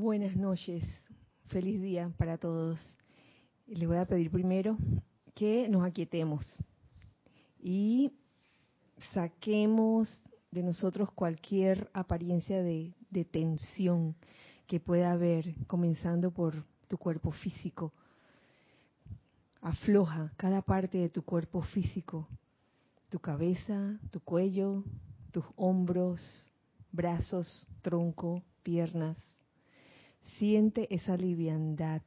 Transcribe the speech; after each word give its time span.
Buenas 0.00 0.36
noches, 0.36 0.84
feliz 1.48 1.82
día 1.82 2.08
para 2.16 2.38
todos. 2.38 2.78
Les 3.66 3.84
voy 3.88 3.96
a 3.96 4.06
pedir 4.06 4.30
primero 4.30 4.78
que 5.34 5.68
nos 5.68 5.82
aquietemos 5.82 6.46
y 7.58 8.12
saquemos 9.12 10.08
de 10.52 10.62
nosotros 10.62 11.10
cualquier 11.10 11.90
apariencia 11.92 12.62
de, 12.62 12.94
de 13.10 13.24
tensión 13.24 14.14
que 14.68 14.78
pueda 14.78 15.10
haber, 15.10 15.52
comenzando 15.66 16.30
por 16.30 16.64
tu 16.86 16.96
cuerpo 16.96 17.32
físico. 17.32 17.92
Afloja 19.60 20.32
cada 20.36 20.62
parte 20.62 20.98
de 20.98 21.08
tu 21.08 21.22
cuerpo 21.22 21.60
físico, 21.60 22.28
tu 23.08 23.18
cabeza, 23.18 23.98
tu 24.12 24.20
cuello, 24.20 24.84
tus 25.32 25.44
hombros, 25.56 26.22
brazos, 26.92 27.66
tronco, 27.82 28.44
piernas. 28.62 29.16
Siente 30.36 30.92
esa 30.94 31.16
liviandad 31.16 32.02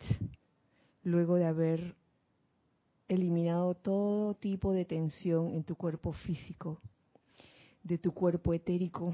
luego 1.04 1.36
de 1.36 1.46
haber 1.46 1.96
eliminado 3.08 3.76
todo 3.76 4.36
tipo 4.36 4.72
de 4.72 4.86
tensión 4.86 5.50
en 5.50 5.64
tu 5.64 5.76
cuerpo 5.76 6.14
físico, 6.14 6.80
de 7.84 7.98
tu 7.98 8.14
cuerpo 8.14 8.54
etérico. 8.54 9.12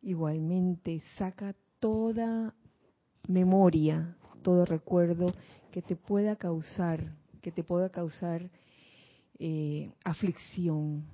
Igualmente, 0.00 1.02
saca 1.18 1.54
toda 1.78 2.54
memoria, 3.26 4.16
todo 4.42 4.64
recuerdo 4.64 5.34
que 5.70 5.82
te 5.82 5.96
pueda 5.96 6.36
causar, 6.36 7.04
que 7.42 7.52
te 7.52 7.64
pueda 7.64 7.90
causar 7.90 8.50
eh, 9.38 9.92
aflicción. 10.04 11.04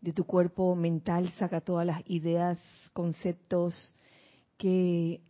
De 0.00 0.12
tu 0.12 0.24
cuerpo 0.24 0.74
mental 0.76 1.30
saca 1.38 1.60
todas 1.60 1.86
las 1.86 2.02
ideas, 2.06 2.58
conceptos 2.92 3.94
que 4.56 5.20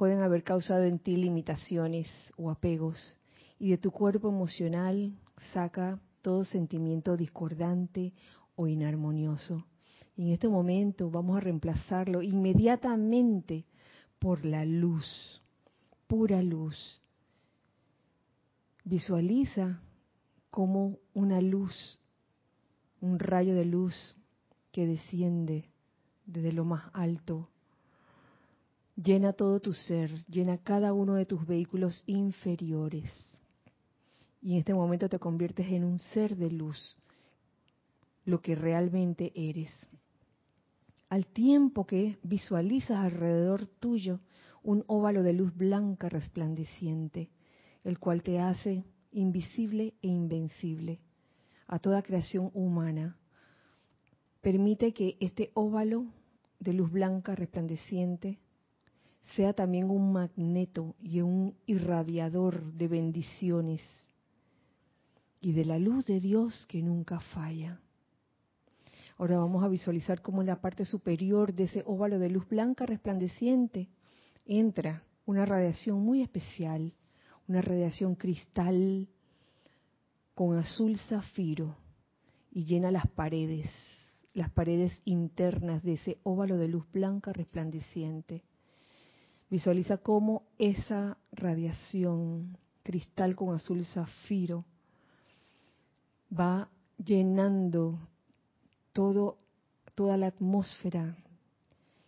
pueden 0.00 0.22
haber 0.22 0.44
causado 0.44 0.84
en 0.84 0.98
ti 0.98 1.14
limitaciones 1.14 2.08
o 2.38 2.50
apegos. 2.50 3.18
Y 3.58 3.68
de 3.68 3.76
tu 3.76 3.90
cuerpo 3.90 4.30
emocional 4.30 5.12
saca 5.52 6.00
todo 6.22 6.42
sentimiento 6.46 7.18
discordante 7.18 8.14
o 8.56 8.66
inarmonioso. 8.66 9.66
En 10.16 10.28
este 10.28 10.48
momento 10.48 11.10
vamos 11.10 11.36
a 11.36 11.40
reemplazarlo 11.40 12.22
inmediatamente 12.22 13.66
por 14.18 14.46
la 14.46 14.64
luz, 14.64 15.42
pura 16.06 16.42
luz. 16.42 17.02
Visualiza 18.84 19.82
como 20.50 20.96
una 21.12 21.42
luz, 21.42 21.98
un 23.02 23.18
rayo 23.18 23.54
de 23.54 23.66
luz 23.66 24.16
que 24.72 24.86
desciende 24.86 25.68
desde 26.24 26.52
lo 26.52 26.64
más 26.64 26.84
alto. 26.94 27.50
Llena 29.02 29.32
todo 29.32 29.60
tu 29.60 29.72
ser, 29.72 30.10
llena 30.26 30.58
cada 30.58 30.92
uno 30.92 31.14
de 31.14 31.24
tus 31.24 31.46
vehículos 31.46 32.02
inferiores. 32.06 33.10
Y 34.42 34.52
en 34.52 34.58
este 34.58 34.74
momento 34.74 35.08
te 35.08 35.18
conviertes 35.18 35.68
en 35.68 35.84
un 35.84 35.98
ser 35.98 36.36
de 36.36 36.50
luz, 36.50 36.96
lo 38.26 38.42
que 38.42 38.54
realmente 38.54 39.32
eres. 39.34 39.70
Al 41.08 41.26
tiempo 41.28 41.86
que 41.86 42.18
visualizas 42.22 42.98
alrededor 42.98 43.66
tuyo 43.66 44.20
un 44.62 44.84
óvalo 44.86 45.22
de 45.22 45.32
luz 45.32 45.56
blanca 45.56 46.10
resplandeciente, 46.10 47.30
el 47.84 47.98
cual 47.98 48.22
te 48.22 48.38
hace 48.38 48.84
invisible 49.12 49.94
e 50.02 50.08
invencible 50.08 50.98
a 51.68 51.78
toda 51.78 52.02
creación 52.02 52.50
humana. 52.52 53.16
Permite 54.42 54.92
que 54.92 55.16
este 55.20 55.52
óvalo 55.54 56.04
de 56.58 56.74
luz 56.74 56.92
blanca 56.92 57.34
resplandeciente 57.34 58.38
sea 59.36 59.52
también 59.52 59.90
un 59.90 60.12
magneto 60.12 60.96
y 61.00 61.20
un 61.20 61.54
irradiador 61.66 62.72
de 62.72 62.88
bendiciones 62.88 63.82
y 65.40 65.52
de 65.52 65.64
la 65.64 65.78
luz 65.78 66.06
de 66.06 66.20
Dios 66.20 66.66
que 66.68 66.82
nunca 66.82 67.20
falla. 67.20 67.80
Ahora 69.16 69.38
vamos 69.38 69.62
a 69.62 69.68
visualizar 69.68 70.22
cómo 70.22 70.40
en 70.40 70.48
la 70.48 70.60
parte 70.60 70.84
superior 70.84 71.52
de 71.52 71.64
ese 71.64 71.82
óvalo 71.86 72.18
de 72.18 72.30
luz 72.30 72.48
blanca 72.48 72.86
resplandeciente 72.86 73.88
entra 74.46 75.04
una 75.26 75.44
radiación 75.44 76.00
muy 76.00 76.22
especial, 76.22 76.94
una 77.46 77.60
radiación 77.60 78.14
cristal 78.14 79.08
con 80.34 80.56
azul 80.56 80.96
zafiro 80.98 81.76
y 82.50 82.64
llena 82.64 82.90
las 82.90 83.06
paredes, 83.08 83.70
las 84.32 84.50
paredes 84.50 84.98
internas 85.04 85.82
de 85.82 85.94
ese 85.94 86.18
óvalo 86.22 86.56
de 86.56 86.68
luz 86.68 86.90
blanca 86.90 87.32
resplandeciente. 87.32 88.42
Visualiza 89.50 89.98
cómo 89.98 90.44
esa 90.58 91.18
radiación 91.32 92.56
cristal 92.84 93.34
con 93.34 93.52
azul 93.54 93.84
zafiro 93.84 94.64
va 96.32 96.68
llenando 97.04 97.98
todo, 98.92 99.38
toda 99.96 100.16
la 100.16 100.28
atmósfera 100.28 101.16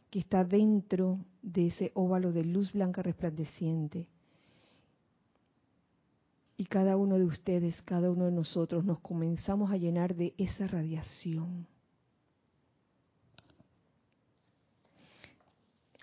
que 0.08 0.20
está 0.20 0.44
dentro 0.44 1.18
de 1.42 1.68
ese 1.68 1.90
óvalo 1.94 2.32
de 2.32 2.44
luz 2.44 2.72
blanca 2.72 3.02
resplandeciente. 3.02 4.06
Y 6.56 6.66
cada 6.66 6.96
uno 6.96 7.18
de 7.18 7.24
ustedes, 7.24 7.80
cada 7.82 8.10
uno 8.10 8.26
de 8.26 8.32
nosotros 8.32 8.84
nos 8.84 9.00
comenzamos 9.00 9.72
a 9.72 9.78
llenar 9.78 10.14
de 10.14 10.32
esa 10.38 10.68
radiación. 10.68 11.66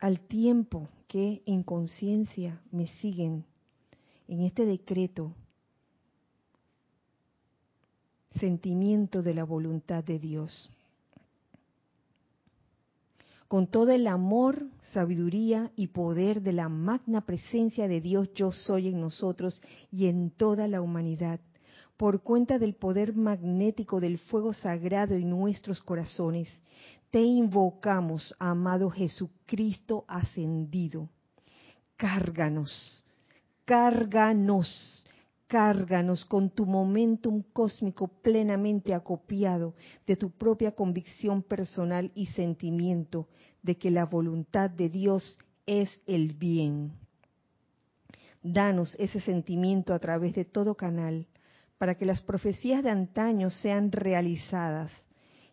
Al 0.02 0.22
tiempo 0.22 0.88
que 1.08 1.42
en 1.46 1.64
conciencia 1.64 2.62
me 2.72 2.88
siguen 2.88 3.46
en 4.28 4.42
este 4.42 4.66
decreto, 4.66 5.34
sentimiento 8.36 9.22
de 9.22 9.34
la 9.34 9.44
voluntad 9.44 10.04
de 10.04 10.20
Dios. 10.20 10.70
Con 13.50 13.68
todo 13.68 13.92
el 13.92 14.08
amor, 14.08 14.68
sabiduría 14.94 15.72
y 15.76 15.88
poder 15.88 16.44
de 16.44 16.54
la 16.54 16.70
magna 16.70 17.22
presencia 17.22 17.88
de 17.88 18.00
Dios 18.00 18.30
yo 18.36 18.52
soy 18.52 18.90
en 18.90 19.02
nosotros 19.02 19.62
y 19.92 20.06
en 20.06 20.30
toda 20.30 20.68
la 20.68 20.82
humanidad, 20.82 21.40
por 21.98 22.22
cuenta 22.22 22.60
del 22.60 22.76
poder 22.76 23.16
magnético 23.16 24.00
del 24.00 24.20
fuego 24.20 24.54
sagrado 24.54 25.16
en 25.16 25.30
nuestros 25.30 25.82
corazones, 25.82 26.48
te 27.10 27.22
invocamos, 27.22 28.36
amado 28.40 28.90
Jesucristo 28.90 30.06
ascendido. 30.08 31.10
Cárganos, 31.98 33.04
cárganos 33.66 35.06
Cárganos 35.50 36.26
con 36.26 36.52
tu 36.52 36.68
momentum 36.68 37.42
cósmico 37.54 38.08
plenamente 38.08 38.94
acopiado 38.94 39.74
de 40.06 40.16
tu 40.16 40.30
propia 40.30 40.74
convicción 40.74 41.42
personal 41.42 42.12
y 42.14 42.28
sentimiento 42.28 43.28
de 43.64 43.76
que 43.76 43.90
la 43.90 44.06
voluntad 44.06 44.70
de 44.70 44.90
Dios 44.90 45.40
es 45.66 45.90
el 46.06 46.34
bien. 46.36 46.92
Danos 48.44 48.96
ese 49.00 49.22
sentimiento 49.22 49.96
a 49.96 49.98
través 49.98 50.36
de 50.36 50.46
todo 50.46 50.76
canal 50.76 51.26
para 51.80 51.96
que 51.96 52.06
las 52.06 52.22
profecías 52.22 52.84
de 52.84 52.92
antaño 52.92 53.50
sean 53.50 53.92
realizadas 53.92 54.92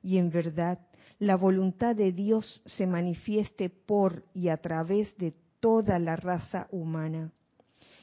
y 0.03 0.19
en 0.19 0.29
verdad 0.29 0.79
la 1.19 1.37
voluntad 1.37 1.97
de 1.97 2.13
Dios 2.13 2.63
se 2.67 2.87
manifieste 2.87 3.71
por 3.71 4.25
y 4.35 4.49
a 4.49 4.59
través 4.59 5.17
de 5.17 5.35
toda 5.61 5.99
la 5.99 6.17
raza 6.17 6.69
humana. 6.71 7.33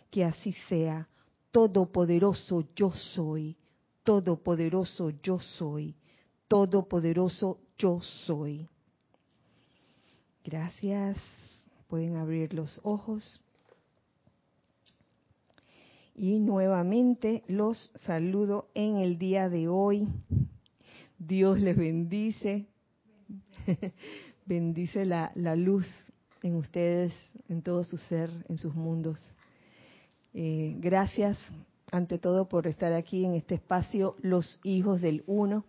Que 0.09 0.23
así 0.23 0.53
sea 0.69 1.07
Todopoderoso 1.51 2.67
yo 2.75 2.91
soy, 2.91 3.55
Todopoderoso 4.03 5.11
yo 5.21 5.39
soy, 5.39 5.95
Todopoderoso 6.47 7.59
yo 7.77 8.01
soy. 8.25 8.67
Gracias. 10.43 11.17
Pueden 11.87 12.17
abrir 12.17 12.53
los 12.53 12.81
ojos. 12.83 13.39
Y 16.15 16.39
nuevamente 16.39 17.43
los 17.47 17.91
saludo 17.95 18.69
en 18.73 18.97
el 18.97 19.17
día 19.17 19.49
de 19.49 19.67
hoy. 19.67 20.07
Dios 21.17 21.59
les 21.59 21.77
bendice. 21.77 22.67
bendice 24.45 25.05
la, 25.05 25.31
luz 25.55 25.87
en 26.41 26.55
ustedes, 26.55 27.13
en 27.47 27.61
todo 27.61 27.83
su 27.83 27.97
ser, 27.97 28.29
en 28.49 28.57
sus 28.57 28.73
mundos. 28.75 29.19
Eh, 30.33 30.75
gracias 30.79 31.37
ante 31.91 32.17
todo 32.17 32.49
por 32.49 32.67
estar 32.67 32.91
aquí 32.93 33.23
en 33.23 33.33
este 33.35 33.55
espacio, 33.55 34.15
los 34.21 34.59
hijos 34.63 34.99
del 35.01 35.23
uno. 35.27 35.65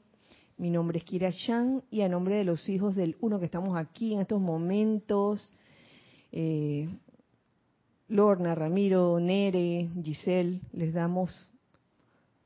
Mi 0.57 0.71
nombre 0.71 0.99
es 0.99 1.05
Kira 1.05 1.33
Chan 1.33 1.83
y 1.91 2.03
a 2.03 2.09
nombre 2.09 2.37
de 2.37 2.45
los 2.45 2.69
hijos 2.69 2.97
del 2.97 3.17
uno 3.21 3.39
que 3.39 3.45
estamos 3.45 3.77
aquí 3.77 4.15
en 4.15 4.21
estos 4.21 4.41
momentos, 4.41 5.53
eh, 6.33 6.89
Lorna, 8.09 8.55
Ramiro, 8.55 9.19
Nere, 9.19 9.89
Giselle, 10.03 10.61
les 10.73 10.93
damos, 10.95 11.51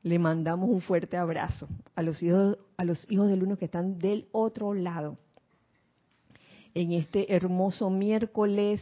le 0.03 0.17
mandamos 0.17 0.69
un 0.69 0.81
fuerte 0.81 1.17
abrazo 1.17 1.67
a 1.95 2.01
los 2.01 2.21
hijos, 2.23 2.57
a 2.77 2.83
los 2.83 3.09
hijos 3.11 3.29
del 3.29 3.43
uno 3.43 3.57
que 3.57 3.65
están 3.65 3.99
del 3.99 4.27
otro 4.31 4.73
lado. 4.73 5.17
En 6.73 6.93
este 6.93 7.33
hermoso 7.33 7.89
miércoles 7.89 8.81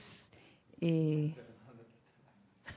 eh, 0.81 1.33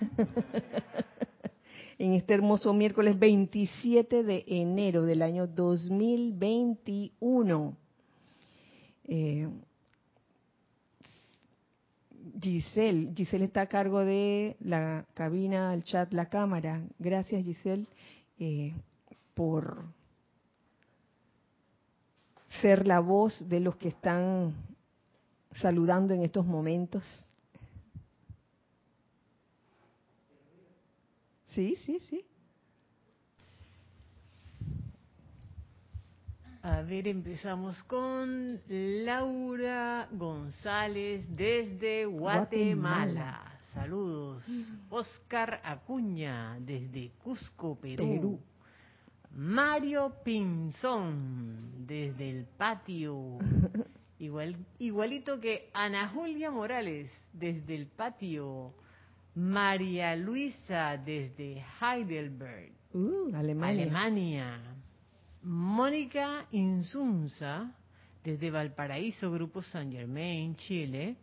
en 1.98 2.12
este 2.14 2.34
hermoso 2.34 2.72
miércoles 2.72 3.18
27 3.18 4.22
de 4.22 4.44
enero 4.46 5.02
del 5.02 5.20
año 5.22 5.46
2021. 5.46 7.76
Eh, 9.04 9.48
Giselle, 12.40 13.12
Giselle 13.14 13.44
está 13.44 13.60
a 13.62 13.66
cargo 13.66 13.98
de 14.00 14.56
la 14.60 15.04
cabina, 15.14 15.74
el 15.74 15.82
chat, 15.84 16.12
la 16.14 16.30
cámara. 16.30 16.82
Gracias 16.98 17.44
Giselle 17.44 17.86
eh, 18.38 18.74
por 19.34 19.84
ser 22.62 22.86
la 22.86 23.00
voz 23.00 23.48
de 23.48 23.58
los 23.60 23.76
que 23.76 23.88
están 23.88 24.54
saludando 25.54 26.14
en 26.14 26.22
estos 26.22 26.46
momentos. 26.46 27.04
Sí, 31.54 31.76
sí, 31.84 32.00
sí. 32.08 32.24
A 36.62 36.82
ver, 36.82 37.08
empezamos 37.08 37.82
con 37.84 38.60
Laura 38.68 40.08
González 40.12 41.24
desde 41.34 42.04
Guatemala. 42.04 43.58
Saludos. 43.72 44.44
Oscar 44.90 45.60
Acuña 45.64 46.58
desde 46.60 47.12
Cusco, 47.22 47.76
Perú. 47.80 48.38
Mario 49.32 50.12
Pinzón 50.22 51.86
desde 51.86 52.30
el 52.30 52.44
patio. 52.44 53.38
Igual, 54.20 54.54
igualito 54.78 55.40
que 55.40 55.70
Ana 55.72 56.08
Julia 56.10 56.50
Morales 56.50 57.10
desde 57.32 57.74
el 57.74 57.86
patio. 57.86 58.74
María 59.34 60.14
Luisa 60.16 60.96
desde 60.96 61.64
Heidelberg, 61.80 62.72
Uh, 62.92 63.34
Alemania. 63.34 63.82
Alemania. 63.84 64.60
Mónica 65.42 66.46
Insunza 66.50 67.70
desde 68.24 68.50
Valparaíso, 68.50 69.30
Grupo 69.30 69.62
San 69.62 69.90
Germain, 69.92 70.54
Chile. 70.56 71.16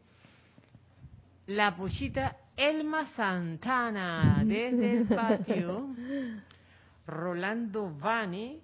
La 1.47 1.75
Puchita 1.75 2.37
Elma 2.55 3.05
Santana 3.15 4.41
desde 4.45 4.97
el 4.97 5.07
patio. 5.07 5.89
Rolando 7.05 7.93
Vane 7.97 8.59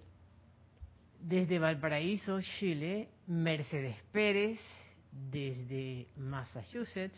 desde 1.21 1.59
Valparaíso, 1.59 2.41
Chile. 2.41 3.09
Mercedes 3.27 4.01
Pérez 4.11 4.59
desde 5.11 6.07
Massachusetts. 6.17 7.17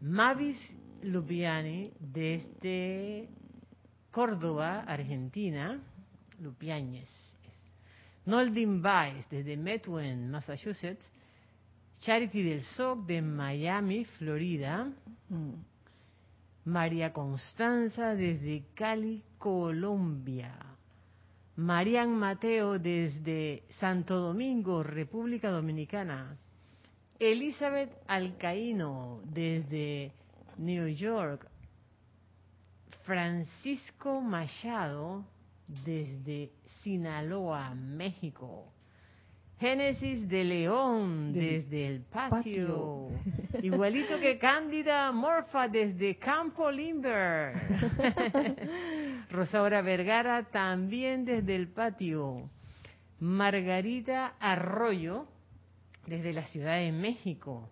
Mavis 0.00 0.58
Lupiani 1.02 1.92
desde 2.00 3.28
Córdoba, 4.10 4.80
Argentina. 4.80 5.80
Lupiáñez. 6.40 7.08
Noldin 8.26 8.82
Baez 8.82 9.28
desde 9.30 9.56
Methuen, 9.56 10.30
Massachusetts. 10.30 11.10
Charity 12.00 12.42
del 12.42 12.62
SOC 12.62 13.06
de 13.06 13.22
Miami, 13.22 14.04
Florida. 14.04 14.90
Mm. 15.28 15.52
María 16.64 17.12
Constanza 17.12 18.14
desde 18.14 18.64
Cali, 18.74 19.22
Colombia. 19.38 20.71
Marian 21.56 22.16
Mateo 22.16 22.78
desde 22.78 23.64
Santo 23.78 24.16
Domingo, 24.16 24.82
República 24.82 25.50
Dominicana. 25.50 26.38
Elizabeth 27.18 27.92
Alcaíno 28.06 29.20
desde 29.24 30.12
New 30.56 30.88
York. 30.88 31.46
Francisco 33.04 34.20
Machado 34.20 35.24
desde 35.84 36.52
Sinaloa, 36.82 37.74
México. 37.74 38.72
Génesis 39.58 40.28
de 40.28 40.42
León 40.42 41.32
Del 41.32 41.62
desde 41.62 41.86
el 41.86 42.00
patio. 42.00 43.10
Igualito 43.62 44.18
que 44.18 44.36
Cándida 44.38 45.12
Morfa 45.12 45.68
desde 45.68 46.16
Campo 46.16 46.70
Limber. 46.70 47.52
Rosaura 49.32 49.80
Vergara 49.80 50.44
también 50.50 51.24
desde 51.24 51.56
el 51.56 51.68
patio. 51.68 52.50
Margarita 53.18 54.34
Arroyo 54.38 55.26
desde 56.06 56.34
la 56.34 56.42
Ciudad 56.48 56.76
de 56.76 56.92
México. 56.92 57.70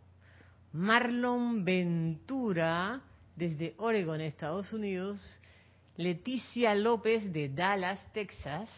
Marlon 0.72 1.64
Ventura 1.64 3.02
desde 3.36 3.74
Oregon, 3.76 4.22
Estados 4.22 4.72
Unidos. 4.72 5.20
Leticia 5.96 6.74
López 6.74 7.30
de 7.30 7.50
Dallas, 7.50 8.00
Texas. 8.14 8.70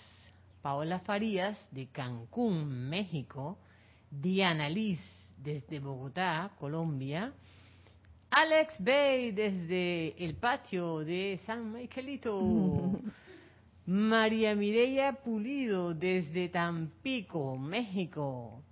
Paola 0.61 0.99
Farías 1.01 1.57
de 1.71 1.87
Cancún, 1.87 2.89
México. 2.89 3.59
Diana 4.11 4.69
Liz 4.69 5.01
desde 5.37 5.79
Bogotá, 5.79 6.51
Colombia. 6.59 7.33
Alex 8.35 8.77
Bay 8.79 9.31
desde 9.33 10.15
el 10.25 10.37
patio 10.37 11.01
de 11.01 11.39
San 11.45 11.71
Miguelito. 11.71 12.99
María 13.87 14.55
Mireya 14.55 15.13
Pulido 15.13 15.93
desde 15.93 16.49
Tampico, 16.49 17.59
México. 17.59 18.63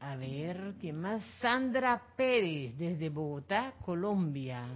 A 0.00 0.16
ver, 0.16 0.74
¿quién 0.80 1.00
más? 1.00 1.22
Sandra 1.40 2.02
Pérez 2.16 2.76
desde 2.76 3.10
Bogotá, 3.10 3.74
Colombia. 3.84 4.66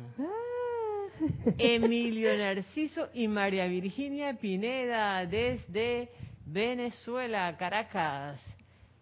Emilio 1.59 2.39
Narciso 2.39 3.09
y 3.15 3.27
María 3.27 3.67
Virginia 3.67 4.35
Pineda 4.35 5.27
desde 5.27 6.11
Venezuela, 6.45 7.57
Caracas. 7.59 8.41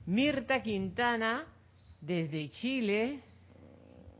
Mirta 0.07 0.63
Quintana 0.63 1.45
desde 2.01 2.49
Chile. 2.49 3.34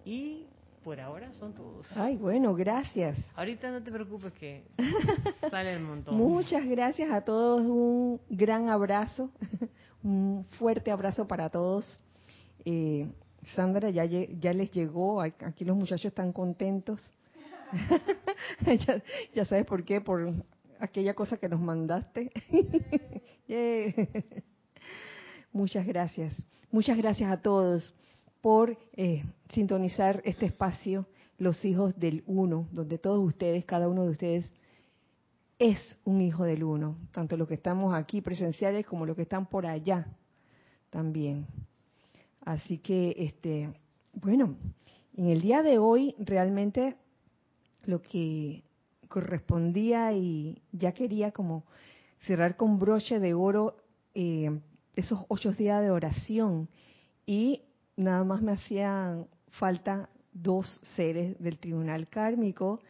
Y 0.05 0.47
por 0.85 1.01
ahora 1.01 1.33
son 1.35 1.55
todos. 1.55 1.87
Ay, 1.97 2.17
bueno, 2.17 2.55
gracias. 2.55 3.19
Ahorita 3.35 3.71
no 3.71 3.83
te 3.83 3.91
preocupes 3.91 4.33
que 4.35 4.65
sale 5.51 5.73
el 5.73 5.81
montón. 5.81 6.17
Muchas 6.17 6.65
gracias 6.67 7.11
a 7.11 7.23
todos, 7.23 7.63
un 7.63 8.21
gran 8.29 8.69
abrazo, 8.69 9.31
un 10.03 10.45
fuerte 10.59 10.91
abrazo 10.91 11.27
para 11.27 11.49
todos. 11.49 12.01
Eh, 12.67 13.09
Sandra, 13.55 13.91
ya, 13.91 14.05
les 14.05 14.71
llegó, 14.73 15.21
aquí 15.23 15.65
los 15.65 15.77
muchachos 15.77 16.07
están 16.07 16.33
contentos. 16.33 17.01
ya, 18.67 19.03
ya 19.35 19.45
sabes 19.45 19.65
por 19.65 19.85
qué, 19.85 20.01
por 20.01 20.33
aquella 20.79 21.15
cosa 21.15 21.39
que 21.39 21.49
nos 21.49 21.61
mandaste. 21.61 22.31
Yeah. 23.47 23.93
Muchas 25.53 25.87
gracias. 25.87 26.35
Muchas 26.71 26.97
gracias 26.97 27.31
a 27.31 27.41
todos 27.41 27.95
por 28.45 28.77
eh, 28.93 29.25
sintonizar 29.55 30.21
este 30.27 30.45
espacio, 30.45 31.07
los 31.39 31.65
hijos 31.65 31.99
del 31.99 32.23
uno, 32.27 32.69
donde 32.73 32.99
todos 32.99 33.25
ustedes, 33.25 33.65
cada 33.65 33.89
uno 33.89 34.05
de 34.05 34.11
ustedes, 34.11 34.53
es 35.59 35.79
un 36.05 36.21
hijo 36.21 36.45
del 36.45 36.63
uno, 36.63 36.99
tanto 37.11 37.39
los 37.39 37.49
que 37.49 37.55
estamos 37.55 37.95
aquí 37.95 38.21
presenciales 38.21 38.85
como 38.85 39.07
los 39.07 39.17
que 39.17 39.23
están 39.23 39.47
por 39.47 39.65
allá 39.65 40.09
también. 40.91 41.47
Así 42.45 42.77
que, 42.77 43.15
este, 43.17 43.73
bueno, 44.13 44.57
en 45.17 45.31
el 45.31 45.41
día 45.41 45.63
de 45.63 45.79
hoy 45.79 46.15
realmente 46.19 46.97
lo 47.87 48.03
que 48.03 48.63
correspondía 49.09 50.13
y 50.13 50.61
ya 50.71 50.93
quería 50.93 51.33
como 51.33 51.65
cerrar 52.27 52.59
con 52.59 52.79
broche 52.79 53.21
de 53.21 53.33
oro 53.33 53.79
eh, 54.15 54.51
esos 54.97 55.21
ocho 55.29 55.53
días 55.53 55.81
de 55.81 55.91
oración 55.91 56.69
y 57.25 57.63
nada 57.97 58.25
más 58.25 58.43
me 58.43 58.53
hacían 58.53 59.27
falta 59.51 60.09
dos 60.33 60.81
seres 60.97 61.39
del 61.39 61.59
tribunal 61.59 62.09
kármico, 62.09 62.81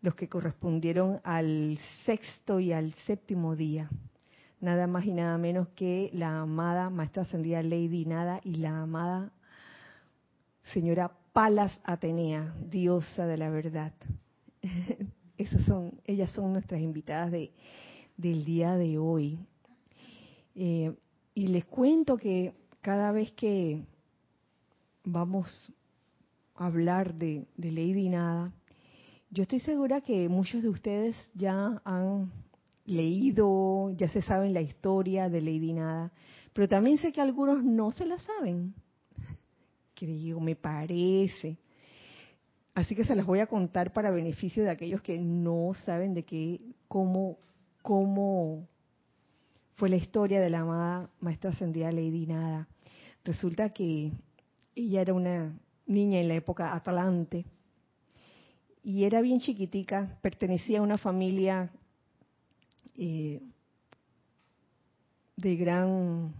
los 0.00 0.14
que 0.14 0.28
correspondieron 0.28 1.20
al 1.24 1.78
sexto 2.04 2.60
y 2.60 2.72
al 2.72 2.94
séptimo 3.06 3.56
día. 3.56 3.90
Nada 4.60 4.86
más 4.86 5.04
y 5.04 5.12
nada 5.12 5.38
menos 5.38 5.68
que 5.68 6.10
la 6.12 6.40
amada 6.40 6.90
Maestra 6.90 7.22
Ascendida 7.22 7.62
Lady 7.62 8.04
Nada 8.06 8.40
y 8.42 8.56
la 8.56 8.82
amada 8.82 9.32
señora 10.72 11.12
Palas 11.32 11.80
Atenea, 11.84 12.54
diosa 12.68 13.26
de 13.26 13.36
la 13.36 13.50
verdad. 13.50 13.92
Esas 15.38 15.64
son, 15.66 16.00
ellas 16.04 16.30
son 16.32 16.52
nuestras 16.52 16.80
invitadas 16.80 17.30
de, 17.30 17.52
del 18.16 18.44
día 18.44 18.76
de 18.76 18.98
hoy. 18.98 19.38
Eh, 20.56 20.92
y 21.34 21.46
les 21.46 21.64
cuento 21.66 22.16
que 22.16 22.54
cada 22.80 23.12
vez 23.12 23.30
que 23.32 23.84
vamos 25.12 25.72
a 26.54 26.66
hablar 26.66 27.14
de, 27.14 27.46
Lady 27.56 28.08
Nada, 28.08 28.52
yo 29.30 29.42
estoy 29.42 29.60
segura 29.60 30.00
que 30.00 30.28
muchos 30.28 30.62
de 30.62 30.68
ustedes 30.68 31.16
ya 31.34 31.80
han 31.84 32.30
leído, 32.84 33.90
ya 33.90 34.08
se 34.08 34.22
saben 34.22 34.54
la 34.54 34.60
historia 34.60 35.28
de 35.28 35.40
Lady 35.40 35.72
Nada, 35.72 36.12
pero 36.52 36.68
también 36.68 36.98
sé 36.98 37.12
que 37.12 37.20
algunos 37.20 37.62
no 37.62 37.90
se 37.92 38.06
la 38.06 38.18
saben. 38.18 38.74
Creo, 39.94 40.40
me 40.40 40.56
parece. 40.56 41.58
así 42.74 42.94
que 42.94 43.04
se 43.04 43.16
las 43.16 43.26
voy 43.26 43.40
a 43.40 43.46
contar 43.46 43.92
para 43.92 44.10
beneficio 44.10 44.62
de 44.62 44.70
aquellos 44.70 45.02
que 45.02 45.18
no 45.18 45.72
saben 45.84 46.14
de 46.14 46.24
qué, 46.24 46.60
cómo, 46.86 47.38
cómo 47.82 48.66
fue 49.76 49.88
la 49.88 49.96
historia 49.96 50.40
de 50.40 50.50
la 50.50 50.60
amada 50.60 51.10
maestra 51.20 51.50
ascendida 51.50 51.92
Lady 51.92 52.26
Nada. 52.26 52.68
Resulta 53.24 53.70
que 53.70 54.12
ella 54.78 55.00
era 55.00 55.12
una 55.14 55.58
niña 55.86 56.20
en 56.20 56.28
la 56.28 56.34
época 56.34 56.74
Atalante 56.74 57.44
y 58.84 59.04
era 59.04 59.20
bien 59.20 59.40
chiquitica, 59.40 60.18
pertenecía 60.22 60.78
a 60.78 60.82
una 60.82 60.98
familia 60.98 61.70
eh, 62.96 63.42
de 65.36 65.56
gran 65.56 66.32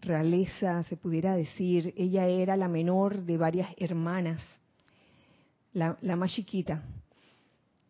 realeza, 0.00 0.82
se 0.84 0.96
pudiera 0.96 1.36
decir. 1.36 1.92
Ella 1.96 2.26
era 2.26 2.56
la 2.56 2.68
menor 2.68 3.22
de 3.22 3.36
varias 3.36 3.68
hermanas, 3.76 4.42
la, 5.74 5.96
más 6.16 6.32
chiquita. 6.32 6.82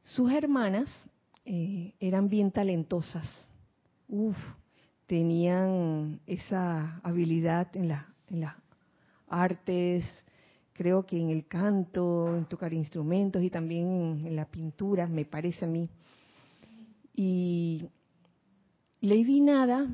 Sus 0.03 0.33
hermanas 0.33 0.89
eh, 1.45 1.95
eran 2.01 2.29
bien 2.29 2.51
talentosas. 2.51 3.27
Uf, 4.09 4.37
tenían 5.07 6.21
esa 6.27 7.01
habilidad 7.03 7.75
en, 7.75 7.93
en 8.29 8.41
las 8.41 8.55
artes, 9.31 10.05
creo 10.73 11.05
que 11.05 11.21
en 11.21 11.31
el 11.31 11.47
canto, 11.47 12.37
en 12.37 12.45
tocar 12.45 12.73
instrumentos 12.73 13.43
y 13.43 13.51
también 13.51 14.27
en 14.27 14.37
la 14.37 14.45
pintura, 14.45 15.07
me 15.07 15.25
parece 15.25 15.65
a 15.65 15.69
mí. 15.69 15.91
Y 17.15 17.89
Lady 19.01 19.41
Nada, 19.41 19.89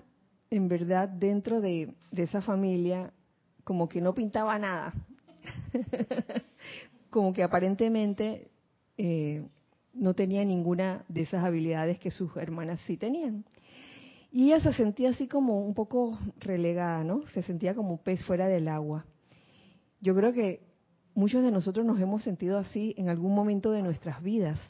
en 0.51 0.69
verdad, 0.69 1.09
dentro 1.09 1.61
de, 1.61 1.95
esa 2.15 2.43
familia, 2.43 3.13
como 3.65 3.89
que 3.89 4.01
no 4.01 4.15
pintaba 4.15 4.59
nada. 4.59 4.93
como 7.11 7.33
que 7.33 7.43
aparentemente 7.43 8.51
eh, 8.99 9.47
no 9.95 10.15
tenía 10.15 10.45
ninguna 10.45 11.05
de 11.09 11.23
esas 11.23 11.45
habilidades 11.45 11.99
que 11.99 12.11
sus 12.11 12.37
hermanas 12.37 12.81
sí 12.83 12.97
tenían. 12.97 13.45
Y 14.31 14.47
ella 14.47 14.61
se 14.61 14.73
sentía 14.73 15.11
así 15.11 15.29
como 15.29 15.65
un 15.65 15.75
poco 15.75 16.19
relegada, 16.41 17.05
¿no? 17.05 17.27
Se 17.29 17.43
sentía 17.43 17.75
como 17.75 17.93
un 17.93 17.99
pez 17.99 18.25
fuera 18.25 18.49
del 18.49 18.69
agua. 18.69 19.07
Yo 20.05 20.15
creo 20.15 20.35
que 20.35 20.61
muchos 21.15 21.43
de 21.43 21.51
nosotros 21.51 21.87
nos 21.87 21.99
hemos 21.99 22.23
sentido 22.23 22.59
así 22.59 22.95
en 22.99 23.09
algún 23.09 23.35
momento 23.35 23.73
de 23.73 23.81
nuestras 23.81 24.23
vidas. 24.23 24.61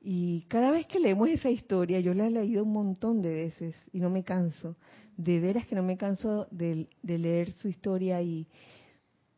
Y 0.00 0.46
cada 0.48 0.70
vez 0.70 0.86
que 0.86 0.98
leemos 0.98 1.28
esa 1.28 1.50
historia, 1.50 2.00
yo 2.00 2.14
la 2.14 2.28
he 2.28 2.30
leído 2.30 2.64
un 2.64 2.72
montón 2.72 3.20
de 3.20 3.34
veces 3.34 3.76
y 3.92 4.00
no 4.00 4.08
me 4.08 4.24
canso. 4.24 4.78
De 5.18 5.38
veras 5.38 5.66
que 5.66 5.74
no 5.74 5.82
me 5.82 5.98
canso 5.98 6.46
de, 6.50 6.88
leer 7.02 7.50
su 7.52 7.68
historia 7.68 8.22
y, 8.22 8.48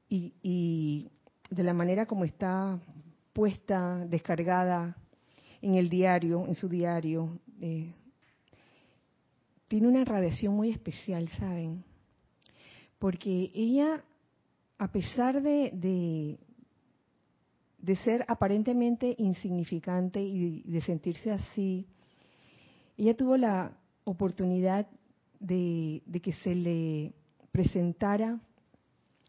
y, 0.08 1.10
de 1.50 1.62
la 1.64 1.74
manera 1.74 2.06
como 2.06 2.24
está 2.24 2.78
puesta, 3.32 4.06
descargada 4.06 4.96
en 5.60 5.74
el 5.74 5.88
diario, 5.88 6.46
en 6.46 6.54
su 6.54 6.68
diario. 6.68 7.40
Eh, 7.60 7.92
tiene 9.66 9.88
una 9.88 10.04
radiación 10.04 10.54
muy 10.54 10.70
especial, 10.70 11.28
¿saben? 11.30 11.82
Porque 13.00 13.50
ella, 13.56 14.04
a 14.78 14.92
pesar 14.92 15.42
de, 15.42 16.38
de 17.78 17.96
ser 17.96 18.24
aparentemente 18.28 19.14
insignificante 19.18 20.20
y 20.20 20.62
de 20.62 20.80
sentirse 20.80 21.30
así, 21.30 21.86
ella 22.96 23.16
tuvo 23.16 23.36
la 23.36 23.76
oportunidad 24.04 24.86
de, 25.40 26.02
que 26.22 26.32
se 26.32 26.54
le 26.54 27.12
presentara 27.52 28.40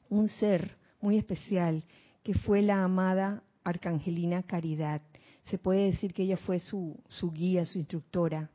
un 0.10 0.28
ser 0.28 0.78
muy 1.02 1.18
especial, 1.18 1.84
que 2.24 2.34
fue 2.34 2.62
la 2.62 2.84
amada 2.84 3.44
Arcangelina 3.64 4.44
Caridad. 4.44 5.02
Se 5.46 5.58
puede 5.58 5.92
decir 5.92 6.14
que 6.14 6.24
ella 6.24 6.38
fue 6.38 6.60
su, 6.60 6.98
su 7.10 7.32
guía, 7.32 7.66
su 7.66 7.78
instructora. 7.78 8.50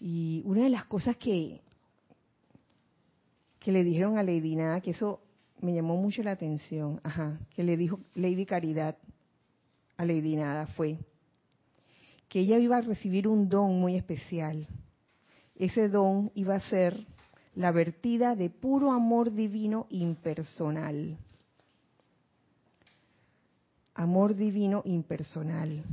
Y 0.00 0.42
una 0.44 0.64
de 0.64 0.70
las 0.70 0.86
cosas 0.86 1.16
que, 1.16 1.60
que 3.60 3.72
le 3.72 3.84
dijeron 3.84 4.18
a 4.18 4.22
Lady 4.22 4.56
Nada, 4.56 4.80
que 4.80 4.90
eso 4.90 5.20
me 5.62 5.72
llamó 5.72 5.96
mucho 5.96 6.22
la 6.22 6.32
atención, 6.32 7.00
ajá, 7.02 7.38
que 7.54 7.62
le 7.62 7.76
dijo 7.76 8.00
Lady 8.14 8.44
Caridad 8.44 8.96
a 9.96 10.04
Lady 10.04 10.36
Nada 10.36 10.66
fue 10.66 10.98
que 12.28 12.40
ella 12.40 12.58
iba 12.58 12.78
a 12.78 12.80
recibir 12.80 13.28
un 13.28 13.48
don 13.48 13.78
muy 13.78 13.94
especial. 13.94 14.66
Ese 15.54 15.88
don 15.90 16.32
iba 16.34 16.54
a 16.54 16.60
ser 16.60 17.06
la 17.54 17.70
vertida 17.70 18.34
de 18.34 18.48
puro 18.48 18.90
amor 18.90 19.32
divino 19.32 19.86
impersonal. 19.90 21.18
Amor 23.94 24.34
divino 24.34 24.80
impersonal. 24.86 25.84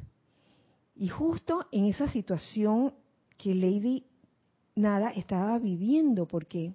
Y 0.96 1.10
justo 1.10 1.68
en 1.74 1.86
esa 1.86 2.10
situación 2.10 2.94
que 3.38 3.54
Lady 3.54 4.06
Nada 4.76 5.10
estaba 5.10 5.60
viviendo, 5.60 6.26
porque 6.26 6.72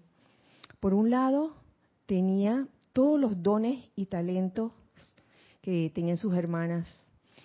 por 0.79 0.93
un 0.93 1.09
lado 1.09 1.57
tenía 2.05 2.69
todos 2.95 3.21
los 3.21 3.43
dones 3.43 3.85
y 3.97 4.07
talentos 4.07 4.73
que 5.61 5.91
tenían 5.95 6.17
sus 6.17 6.35
hermanas. 6.35 6.87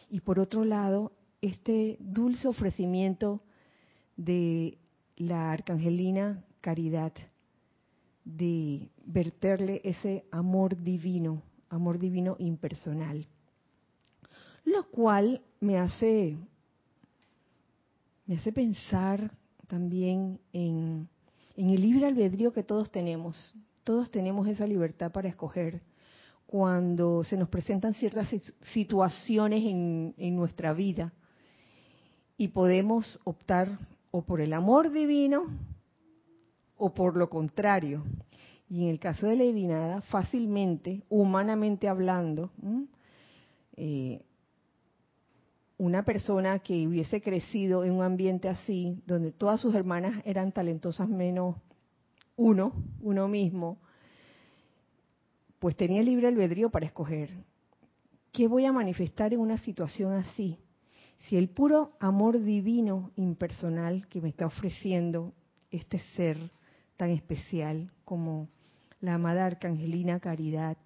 Y 0.09 0.21
por 0.21 0.39
otro 0.39 0.63
lado, 0.63 1.11
este 1.41 1.97
dulce 1.99 2.47
ofrecimiento 2.47 3.41
de 4.15 4.77
la 5.17 5.51
arcangelina 5.51 6.43
Caridad, 6.61 7.13
de 8.25 8.89
verterle 9.05 9.81
ese 9.83 10.25
amor 10.29 10.75
divino, 10.81 11.41
amor 11.69 11.97
divino 11.97 12.35
impersonal. 12.37 13.25
Lo 14.65 14.87
cual 14.91 15.41
me 15.61 15.77
hace, 15.77 16.37
me 18.27 18.35
hace 18.35 18.51
pensar 18.51 19.31
también 19.67 20.39
en, 20.53 21.07
en 21.55 21.69
el 21.69 21.81
libre 21.81 22.05
albedrío 22.05 22.53
que 22.53 22.63
todos 22.63 22.91
tenemos 22.91 23.55
todos 23.83 24.11
tenemos 24.11 24.47
esa 24.47 24.67
libertad 24.67 25.11
para 25.11 25.29
escoger 25.29 25.81
cuando 26.49 27.23
se 27.23 27.37
nos 27.37 27.47
presentan 27.47 27.93
ciertas 27.93 28.27
situaciones 28.73 29.63
en, 29.63 30.35
nuestra 30.35 30.73
vida 30.73 31.13
y 32.37 32.47
podemos 32.47 33.19
optar 33.23 33.77
o 34.09 34.23
por 34.23 34.41
el 34.41 34.53
amor 34.53 34.91
divino 34.91 35.45
o 36.75 36.93
por 36.93 37.17
lo 37.17 37.29
contrario. 37.29 38.03
Y 38.67 38.83
en 38.83 38.89
el 38.89 38.99
caso 38.99 39.27
de 39.27 39.35
Lady 39.35 39.67
Nada, 39.67 40.01
fácilmente, 40.01 41.03
humanamente 41.09 41.87
hablando, 41.87 42.51
eh, 43.75 44.23
una 45.77 46.03
persona 46.03 46.59
que 46.59 46.87
hubiese 46.87 47.21
crecido 47.21 47.83
en 47.83 47.91
un 47.93 48.03
ambiente 48.03 48.49
así, 48.49 49.03
donde 49.05 49.31
todas 49.31 49.61
sus 49.61 49.75
hermanas 49.75 50.21
eran 50.25 50.51
talentosas 50.51 51.07
menos 51.07 51.55
uno, 52.39 52.71
uno 53.01 53.27
mismo, 53.27 53.77
pues 55.59 55.75
tenía 55.75 56.01
libre 56.01 56.27
albedrío 56.27 56.69
para 56.69 56.85
escoger. 56.85 57.29
¿Qué 58.31 58.47
voy 58.47 58.65
a 58.65 58.71
manifestar 58.71 59.33
en 59.33 59.41
una 59.41 59.57
situación 59.57 60.13
así? 60.13 60.57
Si 61.27 61.35
el 61.35 61.49
puro 61.49 61.91
amor 61.99 62.41
divino 62.41 63.11
impersonal 63.17 64.07
que 64.07 64.21
me 64.21 64.29
está 64.29 64.45
ofreciendo 64.45 65.33
este 65.69 65.99
ser 66.15 66.37
tan 66.95 67.09
especial 67.09 67.91
como 68.05 68.47
la 69.01 69.15
amada 69.15 69.45
Arcangelina 69.45 70.21
Caridad, 70.21 70.77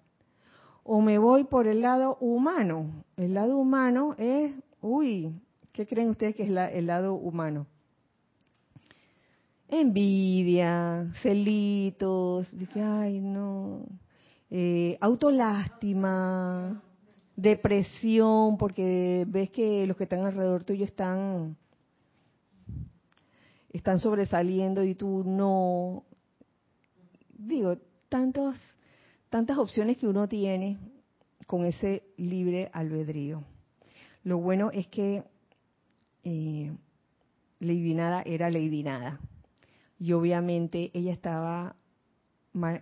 o 0.82 1.00
me 1.00 1.18
voy 1.18 1.44
por 1.44 1.68
el 1.68 1.82
lado 1.82 2.16
humano. 2.20 3.04
El 3.16 3.34
lado 3.34 3.56
humano 3.56 4.16
es, 4.18 4.52
uy, 4.82 5.40
¿qué 5.72 5.86
creen 5.86 6.10
ustedes 6.10 6.34
que 6.34 6.42
es 6.42 6.48
el 6.48 6.86
lado 6.86 7.14
humano? 7.14 7.66
Envidia, 9.80 11.12
celitos, 11.22 12.50
de 12.56 12.66
que, 12.66 12.80
ay, 12.80 13.20
no, 13.20 13.84
eh, 14.50 14.96
autolástima, 15.00 16.82
depresión, 17.36 18.56
porque 18.56 19.24
ves 19.28 19.50
que 19.50 19.86
los 19.86 19.96
que 19.96 20.04
están 20.04 20.24
alrededor 20.24 20.64
tuyo 20.64 20.84
están, 20.84 21.56
están 23.72 23.98
sobresaliendo 23.98 24.84
y 24.84 24.94
tú 24.94 25.24
no. 25.24 26.04
Digo, 27.36 27.76
tantos, 28.08 28.56
tantas 29.28 29.58
opciones 29.58 29.98
que 29.98 30.06
uno 30.06 30.28
tiene 30.28 30.78
con 31.46 31.64
ese 31.64 32.04
libre 32.16 32.70
albedrío. 32.72 33.42
Lo 34.22 34.38
bueno 34.38 34.70
es 34.70 34.86
que 34.86 35.24
eh, 36.22 36.72
Lady 37.60 37.94
Nada 37.94 38.22
era 38.22 38.50
Lady 38.50 38.82
Nada 38.82 39.20
y 40.04 40.12
obviamente 40.12 40.90
ella 40.92 41.14
estaba 41.14 41.76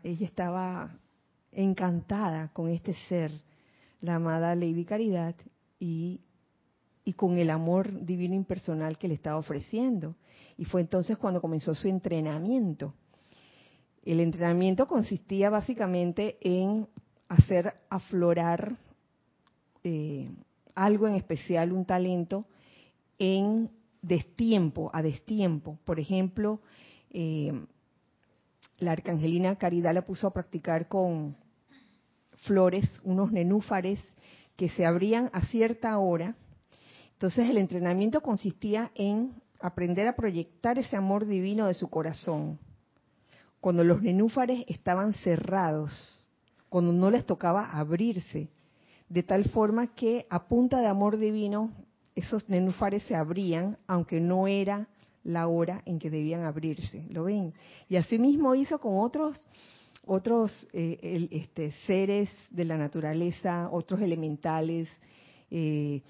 ella 0.02 0.26
estaba 0.26 0.98
encantada 1.52 2.48
con 2.48 2.68
este 2.68 2.94
ser, 3.08 3.30
la 4.00 4.16
amada 4.16 4.56
Lady 4.56 4.84
Caridad 4.84 5.36
y, 5.78 6.20
y 7.04 7.12
con 7.12 7.38
el 7.38 7.50
amor 7.50 8.04
divino 8.04 8.34
impersonal 8.34 8.98
que 8.98 9.06
le 9.06 9.14
estaba 9.14 9.36
ofreciendo. 9.36 10.16
Y 10.58 10.64
fue 10.64 10.80
entonces 10.80 11.16
cuando 11.16 11.40
comenzó 11.40 11.76
su 11.76 11.86
entrenamiento. 11.86 12.92
El 14.04 14.18
entrenamiento 14.18 14.88
consistía 14.88 15.48
básicamente 15.48 16.38
en 16.40 16.88
hacer 17.28 17.72
aflorar 17.88 18.76
eh, 19.84 20.28
algo 20.74 21.06
en 21.06 21.14
especial, 21.14 21.72
un 21.72 21.84
talento 21.84 22.46
en 23.16 23.70
destiempo, 24.02 24.90
a 24.92 25.02
destiempo. 25.02 25.78
Por 25.84 26.00
ejemplo, 26.00 26.60
eh, 27.12 27.52
la 28.78 28.92
arcangelina 28.92 29.56
Caridad 29.56 29.94
la 29.94 30.02
puso 30.02 30.26
a 30.26 30.32
practicar 30.32 30.88
con 30.88 31.36
flores, 32.44 32.88
unos 33.04 33.30
nenúfares 33.30 34.00
que 34.56 34.68
se 34.68 34.84
abrían 34.84 35.30
a 35.32 35.42
cierta 35.46 35.96
hora. 35.98 36.34
Entonces 37.12 37.48
el 37.48 37.58
entrenamiento 37.58 38.20
consistía 38.20 38.90
en 38.94 39.34
aprender 39.60 40.08
a 40.08 40.16
proyectar 40.16 40.78
ese 40.78 40.96
amor 40.96 41.26
divino 41.26 41.66
de 41.66 41.74
su 41.74 41.88
corazón. 41.88 42.58
Cuando 43.60 43.84
los 43.84 44.02
nenúfares 44.02 44.64
estaban 44.66 45.12
cerrados, 45.14 46.28
cuando 46.68 46.92
no 46.92 47.10
les 47.10 47.24
tocaba 47.24 47.70
abrirse, 47.70 48.50
de 49.08 49.22
tal 49.22 49.44
forma 49.50 49.94
que 49.94 50.26
a 50.30 50.48
punta 50.48 50.80
de 50.80 50.88
amor 50.88 51.18
divino 51.18 51.70
esos 52.14 52.48
nenúfares 52.48 53.04
se 53.04 53.14
abrían, 53.14 53.78
aunque 53.86 54.20
no 54.20 54.48
era 54.48 54.88
la 55.24 55.46
hora 55.46 55.82
en 55.86 55.98
que 55.98 56.10
debían 56.10 56.44
abrirse. 56.44 57.06
¿Lo 57.10 57.24
ven? 57.24 57.52
Y 57.88 57.96
así 57.96 58.18
mismo 58.18 58.54
hizo 58.54 58.78
con 58.78 58.98
otros 58.98 59.38
otros 60.04 60.68
eh, 60.72 61.28
este, 61.30 61.70
seres 61.86 62.30
de 62.50 62.64
la 62.64 62.76
naturaleza, 62.76 63.68
otros 63.70 64.00
elementales. 64.00 64.88
Eh, 65.50 66.02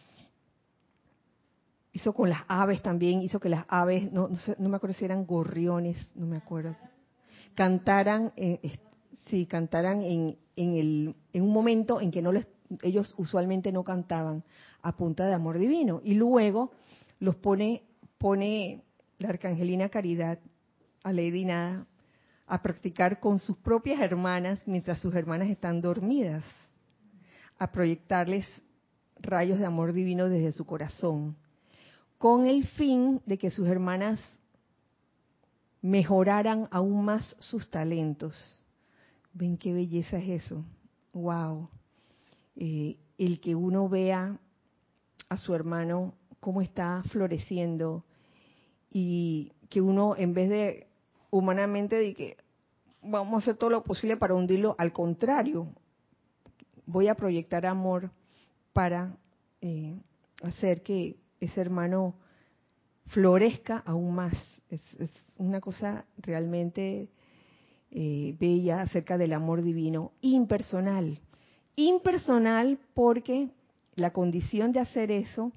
hizo 1.93 2.13
con 2.15 2.31
las 2.31 2.43
aves 2.49 2.81
también, 2.83 3.21
hizo 3.21 3.39
que 3.39 3.49
las 3.49 3.65
aves, 3.69 4.11
no, 4.13 4.31
no, 4.59 4.69
me 4.69 4.77
acuerdo 4.77 4.95
si 4.95 5.05
eran 5.05 5.27
gorriones, 5.27 6.11
no 6.15 6.27
me 6.27 6.39
acuerdo, 6.39 6.75
cantaran, 7.55 8.33
eh, 8.37 8.79
sí, 9.27 9.45
cantaran 9.47 10.01
en, 10.01 10.39
en, 10.57 10.77
el, 10.77 11.15
en 11.33 11.43
un 11.43 11.53
momento 11.53 12.01
en 12.01 12.11
que 12.11 12.23
no 12.23 12.33
les, 12.33 12.47
ellos 12.83 13.15
usualmente 13.19 13.73
no 13.73 13.85
cantaban 13.85 14.43
a 14.81 14.97
punta 14.97 15.27
de 15.27 15.35
amor 15.35 15.59
divino. 15.59 16.01
Y 16.03 16.15
luego 16.15 16.73
los 17.19 17.37
pone, 17.37 17.83
pone 18.17 18.83
la 19.23 19.31
arcangelina 19.31 19.89
Caridad 19.89 20.39
a 21.03 21.13
Lady 21.13 21.45
Nada 21.45 21.87
a 22.47 22.61
practicar 22.61 23.21
con 23.21 23.39
sus 23.39 23.57
propias 23.57 24.01
hermanas 24.01 24.61
mientras 24.67 25.01
sus 25.01 25.15
hermanas 25.15 25.49
están 25.49 25.81
dormidas, 25.81 26.45
a 27.59 27.71
proyectarles 27.71 28.47
rayos 29.21 29.59
de 29.59 29.65
amor 29.65 29.93
divino 29.93 30.29
desde 30.29 30.53
su 30.53 30.67
corazón, 30.67 31.37
con 32.19 32.47
el 32.47 32.67
fin 32.67 33.23
de 33.25 33.39
que 33.39 33.51
sus 33.51 33.69
hermanas 33.69 34.21
mejoraran 35.81 36.69
aún 36.71 37.05
más 37.05 37.37
sus 37.39 37.71
talentos. 37.71 38.63
¿Ven 39.33 39.57
qué 39.57 39.73
belleza 39.73 40.19
es 40.19 40.45
eso? 40.45 40.65
¡Wow! 41.13 41.71
Eh, 42.57 42.99
el 43.19 43.41
que 43.41 43.55
uno 43.55 43.89
vea 43.89 44.39
a 45.29 45.37
su 45.37 45.55
hermano 45.55 46.15
cómo 46.41 46.61
está 46.61 47.03
floreciendo 47.09 48.05
y 48.93 49.53
que 49.69 49.81
uno 49.81 50.15
en 50.17 50.35
vez 50.35 50.51
de 50.51 50.87
humanamente 51.31 51.97
de 51.97 52.15
que 52.15 52.37
vamos 53.03 53.35
a 53.35 53.39
hacer 53.39 53.57
todo 53.57 53.71
lo 53.71 53.83
posible 53.83 54.17
para 54.17 54.35
hundirlo, 54.35 54.77
al 54.79 54.93
contrario, 54.93 55.67
voy 56.87 57.09
a 57.09 57.15
proyectar 57.15 57.67
amor 57.67 58.11
para 58.73 59.17
eh, 59.61 59.97
hacer 60.43 60.83
que 60.83 61.17
ese 61.41 61.61
hermano 61.61 62.15
florezca 63.07 63.83
aún 63.87 64.15
más. 64.15 64.35
Es, 64.71 64.83
una 65.39 65.61
cosa 65.61 66.05
realmente 66.19 67.09
eh, 67.91 68.37
bella 68.39 68.83
acerca 68.83 69.19
del 69.19 69.33
amor 69.33 69.63
divino, 69.63 70.13
impersonal. 70.21 71.19
Impersonal 71.75 72.79
porque 72.95 73.49
la 73.97 74.13
condición 74.13 74.73
de 74.73 74.81
hacer 74.81 75.11
eso, 75.11 75.51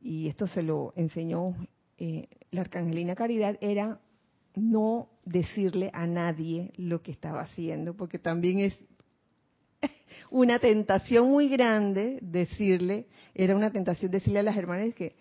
y 0.00 0.28
esto 0.28 0.46
se 0.46 0.62
lo 0.62 0.92
enseñó 0.96 1.54
eh, 1.98 2.28
la 2.50 2.62
Arcangelina 2.62 3.14
Caridad, 3.14 3.56
era 3.60 4.00
no 4.54 5.08
decirle 5.24 5.90
a 5.92 6.06
nadie 6.06 6.72
lo 6.76 7.02
que 7.02 7.10
estaba 7.10 7.42
haciendo, 7.42 7.94
porque 7.94 8.18
también 8.18 8.60
es 8.60 8.84
una 10.30 10.58
tentación 10.58 11.28
muy 11.28 11.48
grande 11.48 12.18
decirle, 12.22 13.06
era 13.34 13.54
una 13.54 13.70
tentación 13.70 14.10
decirle 14.10 14.40
a 14.40 14.44
las 14.44 14.56
hermanas 14.56 14.94
que, 14.94 15.14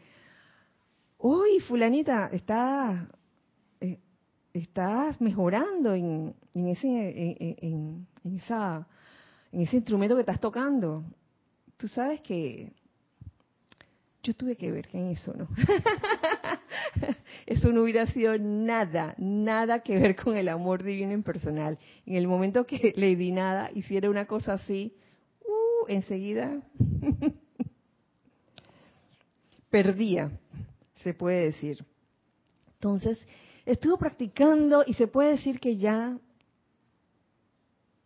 uy, 1.17 1.59
fulanita, 1.67 2.29
está, 2.31 3.09
eh, 3.81 3.99
estás 4.53 5.19
mejorando 5.21 5.93
en, 5.93 6.33
ese, 6.53 6.87
en, 7.61 8.07
esa, 8.23 8.87
en 9.51 9.61
ese 9.61 9.77
instrumento 9.77 10.15
que 10.15 10.21
estás 10.21 10.39
tocando. 10.39 11.03
Tú 11.77 11.87
sabes 11.87 12.21
que 12.21 12.71
yo 14.25 14.33
tuve 14.33 14.55
que 14.55 14.71
ver 14.71 14.87
en 14.93 15.11
eso, 15.11 15.33
¿no? 15.35 15.47
eso 17.45 17.71
no 17.71 17.83
hubiera 17.83 18.07
sido 18.07 18.35
nada, 18.39 19.13
nada 19.19 19.81
que 19.81 19.99
ver 19.99 20.15
con 20.15 20.35
el 20.35 20.49
amor 20.49 20.83
divino 20.83 21.13
impersonal. 21.13 21.77
En 22.07 22.15
el 22.15 22.27
momento 22.27 22.65
que 22.65 22.93
Lady 22.97 23.31
Nada 23.31 23.69
hiciera 23.73 24.09
una 24.09 24.25
cosa 24.25 24.53
así, 24.53 24.95
uh, 25.43 25.87
enseguida 25.87 26.59
perdía, 29.69 30.31
se 30.95 31.13
puede 31.13 31.45
decir. 31.45 31.85
Entonces, 32.73 33.19
estuvo 33.65 33.97
practicando 33.97 34.83
y 34.87 34.93
se 34.95 35.07
puede 35.07 35.31
decir 35.31 35.59
que 35.59 35.77
ya 35.77 36.17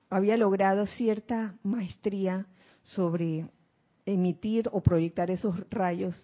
había 0.10 0.36
logrado 0.36 0.86
cierta 0.86 1.56
maestría 1.64 2.46
sobre 2.82 3.46
emitir 4.10 4.70
o 4.72 4.82
proyectar 4.82 5.30
esos 5.32 5.60
rayos 5.70 6.16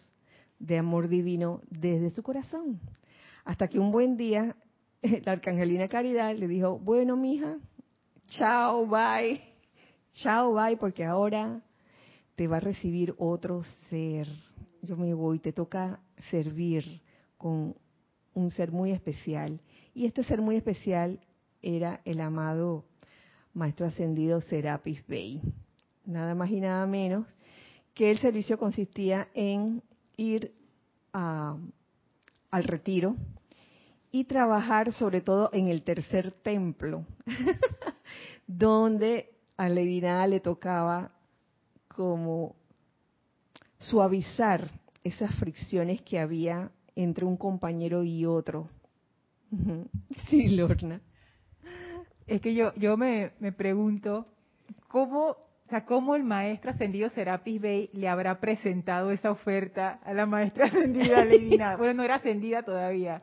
de 0.60 0.78
amor 0.78 1.08
divino 1.08 1.62
desde 1.70 2.10
su 2.12 2.24
corazón. 2.24 2.80
Hasta 3.44 3.68
que 3.68 3.80
un 3.80 3.92
buen 3.92 4.18
día 4.18 4.56
la 5.26 5.34
arcangelina 5.34 5.88
Caridad 5.88 6.36
le 6.36 6.48
dijo, 6.48 6.80
bueno, 6.80 7.16
mija, 7.16 7.58
chao, 8.28 8.88
bye, 8.88 9.42
chao, 10.14 10.54
bye, 10.54 10.78
porque 10.78 11.04
ahora 11.04 11.62
te 12.36 12.48
va 12.48 12.58
a 12.58 12.62
recibir 12.62 13.14
otro 13.18 13.64
ser. 13.90 14.28
Yo 14.82 14.98
me 14.98 15.14
voy, 15.14 15.40
te 15.40 15.54
toca 15.54 16.00
servir 16.30 17.02
con 17.38 17.76
un 18.34 18.52
ser 18.52 18.72
muy 18.72 18.92
especial. 18.92 19.60
Y 19.94 20.06
este 20.06 20.24
ser 20.24 20.42
muy 20.42 20.58
especial 20.58 21.20
era 21.62 22.02
el 22.06 22.20
amado 22.20 22.86
Maestro 23.54 23.88
Ascendido 23.88 24.42
Serapis 24.42 25.06
Bey. 25.08 25.42
Nada 26.06 26.36
más 26.36 26.52
y 26.52 26.60
nada 26.60 26.86
menos 26.86 27.26
que 27.96 28.12
el 28.12 28.20
servicio 28.20 28.60
consistía 28.60 29.30
en 29.34 29.82
ir 30.18 30.54
al 31.14 32.64
retiro 32.66 33.16
y 34.12 34.26
trabajar 34.26 34.92
sobre 34.94 35.22
todo 35.22 35.50
en 35.54 35.70
el 35.70 35.82
tercer 35.84 36.32
templo, 36.32 37.06
donde 38.48 39.34
a 39.58 39.70
Levinada 39.70 40.28
le 40.28 40.42
tocaba 40.42 41.12
como 41.88 42.56
suavizar 43.80 44.70
esas 45.04 45.34
fricciones 45.36 46.02
que 46.02 46.20
había 46.20 46.72
entre 46.96 47.26
un 47.26 47.38
compañero 47.38 48.04
y 48.04 48.26
otro. 48.26 48.70
Sí, 50.30 50.50
Lorna. 50.50 51.02
Es 52.26 52.42
que 52.42 52.56
yo, 52.56 52.74
yo 52.76 52.98
me, 52.98 53.34
me 53.40 53.52
pregunto, 53.52 54.26
¿cómo 54.88 55.38
¿cómo 55.84 56.16
el 56.16 56.24
maestro 56.24 56.72
ascendido 56.72 57.10
Serapis 57.10 57.60
Bey 57.60 57.90
le 57.92 58.08
habrá 58.08 58.40
presentado 58.40 59.12
esa 59.12 59.32
oferta 59.32 60.00
a 60.04 60.14
la 60.14 60.26
maestra 60.26 60.66
ascendida 60.68 61.26
Lady 61.26 61.58
Bueno, 61.78 61.96
no 61.96 62.04
era 62.04 62.16
ascendida 62.16 62.64
todavía. 62.64 63.22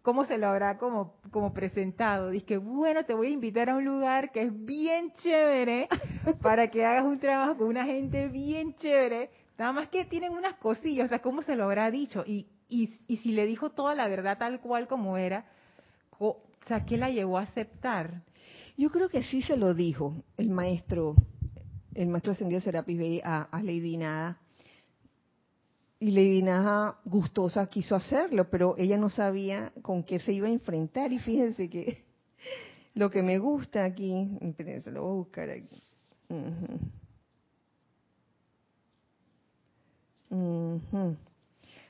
¿Cómo 0.00 0.24
se 0.24 0.38
lo 0.38 0.48
habrá 0.48 0.78
como, 0.78 1.14
como 1.30 1.52
presentado? 1.52 2.30
Dice 2.30 2.56
bueno, 2.56 3.04
te 3.04 3.14
voy 3.14 3.28
a 3.28 3.30
invitar 3.30 3.68
a 3.68 3.76
un 3.76 3.84
lugar 3.84 4.32
que 4.32 4.42
es 4.42 4.64
bien 4.64 5.12
chévere 5.12 5.88
para 6.40 6.68
que 6.68 6.84
hagas 6.84 7.04
un 7.04 7.20
trabajo 7.20 7.58
con 7.58 7.68
una 7.68 7.84
gente 7.84 8.28
bien 8.28 8.74
chévere. 8.76 9.30
Nada 9.58 9.72
más 9.72 9.88
que 9.88 10.04
tienen 10.04 10.32
unas 10.32 10.54
cosillas, 10.54 11.06
o 11.06 11.08
sea, 11.08 11.18
¿cómo 11.20 11.42
se 11.42 11.54
lo 11.54 11.64
habrá 11.64 11.90
dicho? 11.90 12.24
Y, 12.26 12.46
y, 12.68 12.90
y 13.06 13.18
si 13.18 13.32
le 13.32 13.46
dijo 13.46 13.70
toda 13.70 13.94
la 13.94 14.08
verdad 14.08 14.38
tal 14.38 14.60
cual 14.60 14.88
como 14.88 15.18
era, 15.18 15.44
o 16.18 16.42
¿qué 16.86 16.96
la 16.96 17.10
llevó 17.10 17.38
a 17.38 17.42
aceptar? 17.42 18.22
Yo 18.76 18.90
creo 18.90 19.08
que 19.08 19.22
sí 19.22 19.42
se 19.42 19.56
lo 19.56 19.74
dijo 19.74 20.16
el 20.36 20.50
maestro 20.50 21.14
el 21.94 22.08
maestro 22.08 22.32
ascendido 22.32 22.60
Serapis 22.60 22.98
Bey 22.98 23.20
a, 23.24 23.42
a 23.42 23.62
Lady 23.62 23.96
Nada. 23.96 24.38
Y 25.98 26.10
Lady 26.10 26.42
Nada 26.42 26.98
gustosa 27.04 27.66
quiso 27.68 27.94
hacerlo, 27.94 28.50
pero 28.50 28.74
ella 28.76 28.98
no 28.98 29.08
sabía 29.08 29.72
con 29.82 30.02
qué 30.02 30.18
se 30.18 30.32
iba 30.32 30.48
a 30.48 30.50
enfrentar. 30.50 31.12
Y 31.12 31.18
fíjense 31.18 31.70
que 31.70 31.98
lo 32.94 33.10
que 33.10 33.22
me 33.22 33.38
gusta 33.38 33.84
aquí, 33.84 34.28
se 34.56 34.90
lo 34.90 35.02
voy 35.02 35.10
a 35.10 35.14
buscar 35.14 35.50
aquí. 35.50 35.82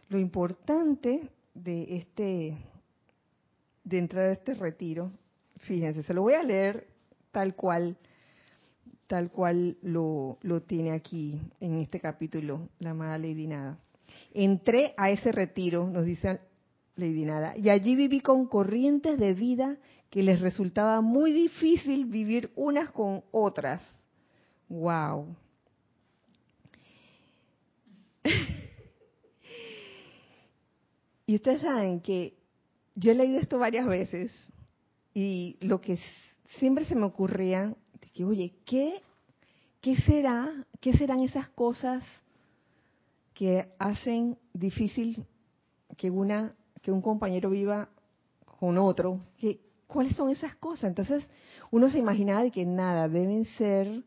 Lo 0.09 0.19
importante 0.19 1.31
de 1.55 1.97
este, 1.97 2.59
de 3.85 3.99
entrar 3.99 4.27
a 4.27 4.33
este 4.33 4.55
retiro, 4.55 5.11
fíjense, 5.59 6.03
se 6.03 6.13
lo 6.13 6.23
voy 6.23 6.35
a 6.35 6.43
leer 6.43 6.87
tal 7.31 7.55
cual 7.55 7.97
tal 9.13 9.31
cual 9.31 9.77
lo, 9.83 10.39
tiene 10.67 10.93
aquí 10.93 11.39
en 11.61 11.81
este 11.81 12.01
capítulo, 12.01 12.71
la 12.79 12.93
amada 12.93 13.19
Lady 13.19 13.47
Nada. 13.47 13.79
Entré 14.33 14.95
a 14.97 15.11
ese 15.11 15.33
retiro, 15.33 15.87
nos 15.87 16.07
dice 16.07 16.41
Lady 16.97 17.27
Nada, 17.27 17.53
y 17.55 17.69
allí 17.69 17.95
viví 17.95 18.23
con 18.23 18.47
corrientes 18.47 19.19
de 19.19 19.35
vida 19.35 19.77
que 20.09 20.23
les 20.23 20.41
resultaba 20.41 21.03
muy 21.03 21.31
difícil 21.31 22.07
vivir 22.07 22.53
unas 22.57 22.89
con 22.89 23.23
otras. 23.33 23.87
¡Wow! 24.71 25.37
y 31.27 31.35
ustedes 31.35 31.61
saben 31.61 32.01
que 32.01 32.39
yo 32.95 33.13
he 33.13 33.15
leído 33.15 33.41
esto 33.41 33.59
varias 33.59 33.87
veces 33.87 34.33
y 35.13 35.59
lo 35.61 35.83
que 35.83 35.99
siempre 36.59 36.87
se 36.87 36.97
me 36.97 37.05
ocurría, 37.05 37.77
que, 38.13 38.25
oye, 38.25 38.55
¿qué, 38.65 39.03
¿qué 39.81 39.97
será? 39.97 40.53
¿Qué 40.81 40.97
serán 40.97 41.21
esas 41.21 41.49
cosas 41.51 42.05
que 43.35 43.73
hacen 43.79 44.39
difícil 44.53 45.25
que 45.97 46.11
una 46.11 46.55
que 46.83 46.91
un 46.91 47.01
compañero 47.01 47.51
viva 47.51 47.89
con 48.59 48.77
otro? 48.79 49.21
¿Qué, 49.39 49.61
¿Cuáles 49.87 50.17
son 50.17 50.31
esas 50.31 50.55
cosas? 50.55 50.85
Entonces, 50.85 51.25
uno 51.71 51.91
se 51.91 51.99
imaginaba 51.99 52.43
de 52.43 52.51
que 52.51 52.65
nada, 52.65 53.09
deben 53.09 53.45
ser 53.45 54.03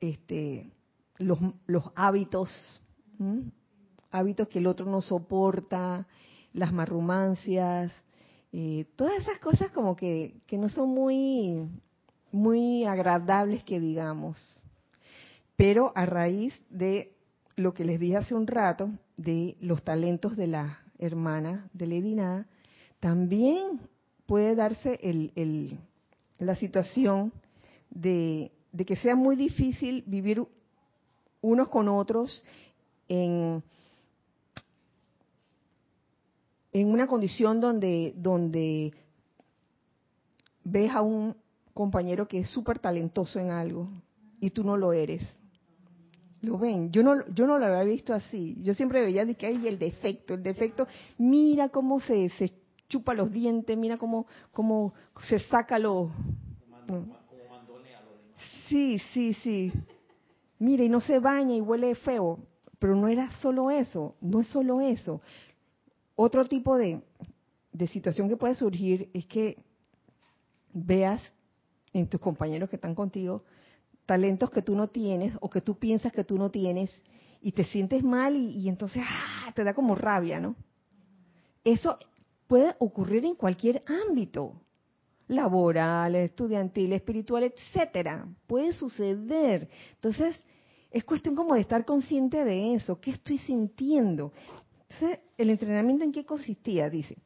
este, 0.00 0.70
los, 1.18 1.38
los 1.66 1.84
hábitos, 1.94 2.80
hábitos 4.10 4.48
que 4.48 4.58
el 4.58 4.66
otro 4.66 4.86
no 4.86 5.02
soporta, 5.02 6.06
las 6.52 6.72
marrumancias, 6.72 7.92
eh, 8.52 8.86
todas 8.96 9.18
esas 9.18 9.38
cosas 9.40 9.70
como 9.72 9.94
que, 9.94 10.40
que 10.46 10.56
no 10.56 10.68
son 10.70 10.88
muy, 10.88 11.68
muy 12.32 12.84
agradables 12.84 13.64
que 13.64 13.80
digamos. 13.80 14.38
Pero 15.56 15.92
a 15.94 16.06
raíz 16.06 16.60
de 16.70 17.12
lo 17.56 17.74
que 17.74 17.84
les 17.84 17.98
dije 17.98 18.16
hace 18.16 18.34
un 18.34 18.46
rato, 18.46 18.90
de 19.16 19.56
los 19.60 19.82
talentos 19.82 20.36
de 20.36 20.46
la 20.46 20.78
hermana 20.98 21.68
de 21.72 21.86
Lady 21.86 22.14
Nada, 22.14 22.46
también 23.00 23.80
puede 24.26 24.54
darse 24.54 24.98
el, 25.02 25.32
el, 25.34 25.78
la 26.38 26.54
situación 26.54 27.32
de, 27.90 28.52
que 28.86 28.96
sea 28.96 29.16
muy 29.16 29.36
difícil 29.36 30.04
vivir 30.06 30.44
unos 31.40 31.68
con 31.68 31.88
otros 31.88 32.44
en, 33.08 33.62
en 36.72 36.88
una 36.88 37.06
condición 37.06 37.60
donde, 37.60 38.12
donde 38.16 38.92
ves 40.64 40.92
a 40.92 41.00
un 41.00 41.34
compañero 41.78 42.26
que 42.26 42.40
es 42.40 42.50
súper 42.50 42.80
talentoso 42.80 43.38
en 43.38 43.52
algo 43.52 43.88
y 44.40 44.50
tú 44.50 44.64
no 44.64 44.76
lo 44.76 44.92
eres. 44.92 45.22
Lo 46.42 46.58
ven, 46.58 46.90
yo 46.90 47.04
no, 47.04 47.24
yo 47.28 47.46
no 47.46 47.56
lo 47.56 47.66
había 47.66 47.84
visto 47.84 48.12
así. 48.12 48.60
Yo 48.64 48.74
siempre 48.74 49.00
veía 49.00 49.24
de 49.24 49.36
que 49.36 49.46
hay 49.46 49.68
el 49.68 49.78
defecto, 49.78 50.34
el 50.34 50.42
defecto, 50.42 50.88
mira 51.18 51.68
cómo 51.68 52.00
se, 52.00 52.30
se 52.30 52.52
chupa 52.88 53.14
los 53.14 53.30
dientes, 53.30 53.78
mira 53.78 53.96
cómo, 53.96 54.26
cómo 54.50 54.92
se 55.28 55.38
saca 55.38 55.78
los... 55.78 56.10
Sí, 58.68 58.98
sí, 59.12 59.34
sí. 59.34 59.72
Mira, 60.58 60.82
y 60.82 60.88
no 60.88 61.00
se 61.00 61.20
baña 61.20 61.54
y 61.54 61.60
huele 61.60 61.94
feo. 61.94 62.40
Pero 62.80 62.96
no 62.96 63.06
era 63.06 63.30
solo 63.40 63.70
eso, 63.70 64.16
no 64.20 64.40
es 64.40 64.48
solo 64.48 64.80
eso. 64.80 65.20
Otro 66.16 66.44
tipo 66.46 66.76
de, 66.76 67.00
de 67.72 67.86
situación 67.86 68.28
que 68.28 68.36
puede 68.36 68.56
surgir 68.56 69.10
es 69.14 69.26
que 69.26 69.58
veas 70.72 71.22
en 71.92 72.08
tus 72.08 72.20
compañeros 72.20 72.68
que 72.68 72.76
están 72.76 72.94
contigo 72.94 73.44
talentos 74.08 74.50
que 74.50 74.62
tú 74.62 74.74
no 74.74 74.88
tienes 74.88 75.36
o 75.42 75.50
que 75.50 75.60
tú 75.60 75.78
piensas 75.78 76.12
que 76.14 76.24
tú 76.24 76.38
no 76.38 76.50
tienes 76.50 77.02
y 77.42 77.52
te 77.52 77.64
sientes 77.64 78.02
mal 78.02 78.36
y, 78.36 78.66
entonces 78.66 79.02
¡ah! 79.06 79.52
te 79.54 79.62
da 79.62 79.74
como 79.74 79.94
rabia, 79.94 80.40
¿no? 80.40 80.56
Eso 81.62 81.98
puede 82.46 82.74
ocurrir 82.78 83.26
en 83.26 83.34
cualquier 83.34 83.82
ámbito, 84.08 84.62
laboral, 85.26 86.14
estudiantil, 86.14 86.94
espiritual, 86.94 87.42
etcétera. 87.42 88.26
Puede 88.46 88.72
suceder. 88.72 89.68
Entonces, 89.96 90.42
es 90.90 91.04
cuestión 91.04 91.36
como 91.36 91.54
de 91.54 91.60
estar 91.60 91.84
consciente 91.84 92.42
de 92.44 92.74
eso. 92.74 92.98
¿Qué 93.00 93.10
estoy 93.10 93.36
sintiendo? 93.36 94.32
¿el 95.36 95.50
entrenamiento 95.50 96.02
en 96.02 96.12
qué 96.12 96.24
consistía? 96.24 96.88
Dice, 96.88 97.18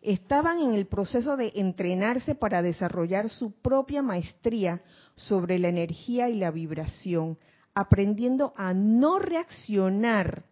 estaban 0.00 0.60
en 0.60 0.74
el 0.74 0.86
proceso 0.86 1.36
de 1.36 1.52
entrenarse 1.56 2.34
para 2.34 2.62
desarrollar 2.62 3.28
su 3.28 3.52
propia 3.52 4.02
maestría 4.02 4.82
sobre 5.14 5.58
la 5.58 5.68
energía 5.68 6.28
y 6.30 6.36
la 6.36 6.50
vibración, 6.50 7.38
aprendiendo 7.74 8.54
a 8.56 8.72
no 8.72 9.18
reaccionar 9.18 10.44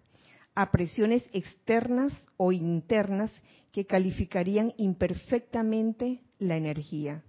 a 0.55 0.71
presiones 0.71 1.25
externas 1.33 2.13
o 2.37 2.53
internas 2.53 3.33
que 3.73 3.87
calificarían 3.87 4.75
imperfectamente 4.77 6.21
la 6.39 6.57
energía. 6.57 7.23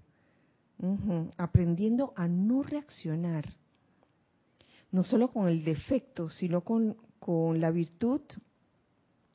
Aprendiendo 1.38 2.14
a 2.16 2.28
no 2.28 2.64
reaccionar, 2.64 3.46
no 4.92 5.04
solo 5.04 5.30
con 5.30 5.48
el 5.48 5.64
defecto, 5.64 6.30
sino 6.30 6.62
con, 6.62 6.96
con 7.20 7.60
la 7.60 7.70
virtud 7.70 8.22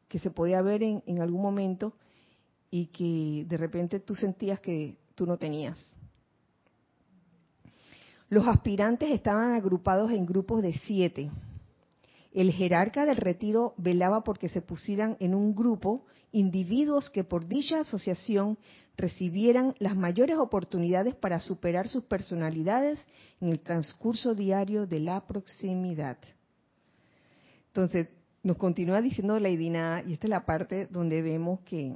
que 0.09 0.19
se 0.19 0.31
podía 0.31 0.63
ver 0.63 0.83
en, 0.83 1.03
en 1.07 1.21
algún 1.21 1.43
momento 1.43 1.95
y 2.75 2.87
que 2.87 3.47
de 3.49 3.57
repente 3.57 4.01
tú 4.01 4.17
sentías 4.17 4.59
que 4.59 4.97
tú 5.15 5.27
no 5.27 5.37
tenías. 5.37 5.79
Los 8.29 8.49
aspirantes 8.49 9.13
estaban 9.13 9.53
agrupados 9.53 10.11
en 10.11 10.27
grupos 10.27 10.61
de 10.61 10.73
siete. 10.79 11.31
El 12.33 12.51
jerarca 12.51 13.07
del 13.07 13.19
retiro 13.19 13.75
velaba 13.77 14.25
porque 14.25 14.49
se 14.49 14.61
pusieran 14.61 15.17
en 15.21 15.37
un 15.37 15.55
grupo 15.55 16.05
individuos 16.33 17.11
que 17.11 17.23
por 17.23 17.47
dicha 17.47 17.79
asociación 17.79 18.59
recibieran 18.97 19.77
las 19.79 19.95
mayores 19.95 20.37
oportunidades 20.37 21.15
para 21.15 21.39
superar 21.39 21.87
sus 21.87 22.03
personalidades 22.03 22.99
en 23.41 23.51
el 23.51 23.61
transcurso 23.61 24.35
diario 24.35 24.85
de 24.85 24.99
la 24.99 25.25
proximidad. 25.25 26.19
Entonces, 27.69 28.09
nos 28.43 28.57
continúa 28.57 29.01
diciendo 29.01 29.39
la 29.39 29.49
Idina, 29.49 30.03
y 30.05 30.15
esta 30.15 30.27
es 30.27 30.31
la 30.31 30.45
parte 30.45 30.87
donde 30.87 31.23
vemos 31.23 31.61
que, 31.61 31.95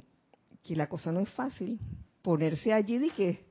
que 0.63 0.75
la 0.75 0.87
cosa 0.87 1.11
no 1.11 1.19
es 1.19 1.29
fácil, 1.29 1.79
ponerse 2.21 2.73
allí 2.73 3.05
y 3.05 3.09
que 3.11 3.45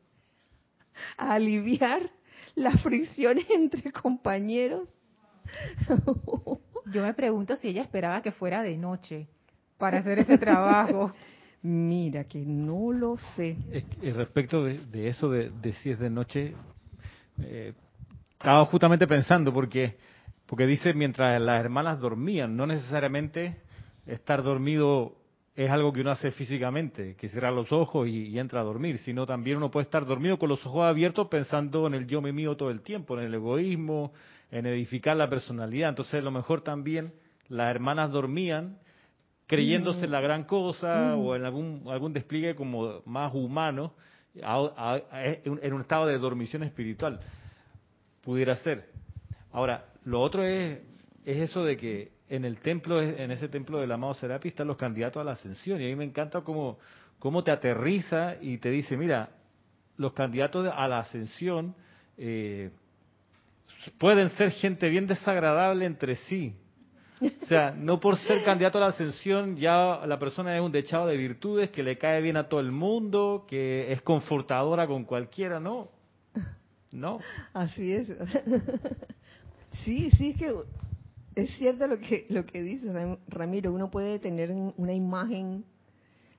a 1.17 1.35
aliviar 1.35 2.11
las 2.55 2.83
fricciones 2.83 3.47
entre 3.51 3.91
compañeros. 3.93 4.89
Yo 6.93 7.03
me 7.03 7.15
pregunto 7.15 7.57
si 7.57 7.69
ella 7.69 7.83
esperaba 7.83 8.23
que 8.23 8.33
fuera 8.33 8.63
de 8.63 8.77
noche 8.77 9.29
para 9.79 9.99
hacer 9.99 10.19
ese 10.19 10.39
trabajo. 10.39 11.13
Mira, 11.63 12.25
que 12.25 12.39
no 12.39 12.93
lo 12.93 13.17
sé. 13.17 13.57
respecto 14.15 14.65
de, 14.65 15.09
eso 15.09 15.29
de, 15.29 15.73
si 15.83 15.91
es 15.91 15.99
de 15.99 16.09
noche, 16.09 16.55
eh, 17.43 17.73
estaba 18.31 18.65
justamente 18.67 19.09
pensando, 19.09 19.53
porque 19.53 19.97
porque 20.49 20.67
dice 20.67 20.95
mientras 20.95 21.41
las 21.43 21.61
hermanas 21.61 22.01
dormían, 22.01 22.57
no 22.57 22.67
necesariamente 22.67 23.61
estar 24.07 24.43
dormido 24.43 25.18
es 25.65 25.69
algo 25.73 25.93
que 25.93 26.03
uno 26.03 26.13
hace 26.13 26.31
físicamente, 26.31 27.17
que 27.17 27.29
cierra 27.29 27.51
los 27.51 27.73
ojos 27.73 28.07
y, 28.07 28.39
entra 28.39 28.61
a 28.61 28.63
dormir, 28.63 28.99
sino 28.99 29.27
también 29.27 29.57
uno 29.57 29.73
puede 29.73 29.83
estar 29.83 30.07
dormido 30.07 30.39
con 30.39 30.49
los 30.49 30.65
ojos 30.65 30.85
abiertos 30.85 31.27
pensando 31.27 31.89
en 31.89 31.95
el 31.95 32.07
yo 32.07 32.21
me 32.21 32.33
mío 32.33 32.57
todo 32.57 32.71
el 32.71 32.81
tiempo, 32.81 33.19
en 33.19 33.25
el 33.25 33.35
egoísmo, 33.35 34.13
en 34.53 34.67
edificar 34.67 35.17
la 35.17 35.29
personalidad. 35.29 35.89
Entonces, 35.89 36.15
a 36.15 36.25
lo 36.25 36.31
mejor 36.31 36.61
también 36.61 37.13
las 37.49 37.75
hermanas 37.75 38.13
dormían 38.13 38.79
creyéndose 39.49 40.05
en 40.05 40.13
la 40.13 40.21
gran 40.21 40.45
cosa 40.45 41.17
o 41.17 41.35
en 41.35 41.45
algún, 41.45 41.83
algún 41.89 42.13
despliegue 42.13 42.55
como 42.55 43.03
más 43.05 43.35
humano, 43.35 43.95
en 44.37 45.73
un 45.73 45.81
estado 45.81 46.07
de 46.07 46.19
dormición 46.19 46.63
espiritual. 46.63 47.19
Pudiera 48.23 48.55
ser. 48.55 48.91
Ahora, 49.51 49.87
lo 50.05 50.21
otro 50.21 50.45
es, 50.45 50.79
es 51.25 51.39
eso 51.39 51.65
de 51.65 51.77
que 51.77 52.18
en 52.29 52.45
el 52.45 52.59
templo, 52.59 53.03
en 53.03 53.31
ese 53.31 53.49
templo 53.49 53.81
del 53.81 53.91
amado 53.91 54.15
Serapi, 54.15 54.49
están 54.49 54.67
los 54.67 54.77
candidatos 54.77 55.21
a 55.21 55.25
la 55.25 55.33
ascensión. 55.33 55.81
Y 55.81 55.87
a 55.87 55.89
mí 55.89 55.97
me 55.97 56.05
encanta 56.05 56.41
cómo, 56.43 56.79
cómo 57.19 57.43
te 57.43 57.51
aterriza 57.51 58.37
y 58.41 58.59
te 58.59 58.71
dice, 58.71 58.97
mira, 58.97 59.31
los 59.97 60.13
candidatos 60.13 60.71
a 60.75 60.89
la 60.89 61.01
ascensión 61.01 61.75
eh, 62.17 62.71
pueden 63.99 64.31
ser 64.31 64.51
gente 64.53 64.89
bien 64.89 65.07
desagradable 65.07 65.87
entre 65.87 66.15
sí. 66.15 66.55
O 67.21 67.47
sea, 67.47 67.73
no 67.73 67.99
por 67.99 68.17
ser 68.17 68.45
candidato 68.45 68.79
a 68.79 68.83
la 68.83 68.87
ascensión 68.89 69.57
ya 69.57 70.07
la 70.07 70.19
persona 70.21 70.55
es 70.55 70.63
un 70.63 70.71
dechado 70.71 71.09
de 71.09 71.17
virtudes, 71.17 71.71
que 71.71 71.83
le 71.83 71.99
cae 71.99 72.21
bien 72.21 72.37
a 72.37 72.49
todo 72.49 72.61
el 72.61 72.71
mundo, 72.71 73.45
que 73.49 73.93
es 73.93 74.03
confortadora 74.03 74.87
con 74.87 75.05
cualquiera, 75.05 75.59
¿no? 75.59 75.89
No. 76.93 77.19
Así 77.53 77.93
es. 77.93 78.09
Sí, 79.85 80.11
sí, 80.13 80.31
es 80.31 80.37
que 80.37 80.53
es 81.43 81.57
cierto 81.57 81.87
lo 81.87 81.99
que, 81.99 82.27
lo 82.29 82.45
que 82.45 82.63
dice 82.63 82.93
Ramiro, 83.29 83.73
uno 83.73 83.91
puede 83.91 84.19
tener 84.19 84.53
una 84.77 84.93
imagen 84.93 85.65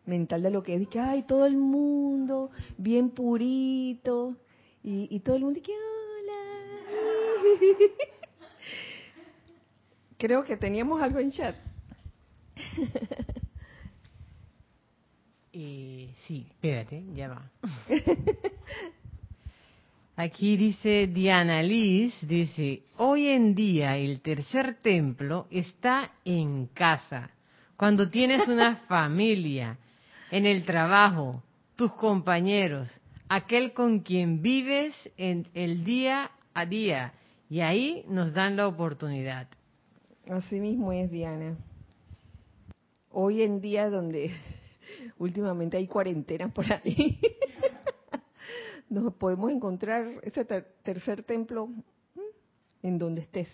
mental 0.06 0.44
de 0.44 0.52
lo 0.52 0.64
que 0.64 0.76
es, 0.76 0.88
que 0.88 1.00
ay, 1.00 1.24
todo 1.24 1.46
el 1.46 1.58
mundo 1.58 2.52
bien 2.78 3.12
purito, 3.12 4.36
y, 4.84 5.20
todo 5.20 5.36
el 5.36 5.44
mundo 5.44 5.60
que 5.62 5.74
hola. 5.74 7.60
Creo 10.18 10.44
que 10.44 10.58
teníamos 10.58 11.02
algo 11.02 11.20
en 11.20 11.32
chat. 11.32 11.56
Eh, 15.52 16.14
sí, 16.28 16.46
espérate, 16.48 17.04
ya 17.12 17.28
va. 17.28 17.52
Aquí 20.21 20.58
dice 20.58 21.08
Diana 21.08 21.63
Liz, 21.63 22.13
dice, 22.27 22.84
hoy 22.97 23.29
en 23.29 23.55
día 23.55 23.95
el 23.95 24.19
tercer 24.19 24.75
templo 24.82 25.47
está 25.49 26.12
en 26.25 26.65
casa. 26.65 27.29
Cuando 27.77 28.10
tienes 28.10 28.45
una 28.49 28.75
familia, 28.89 29.77
en 30.29 30.45
el 30.45 30.65
trabajo, 30.65 31.41
tus 31.77 31.93
compañeros, 31.93 32.89
aquel 33.29 33.71
con 33.71 34.01
quien 34.01 34.41
vives 34.41 34.93
en 35.15 35.47
el 35.53 35.86
día 35.86 36.32
a 36.53 36.65
día. 36.65 37.13
Y 37.49 37.62
ahí 37.62 38.03
nos 38.10 38.34
dan 38.34 38.58
la 38.58 38.67
oportunidad. 38.67 39.47
Así 40.29 40.60
mismo 40.60 40.91
es, 40.91 41.10
Diana. 41.10 41.55
Hoy 43.10 43.41
en 43.41 43.62
día 43.62 43.89
donde 43.89 44.34
últimamente 45.17 45.77
hay 45.77 45.88
cuarentena 45.88 46.49
por 46.49 46.69
ahí, 46.69 47.17
nos 48.89 49.13
podemos 49.15 49.52
encontrar 49.52 50.08
ese 50.23 50.45
ter- 50.45 50.75
tercer 50.84 51.23
templo 51.23 51.69
en 52.82 52.97
donde 52.97 53.21
estés. 53.21 53.49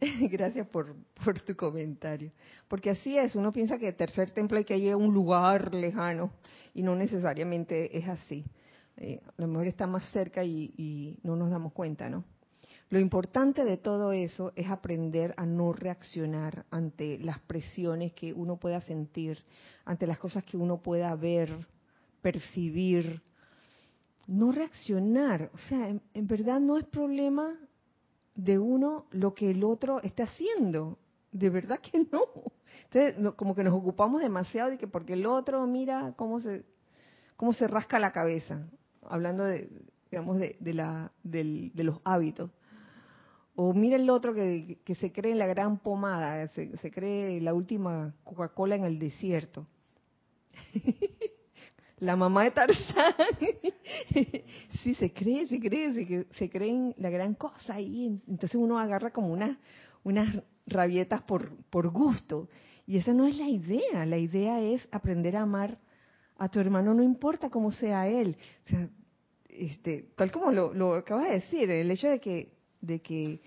Gracias 0.30 0.66
por, 0.68 0.94
por 1.24 1.38
tu 1.40 1.54
comentario. 1.54 2.32
Porque 2.68 2.90
así 2.90 3.16
es, 3.16 3.36
uno 3.36 3.52
piensa 3.52 3.78
que 3.78 3.88
el 3.88 3.94
tercer 3.94 4.30
templo 4.32 4.58
hay 4.58 4.64
que 4.64 4.76
ir 4.76 4.92
a 4.92 4.96
un 4.96 5.14
lugar 5.14 5.72
lejano 5.74 6.32
y 6.74 6.82
no 6.82 6.96
necesariamente 6.96 7.96
es 7.96 8.08
así. 8.08 8.44
Eh, 8.96 9.20
a 9.24 9.40
lo 9.40 9.48
mejor 9.48 9.68
está 9.68 9.86
más 9.86 10.04
cerca 10.10 10.44
y, 10.44 10.74
y 10.76 11.18
no 11.22 11.36
nos 11.36 11.50
damos 11.50 11.72
cuenta, 11.72 12.08
¿no? 12.10 12.24
Lo 12.90 13.00
importante 13.00 13.64
de 13.64 13.78
todo 13.78 14.12
eso 14.12 14.52
es 14.54 14.68
aprender 14.68 15.34
a 15.36 15.46
no 15.46 15.72
reaccionar 15.72 16.66
ante 16.70 17.18
las 17.18 17.38
presiones 17.40 18.12
que 18.12 18.32
uno 18.34 18.58
pueda 18.58 18.80
sentir, 18.82 19.38
ante 19.84 20.06
las 20.06 20.18
cosas 20.18 20.44
que 20.44 20.56
uno 20.56 20.82
pueda 20.82 21.14
ver, 21.14 21.66
percibir. 22.20 23.22
No 24.26 24.52
reaccionar. 24.52 25.50
O 25.54 25.58
sea, 25.58 25.88
en, 25.88 26.26
verdad 26.26 26.60
no 26.60 26.78
es 26.78 26.84
problema 26.86 27.58
de 28.34 28.58
uno 28.58 29.06
lo 29.10 29.34
que 29.34 29.50
el 29.50 29.64
otro 29.64 30.00
está 30.02 30.24
haciendo. 30.24 30.98
De 31.32 31.50
verdad 31.50 31.80
que 31.80 31.98
no. 31.98 32.22
Entonces, 32.84 33.34
como 33.36 33.54
que 33.54 33.64
nos 33.64 33.74
ocupamos 33.74 34.22
demasiado 34.22 34.70
de 34.70 34.78
que 34.78 34.86
porque 34.86 35.14
el 35.14 35.26
otro 35.26 35.66
mira 35.66 36.14
cómo 36.16 36.40
se, 36.40 36.64
cómo 37.36 37.52
se 37.52 37.66
rasca 37.68 37.98
la 37.98 38.12
cabeza. 38.12 38.66
Hablando 39.08 39.44
de, 39.44 39.68
digamos, 40.10 40.38
de, 40.38 40.56
la, 40.74 41.10
del- 41.22 41.72
de 41.74 41.84
los 41.84 42.00
hábitos. 42.04 42.50
O 43.54 43.74
mira 43.74 43.96
el 43.96 44.08
otro 44.08 44.32
que, 44.32 44.78
que 44.84 44.94
se 44.94 45.12
cree 45.12 45.32
en 45.32 45.38
la 45.38 45.46
gran 45.46 45.78
pomada, 45.78 46.48
se, 46.48 46.74
se 46.78 46.90
cree 46.90 47.38
la 47.42 47.52
última 47.52 48.14
Coca-Cola 48.24 48.76
en 48.76 48.84
el 48.84 48.98
desierto. 48.98 49.66
la 52.02 52.16
mamá 52.16 52.42
de 52.42 52.50
Tarzán. 52.50 53.14
sí, 54.82 54.94
se 54.94 55.12
cree, 55.12 55.46
se 55.46 55.60
cree, 55.60 55.94
se, 55.94 56.26
se 56.36 56.50
cree 56.50 56.70
en 56.70 56.94
la 56.98 57.10
gran 57.10 57.34
cosa 57.34 57.74
ahí. 57.74 58.20
Entonces 58.26 58.56
uno 58.56 58.78
agarra 58.78 59.12
como 59.12 59.28
una, 59.28 59.60
unas 60.02 60.42
rabietas 60.66 61.22
por, 61.22 61.56
por 61.70 61.90
gusto. 61.90 62.48
Y 62.86 62.96
esa 62.96 63.12
no 63.12 63.26
es 63.28 63.38
la 63.38 63.48
idea. 63.48 64.04
La 64.04 64.18
idea 64.18 64.60
es 64.60 64.86
aprender 64.90 65.36
a 65.36 65.42
amar 65.42 65.78
a 66.38 66.48
tu 66.48 66.58
hermano, 66.58 66.92
no 66.92 67.04
importa 67.04 67.50
cómo 67.50 67.70
sea 67.70 68.08
él. 68.08 68.36
O 68.66 68.68
sea, 68.68 68.88
este, 69.48 70.08
tal 70.16 70.32
como 70.32 70.50
lo, 70.50 70.74
lo 70.74 70.94
acabas 70.94 71.26
de 71.28 71.34
decir, 71.34 71.70
el 71.70 71.88
hecho 71.88 72.08
de 72.08 72.18
que, 72.18 72.52
de 72.80 73.00
que 73.00 73.40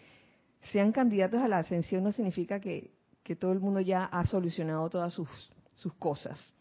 sean 0.72 0.94
candidatos 0.94 1.42
a 1.42 1.50
la 1.50 1.58
ascensión 1.58 2.06
no 2.06 2.14
significa 2.14 2.62
que, 2.62 2.92
que 3.22 3.36
todo 3.36 3.52
el 3.52 3.60
mundo 3.60 3.82
ya 3.82 4.06
ha 4.06 4.26
solucionado 4.26 4.90
todas 4.90 5.12
sus, 5.12 5.28
sus 5.74 5.94
cosas. 5.96 6.56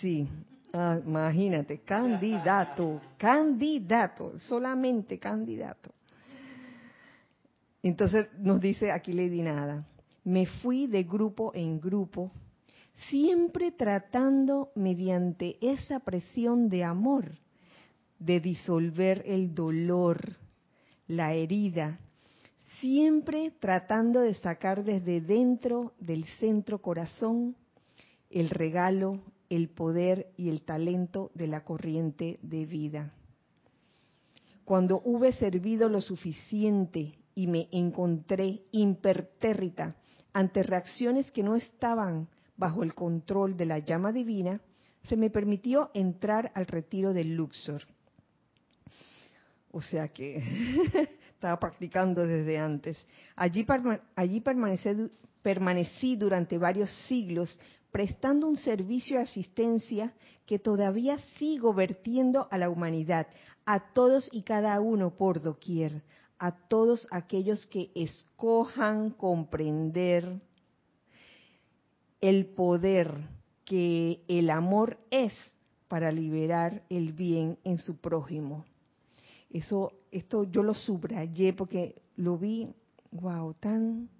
Sí, 0.00 0.26
ah, 0.72 0.98
imagínate, 1.04 1.78
candidato, 1.78 3.00
candidato, 3.16 4.38
solamente 4.38 5.18
candidato. 5.18 5.92
Entonces 7.82 8.28
nos 8.38 8.60
dice 8.60 8.90
aquí 8.90 9.12
Lady 9.12 9.42
Nada, 9.42 9.86
me 10.24 10.46
fui 10.46 10.86
de 10.86 11.04
grupo 11.04 11.52
en 11.54 11.80
grupo, 11.80 12.32
siempre 13.08 13.70
tratando 13.70 14.70
mediante 14.74 15.56
esa 15.60 16.00
presión 16.00 16.68
de 16.68 16.82
amor 16.82 17.30
de 18.18 18.40
disolver 18.40 19.22
el 19.26 19.54
dolor, 19.54 20.36
la 21.06 21.34
herida, 21.34 22.00
siempre 22.80 23.52
tratando 23.60 24.20
de 24.20 24.34
sacar 24.34 24.84
desde 24.84 25.20
dentro 25.20 25.92
del 26.00 26.24
centro 26.40 26.80
corazón 26.80 27.54
el 28.30 28.50
regalo, 28.50 29.20
el 29.50 29.68
poder 29.68 30.28
y 30.36 30.48
el 30.48 30.62
talento 30.62 31.30
de 31.34 31.46
la 31.46 31.64
corriente 31.64 32.38
de 32.42 32.66
vida. 32.66 33.12
Cuando 34.64 35.00
hube 35.04 35.32
servido 35.32 35.88
lo 35.88 36.00
suficiente 36.00 37.18
y 37.34 37.46
me 37.46 37.68
encontré 37.70 38.62
impertérrita 38.72 39.94
ante 40.32 40.62
reacciones 40.62 41.30
que 41.30 41.42
no 41.42 41.54
estaban 41.54 42.28
bajo 42.56 42.82
el 42.82 42.94
control 42.94 43.56
de 43.56 43.66
la 43.66 43.78
llama 43.78 44.12
divina, 44.12 44.60
se 45.04 45.16
me 45.16 45.30
permitió 45.30 45.90
entrar 45.94 46.50
al 46.54 46.66
retiro 46.66 47.12
del 47.12 47.34
Luxor. 47.36 47.82
O 49.70 49.80
sea 49.80 50.08
que 50.08 50.42
estaba 51.34 51.58
practicando 51.60 52.26
desde 52.26 52.58
antes. 52.58 53.06
Allí, 53.36 53.64
allí 54.16 54.42
permanecí 55.42 56.16
durante 56.16 56.58
varios 56.58 56.90
siglos 57.06 57.58
prestando 57.96 58.46
un 58.46 58.58
servicio 58.58 59.16
de 59.16 59.22
asistencia 59.22 60.12
que 60.44 60.58
todavía 60.58 61.16
sigo 61.38 61.72
vertiendo 61.72 62.46
a 62.50 62.58
la 62.58 62.68
humanidad, 62.68 63.26
a 63.64 63.94
todos 63.94 64.28
y 64.32 64.42
cada 64.42 64.78
uno 64.80 65.16
por 65.16 65.40
doquier, 65.40 66.02
a 66.38 66.52
todos 66.68 67.08
aquellos 67.10 67.64
que 67.68 67.90
escojan 67.94 69.12
comprender 69.12 70.42
el 72.20 72.44
poder 72.44 73.30
que 73.64 74.20
el 74.28 74.50
amor 74.50 74.98
es 75.10 75.32
para 75.88 76.12
liberar 76.12 76.82
el 76.90 77.14
bien 77.14 77.56
en 77.64 77.78
su 77.78 77.96
prójimo. 77.96 78.66
Eso, 79.48 79.94
esto 80.10 80.44
yo 80.44 80.62
lo 80.62 80.74
subrayé 80.74 81.54
porque 81.54 82.02
lo 82.16 82.36
vi, 82.36 82.68
wow, 83.10 83.54
tan, 83.54 84.10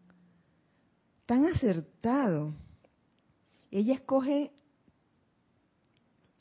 tan 1.26 1.44
acertado. 1.44 2.54
Ella 3.70 3.94
escoge 3.94 4.52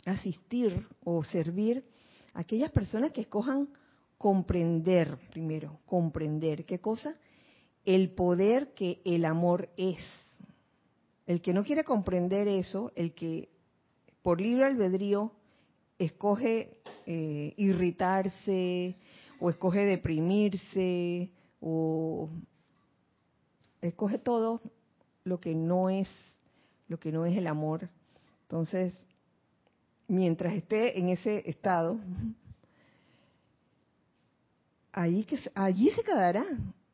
asistir 0.05 0.87
o 1.03 1.23
servir 1.23 1.83
a 2.33 2.41
aquellas 2.41 2.71
personas 2.71 3.11
que 3.11 3.21
escojan 3.21 3.69
comprender, 4.17 5.17
primero, 5.31 5.79
comprender, 5.85 6.65
¿qué 6.65 6.79
cosa? 6.79 7.15
El 7.83 8.11
poder 8.11 8.73
que 8.73 9.01
el 9.05 9.25
amor 9.25 9.69
es. 9.77 9.99
El 11.25 11.41
que 11.41 11.53
no 11.53 11.63
quiere 11.63 11.83
comprender 11.83 12.47
eso, 12.47 12.91
el 12.95 13.13
que 13.13 13.49
por 14.21 14.39
libre 14.39 14.65
albedrío 14.65 15.31
escoge 15.97 16.81
eh, 17.05 17.53
irritarse 17.57 18.95
o 19.39 19.49
escoge 19.49 19.85
deprimirse 19.85 21.31
o 21.61 22.29
escoge 23.81 24.17
todo 24.17 24.61
lo 25.23 25.39
que 25.39 25.55
no 25.55 25.89
es 25.89 26.07
lo 26.87 26.99
que 26.99 27.11
no 27.11 27.25
es 27.25 27.37
el 27.37 27.47
amor. 27.47 27.89
Entonces, 28.43 29.05
mientras 30.07 30.53
esté 30.53 30.99
en 30.99 31.09
ese 31.09 31.47
estado, 31.49 31.99
ahí 34.93 35.23
que 35.23 35.39
allí 35.53 35.89
se 35.91 36.03
quedará 36.03 36.45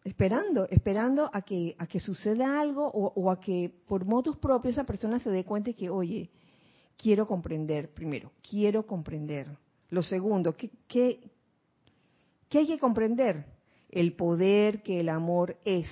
esperando, 0.03 0.67
esperando 0.69 1.29
a 1.31 1.41
que 1.41 1.75
a 1.77 1.85
que 1.85 1.99
suceda 1.99 2.59
algo 2.59 2.87
o, 2.87 3.29
a 3.29 3.39
que 3.39 3.71
por 3.87 4.05
motos 4.05 4.37
propios 4.37 4.73
esa 4.73 4.83
persona 4.83 5.19
se 5.19 5.29
dé 5.29 5.43
cuenta 5.43 5.73
que, 5.73 5.89
oye, 5.89 6.29
quiero 6.97 7.27
comprender, 7.27 7.93
primero, 7.93 8.31
quiero 8.47 8.85
comprender. 8.85 9.47
Lo 9.89 10.01
segundo, 10.01 10.55
¿qué, 10.55 10.71
qué, 10.87 11.19
qué 12.49 12.59
hay 12.59 12.67
que 12.67 12.79
comprender? 12.79 13.45
El 13.89 14.13
poder 14.13 14.81
que 14.81 15.01
el 15.01 15.09
amor 15.09 15.57
es 15.65 15.87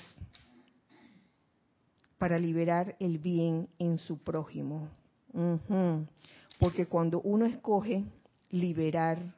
para 2.19 2.37
liberar 2.37 2.95
el 2.99 3.17
bien 3.17 3.67
en 3.79 3.97
su 3.97 4.19
prójimo. 4.19 4.89
Porque 6.59 6.85
cuando 6.85 7.21
uno 7.21 7.45
escoge 7.45 8.03
liberar 8.51 9.35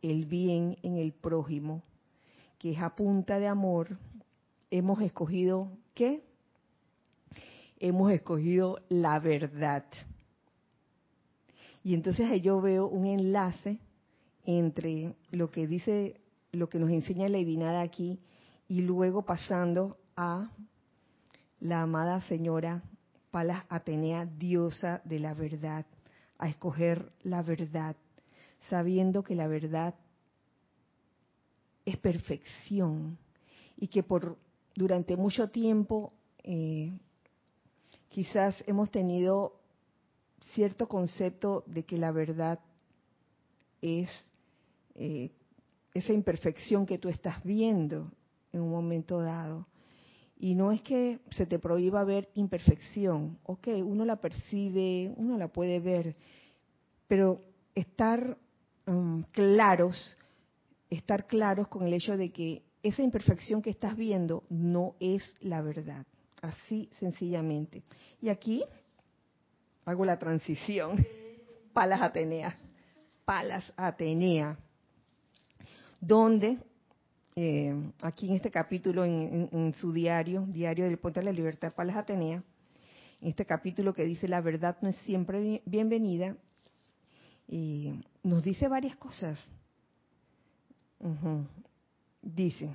el 0.00 0.24
bien 0.24 0.78
en 0.82 0.96
el 0.96 1.12
prójimo, 1.12 1.82
que 2.58 2.70
es 2.70 2.78
a 2.80 2.94
punta 2.94 3.38
de 3.38 3.48
amor, 3.48 3.98
hemos 4.70 5.02
escogido 5.02 5.70
¿qué? 5.94 6.22
Hemos 7.78 8.12
escogido 8.12 8.78
la 8.88 9.18
verdad. 9.18 9.84
Y 11.82 11.94
entonces 11.94 12.30
ahí 12.30 12.40
yo 12.40 12.60
veo 12.60 12.86
un 12.88 13.06
enlace 13.06 13.80
entre 14.44 15.14
lo 15.30 15.50
que 15.50 15.66
dice 15.66 16.20
lo 16.52 16.68
que 16.68 16.78
nos 16.78 16.90
enseña 16.90 17.28
la 17.28 17.38
divinidad 17.38 17.80
aquí 17.80 18.20
y 18.68 18.82
luego 18.82 19.22
pasando 19.22 19.98
a 20.16 20.50
la 21.60 21.82
amada 21.82 22.20
señora 22.22 22.82
Palas 23.30 23.64
Atenea, 23.68 24.26
diosa 24.26 25.00
de 25.04 25.18
la 25.18 25.34
verdad, 25.34 25.86
a 26.38 26.48
escoger 26.48 27.12
la 27.22 27.42
verdad, 27.42 27.96
sabiendo 28.68 29.24
que 29.24 29.34
la 29.34 29.48
verdad 29.48 29.94
es 31.84 31.96
perfección 31.96 33.18
y 33.76 33.88
que 33.88 34.02
por 34.02 34.36
durante 34.74 35.16
mucho 35.16 35.48
tiempo 35.48 36.12
eh, 36.42 36.92
quizás 38.08 38.62
hemos 38.66 38.90
tenido 38.90 39.60
cierto 40.54 40.86
concepto 40.86 41.64
de 41.66 41.84
que 41.84 41.98
la 41.98 42.12
verdad 42.12 42.60
es 43.82 44.08
eh, 44.94 45.30
esa 45.92 46.12
imperfección 46.12 46.86
que 46.86 46.98
tú 46.98 47.08
estás 47.08 47.42
viendo 47.42 48.10
en 48.52 48.60
un 48.60 48.70
momento 48.70 49.20
dado. 49.20 49.66
Y 50.36 50.54
no 50.54 50.72
es 50.72 50.82
que 50.82 51.20
se 51.30 51.46
te 51.46 51.58
prohíba 51.58 52.04
ver 52.04 52.28
imperfección, 52.34 53.38
ok, 53.44 53.68
uno 53.84 54.04
la 54.04 54.16
percibe, 54.16 55.12
uno 55.16 55.38
la 55.38 55.48
puede 55.48 55.80
ver, 55.80 56.16
pero 57.06 57.40
estar 57.74 58.36
um, 58.86 59.22
claros, 59.30 60.16
estar 60.90 61.26
claros 61.26 61.68
con 61.68 61.86
el 61.86 61.94
hecho 61.94 62.16
de 62.16 62.30
que 62.30 62.62
esa 62.82 63.02
imperfección 63.02 63.62
que 63.62 63.70
estás 63.70 63.96
viendo 63.96 64.44
no 64.50 64.96
es 65.00 65.22
la 65.40 65.62
verdad, 65.62 66.04
así 66.42 66.90
sencillamente. 66.98 67.82
Y 68.20 68.28
aquí 68.28 68.64
hago 69.84 70.04
la 70.04 70.18
transición, 70.18 71.04
Palas 71.72 72.02
Atenea, 72.02 72.58
Palas 73.24 73.72
Atenea, 73.76 74.58
donde 76.00 76.58
eh, 77.36 77.74
aquí 78.00 78.28
en 78.28 78.36
este 78.36 78.50
capítulo, 78.50 79.04
en, 79.04 79.74
su 79.74 79.92
diario, 79.92 80.42
Diario 80.46 80.84
del 80.84 80.98
Puente 80.98 81.20
de 81.20 81.26
la 81.26 81.32
Libertad, 81.32 81.72
Palas 81.74 81.96
Atenea, 81.96 82.42
en 83.20 83.28
este 83.28 83.44
capítulo 83.44 83.92
que 83.92 84.04
dice 84.04 84.28
la 84.28 84.40
verdad 84.40 84.76
no 84.82 84.88
es 84.88 84.96
siempre 84.98 85.62
bienvenida, 85.64 86.36
y 87.48 88.04
nos 88.22 88.42
dice 88.42 88.68
varias 88.68 88.96
cosas. 88.96 89.38
Dice, 92.22 92.70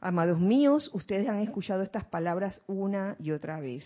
amados 0.00 0.40
míos, 0.40 0.90
ustedes 0.94 1.28
han 1.28 1.40
escuchado 1.40 1.82
estas 1.82 2.04
palabras 2.04 2.62
una 2.66 3.16
y 3.18 3.32
otra 3.32 3.60
vez, 3.60 3.84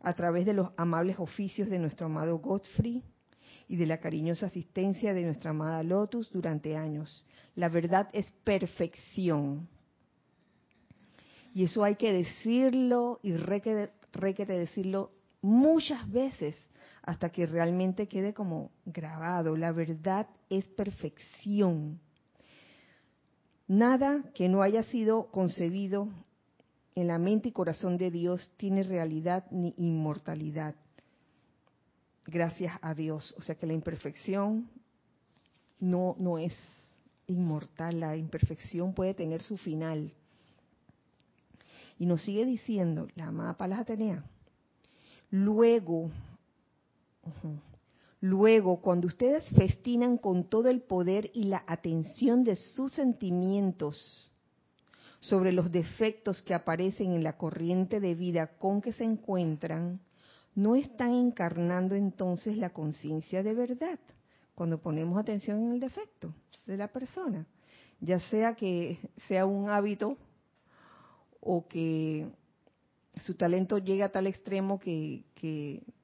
a 0.00 0.12
través 0.12 0.44
de 0.44 0.52
los 0.52 0.70
amables 0.76 1.18
oficios 1.18 1.70
de 1.70 1.78
nuestro 1.78 2.06
amado 2.06 2.38
Godfrey, 2.38 3.02
y 3.72 3.76
de 3.76 3.86
la 3.86 3.96
cariñosa 3.96 4.48
asistencia 4.48 5.14
de 5.14 5.22
nuestra 5.22 5.48
amada 5.48 5.82
Lotus 5.82 6.30
durante 6.30 6.76
años. 6.76 7.24
La 7.54 7.70
verdad 7.70 8.10
es 8.12 8.30
perfección. 8.44 9.66
Y 11.54 11.64
eso 11.64 11.82
hay 11.82 11.96
que 11.96 12.12
decirlo 12.12 13.18
y 13.22 13.34
requete, 13.34 14.52
decirlo 14.52 15.12
muchas 15.40 16.06
veces 16.12 16.54
hasta 17.00 17.30
que 17.30 17.46
realmente 17.46 18.08
quede 18.08 18.34
como 18.34 18.72
grabado. 18.84 19.56
La 19.56 19.72
verdad 19.72 20.26
es 20.50 20.68
perfección. 20.68 21.98
Nada 23.66 24.22
que 24.34 24.50
no 24.50 24.60
haya 24.60 24.82
sido 24.82 25.30
concebido 25.30 26.10
en 26.94 27.06
la 27.06 27.16
mente 27.16 27.48
y 27.48 27.52
corazón 27.52 27.96
de 27.96 28.10
Dios 28.10 28.52
tiene 28.58 28.82
realidad 28.82 29.46
ni 29.50 29.72
inmortalidad 29.78 30.74
gracias 32.26 32.78
a 32.82 32.94
Dios. 32.94 33.34
O 33.38 33.42
sea 33.42 33.54
que 33.54 33.66
la 33.66 33.72
imperfección 33.72 34.68
no, 35.80 36.16
no 36.18 36.38
es 36.38 36.54
inmortal, 37.26 38.00
la 38.00 38.16
imperfección 38.16 38.94
puede 38.94 39.14
tener 39.14 39.42
su 39.42 39.56
final. 39.56 40.12
Y 41.98 42.06
nos 42.06 42.22
sigue 42.22 42.44
diciendo 42.44 43.08
la 43.14 43.26
amada 43.26 43.56
Palas 43.56 43.80
Atenea, 43.80 44.24
luego, 45.30 46.10
luego 48.20 48.80
cuando 48.80 49.06
ustedes 49.06 49.48
festinan 49.50 50.18
con 50.18 50.44
todo 50.44 50.68
el 50.68 50.80
poder 50.80 51.30
y 51.34 51.44
la 51.44 51.64
atención 51.66 52.44
de 52.44 52.56
sus 52.56 52.92
sentimientos 52.92 54.30
sobre 55.20 55.52
los 55.52 55.70
defectos 55.70 56.42
que 56.42 56.54
aparecen 56.54 57.12
en 57.12 57.22
la 57.22 57.36
corriente 57.36 58.00
de 58.00 58.14
vida 58.16 58.48
con 58.58 58.80
que 58.80 58.92
se 58.92 59.04
encuentran, 59.04 60.00
no 60.54 60.76
están 60.76 61.14
encarnando 61.14 61.94
entonces 61.94 62.56
la 62.56 62.70
conciencia 62.70 63.42
de 63.42 63.54
verdad 63.54 63.98
cuando 64.54 64.78
ponemos 64.78 65.18
atención 65.18 65.60
en 65.62 65.72
el 65.72 65.80
defecto 65.80 66.34
de 66.66 66.76
la 66.76 66.88
persona, 66.88 67.46
ya 68.00 68.20
sea 68.20 68.54
que 68.54 68.98
sea 69.28 69.46
un 69.46 69.70
hábito 69.70 70.16
o 71.40 71.66
que 71.66 72.28
su 73.16 73.34
talento 73.34 73.78
llegue 73.78 74.02
a 74.02 74.12
tal 74.12 74.26
extremo 74.26 74.78
que, 74.78 75.24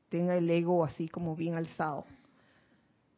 tenga 0.08 0.36
el 0.36 0.48
ego 0.48 0.84
así 0.84 1.08
como 1.08 1.36
bien 1.36 1.54
alzado. 1.54 2.06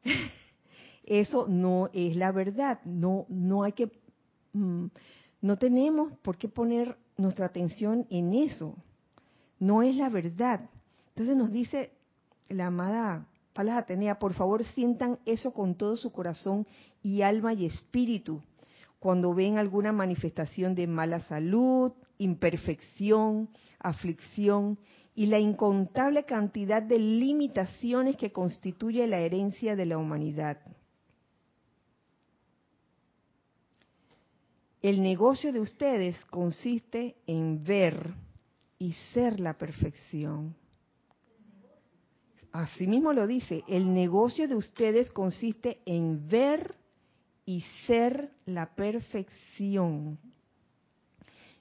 Eso 1.04 1.46
no 1.48 1.88
es 1.92 2.16
la 2.16 2.32
verdad, 2.32 2.80
no, 2.84 3.26
no 3.28 3.62
hay 3.62 3.72
que, 3.72 3.90
mm, 4.52 4.86
no 5.40 5.56
tenemos 5.56 6.12
por 6.18 6.36
qué 6.36 6.48
poner 6.48 6.96
nuestra 7.16 7.46
atención 7.46 8.06
en 8.10 8.34
eso, 8.34 8.76
no 9.58 9.82
es 9.82 9.96
la 9.96 10.08
verdad. 10.08 10.68
Entonces 11.10 11.36
nos 11.36 11.50
dice 11.50 11.92
la 12.48 12.66
amada 12.66 13.26
Palas 13.52 13.78
Atenea, 13.78 14.18
por 14.18 14.34
favor 14.34 14.64
sientan 14.64 15.18
eso 15.26 15.52
con 15.52 15.74
todo 15.74 15.96
su 15.96 16.12
corazón 16.12 16.66
y 17.02 17.22
alma 17.22 17.52
y 17.52 17.66
espíritu 17.66 18.42
cuando 19.00 19.34
ven 19.34 19.58
alguna 19.58 19.92
manifestación 19.92 20.74
de 20.74 20.86
mala 20.86 21.20
salud, 21.20 21.92
imperfección, 22.18 23.48
aflicción 23.78 24.78
y 25.14 25.26
la 25.26 25.38
incontable 25.38 26.24
cantidad 26.24 26.82
de 26.82 26.98
limitaciones 26.98 28.16
que 28.16 28.30
constituye 28.30 29.06
la 29.06 29.18
herencia 29.18 29.74
de 29.74 29.86
la 29.86 29.98
humanidad. 29.98 30.58
El 34.82 35.02
negocio 35.02 35.52
de 35.52 35.60
ustedes 35.60 36.16
consiste 36.26 37.16
en 37.26 37.64
ver 37.64 38.14
y 38.78 38.92
ser 39.12 39.40
la 39.40 39.54
perfección. 39.54 40.54
Así 42.52 42.86
mismo 42.86 43.12
lo 43.12 43.26
dice, 43.26 43.62
el 43.68 43.92
negocio 43.94 44.48
de 44.48 44.56
ustedes 44.56 45.10
consiste 45.10 45.80
en 45.86 46.26
ver 46.28 46.74
y 47.44 47.60
ser 47.86 48.32
la 48.44 48.74
perfección. 48.74 50.18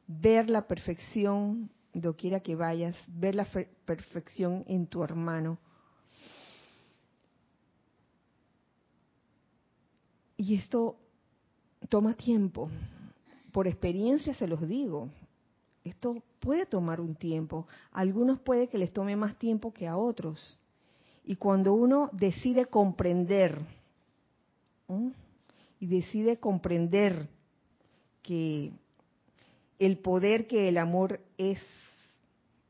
Ver 0.08 0.49
la 0.49 0.67
perfección 0.67 1.69
doquiera 1.93 2.39
que 2.39 2.56
vayas, 2.56 2.95
ver 3.08 3.36
la 3.36 3.45
perfección 3.86 4.63
en 4.67 4.88
tu 4.88 5.04
hermano. 5.04 5.60
Y 10.38 10.56
esto 10.56 10.97
toma 11.89 12.15
tiempo. 12.15 12.69
Por 13.52 13.67
experiencia 13.67 14.34
se 14.34 14.47
los 14.47 14.67
digo. 14.67 15.10
Esto 15.84 16.23
puede 16.39 16.65
tomar 16.65 16.99
un 16.99 17.15
tiempo. 17.15 17.67
A 17.91 17.99
algunos 17.99 18.39
puede 18.39 18.67
que 18.67 18.78
les 18.78 18.91
tome 18.91 19.15
más 19.15 19.38
tiempo 19.38 19.73
que 19.73 19.88
a 19.88 19.97
otros. 19.97 20.58
Y 21.29 21.35
cuando 21.35 21.75
uno 21.75 22.09
decide 22.11 22.65
comprender, 22.65 23.61
y 25.79 25.85
decide 25.85 26.39
comprender 26.39 27.29
que 28.23 28.71
el 29.77 29.99
poder 29.99 30.47
que 30.47 30.67
el 30.67 30.79
amor 30.79 31.21
es 31.37 31.59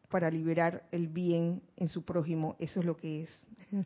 para 0.10 0.30
liberar 0.30 0.84
el 0.92 1.08
bien 1.08 1.62
en 1.78 1.88
su 1.88 2.04
prójimo, 2.04 2.58
eso 2.60 2.82
es 2.82 2.86
lo 2.86 2.98
que 2.98 3.24
es. 3.24 3.48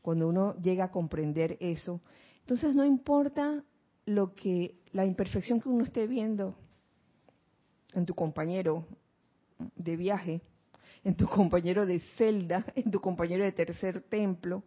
Cuando 0.00 0.26
uno 0.26 0.56
llega 0.62 0.84
a 0.84 0.90
comprender 0.90 1.58
eso, 1.60 2.00
entonces 2.40 2.74
no 2.74 2.86
importa 2.86 3.62
lo 4.06 4.34
que 4.34 4.74
la 4.92 5.04
imperfección 5.04 5.60
que 5.60 5.68
uno 5.68 5.84
esté 5.84 6.06
viendo 6.06 6.54
en 7.92 8.06
tu 8.06 8.14
compañero 8.14 8.86
de 9.76 9.96
viaje, 9.96 10.40
en 11.04 11.16
tu 11.16 11.26
compañero 11.26 11.86
de 11.86 12.00
celda, 12.16 12.64
en 12.74 12.90
tu 12.90 13.00
compañero 13.00 13.44
de 13.44 13.52
tercer 13.52 14.02
templo. 14.02 14.62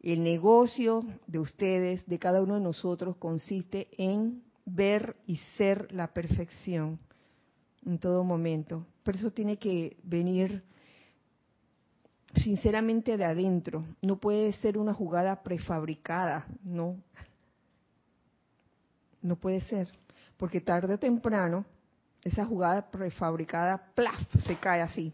El 0.00 0.22
negocio 0.22 1.04
de 1.26 1.38
ustedes, 1.38 2.06
de 2.06 2.18
cada 2.18 2.42
uno 2.42 2.54
de 2.54 2.60
nosotros, 2.60 3.16
consiste 3.16 3.88
en 3.98 4.42
ver 4.64 5.16
y 5.26 5.36
ser 5.58 5.92
la 5.92 6.08
perfección 6.08 6.98
en 7.84 7.98
todo 7.98 8.24
momento. 8.24 8.86
Pero 9.02 9.18
eso 9.18 9.30
tiene 9.30 9.58
que 9.58 9.96
venir 10.02 10.62
sinceramente 12.34 13.16
de 13.16 13.24
adentro. 13.24 13.84
No 14.00 14.16
puede 14.18 14.52
ser 14.54 14.78
una 14.78 14.94
jugada 14.94 15.42
prefabricada, 15.42 16.46
no. 16.62 16.96
No 19.20 19.36
puede 19.36 19.60
ser. 19.62 19.88
Porque 20.38 20.62
tarde 20.62 20.94
o 20.94 20.98
temprano, 20.98 21.66
esa 22.22 22.46
jugada 22.46 22.90
prefabricada, 22.90 23.92
¡plaf! 23.94 24.22
se 24.46 24.56
cae 24.56 24.80
así 24.80 25.12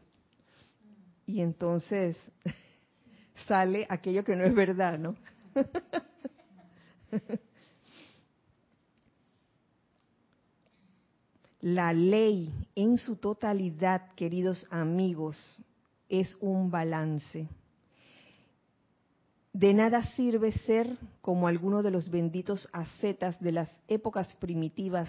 y 1.26 1.40
entonces 1.40 2.16
sale 3.46 3.86
aquello 3.88 4.24
que 4.24 4.36
no 4.36 4.44
es 4.44 4.54
verdad, 4.54 4.98
¿no? 4.98 5.16
La 11.60 11.92
ley 11.92 12.52
en 12.76 12.96
su 12.96 13.16
totalidad, 13.16 14.14
queridos 14.14 14.68
amigos, 14.70 15.36
es 16.08 16.36
un 16.40 16.70
balance. 16.70 17.48
De 19.52 19.74
nada 19.74 20.04
sirve 20.14 20.52
ser 20.52 20.96
como 21.22 21.48
alguno 21.48 21.82
de 21.82 21.90
los 21.90 22.08
benditos 22.08 22.68
ascetas 22.72 23.40
de 23.40 23.50
las 23.50 23.68
épocas 23.88 24.36
primitivas 24.36 25.08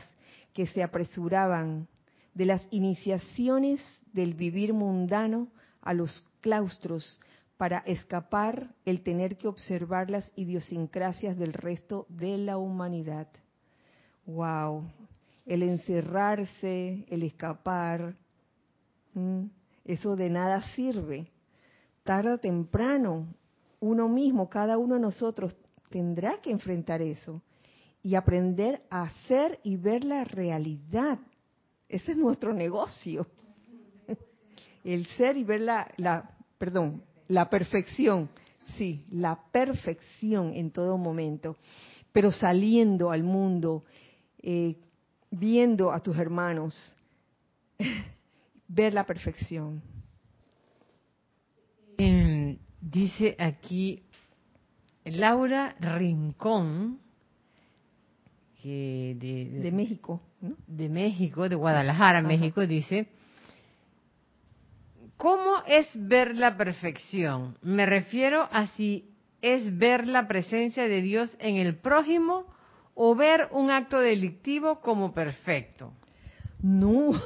que 0.53 0.65
se 0.65 0.81
apresuraban 0.81 1.87
de 2.33 2.45
las 2.45 2.65
iniciaciones 2.71 3.79
del 4.13 4.33
vivir 4.33 4.73
mundano 4.73 5.49
a 5.81 5.93
los 5.93 6.25
claustros 6.41 7.19
para 7.57 7.79
escapar 7.79 8.75
el 8.85 9.01
tener 9.01 9.37
que 9.37 9.47
observar 9.47 10.09
las 10.09 10.31
idiosincrasias 10.35 11.37
del 11.37 11.53
resto 11.53 12.05
de 12.09 12.37
la 12.37 12.57
humanidad. 12.57 13.27
Wow, 14.25 14.83
el 15.45 15.63
encerrarse, 15.63 17.05
el 17.09 17.23
escapar, 17.23 18.15
eso 19.85 20.15
de 20.15 20.29
nada 20.29 20.61
sirve. 20.75 21.31
Tarde 22.03 22.33
o 22.33 22.37
temprano, 22.37 23.27
uno 23.79 24.07
mismo, 24.07 24.49
cada 24.49 24.77
uno 24.77 24.95
de 24.95 25.01
nosotros, 25.01 25.57
tendrá 25.89 26.39
que 26.41 26.51
enfrentar 26.51 27.01
eso 27.01 27.41
y 28.03 28.15
aprender 28.15 28.83
a 28.89 29.03
hacer 29.03 29.59
y 29.63 29.77
ver 29.77 30.03
la 30.03 30.23
realidad. 30.23 31.19
Ese 31.89 32.11
es 32.11 32.17
nuestro 32.17 32.53
negocio. 32.53 33.27
El 34.87 35.05
ser 35.17 35.35
y 35.35 35.43
ver 35.43 35.59
la, 35.59 35.91
la 35.97 36.29
perdón, 36.57 37.03
la 37.27 37.49
perfección. 37.49 38.29
Sí, 38.77 39.05
la 39.11 39.37
perfección 39.51 40.53
en 40.53 40.71
todo 40.71 40.97
momento. 40.97 41.57
Pero 42.13 42.31
saliendo 42.31 43.11
al 43.11 43.21
mundo, 43.21 43.83
eh, 44.41 44.77
viendo 45.29 45.91
a 45.91 46.01
tus 46.01 46.17
hermanos, 46.17 46.95
ver 48.69 48.93
la 48.93 49.05
perfección. 49.05 49.81
Em, 51.97 52.57
dice 52.79 53.35
aquí 53.39 54.03
Laura 55.03 55.75
Rincón, 55.81 56.99
que 58.61 59.17
de, 59.19 59.71
México, 59.71 60.21
de 60.65 60.87
México, 60.87 61.49
de 61.49 61.55
Guadalajara, 61.55 62.21
México, 62.21 62.65
dice, 62.65 63.07
¿cómo 65.17 65.63
es 65.67 65.87
ver 65.93 66.35
la 66.35 66.55
perfección? 66.55 67.57
Me 67.61 67.85
refiero 67.85 68.47
a 68.51 68.67
si 68.67 69.09
es 69.41 69.77
ver 69.77 70.07
la 70.07 70.27
presencia 70.27 70.87
de 70.87 71.01
Dios 71.01 71.35
en 71.39 71.57
el 71.57 71.77
prójimo 71.77 72.45
o 72.95 73.15
ver 73.15 73.49
un 73.51 73.69
acto 73.69 73.99
delictivo 73.99 74.81
como 74.81 75.13
perfecto. 75.13 75.93
No, 76.61 77.11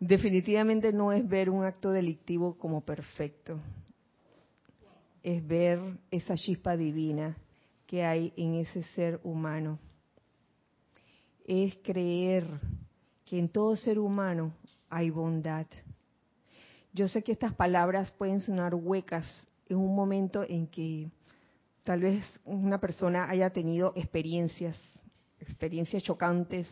definitivamente 0.00 0.92
no 0.92 1.12
es 1.12 1.28
ver 1.28 1.50
un 1.50 1.64
acto 1.64 1.90
delictivo 1.90 2.56
como 2.56 2.80
perfecto. 2.80 3.60
Es 5.22 5.46
ver 5.46 5.78
esa 6.10 6.34
chispa 6.34 6.76
divina 6.76 7.36
que 7.86 8.04
hay 8.04 8.32
en 8.36 8.54
ese 8.54 8.82
ser 8.94 9.20
humano. 9.22 9.78
Es 11.46 11.76
creer 11.82 12.46
que 13.26 13.38
en 13.38 13.50
todo 13.50 13.76
ser 13.76 13.98
humano 13.98 14.54
hay 14.90 15.10
bondad. 15.10 15.66
Yo 16.92 17.08
sé 17.08 17.22
que 17.22 17.32
estas 17.32 17.54
palabras 17.54 18.10
pueden 18.10 18.40
sonar 18.40 18.74
huecas 18.74 19.26
en 19.68 19.78
un 19.78 19.94
momento 19.94 20.44
en 20.46 20.66
que 20.66 21.08
tal 21.84 22.00
vez 22.00 22.24
una 22.44 22.78
persona 22.78 23.30
haya 23.30 23.50
tenido 23.50 23.92
experiencias, 23.94 24.76
experiencias 25.38 26.02
chocantes 26.02 26.68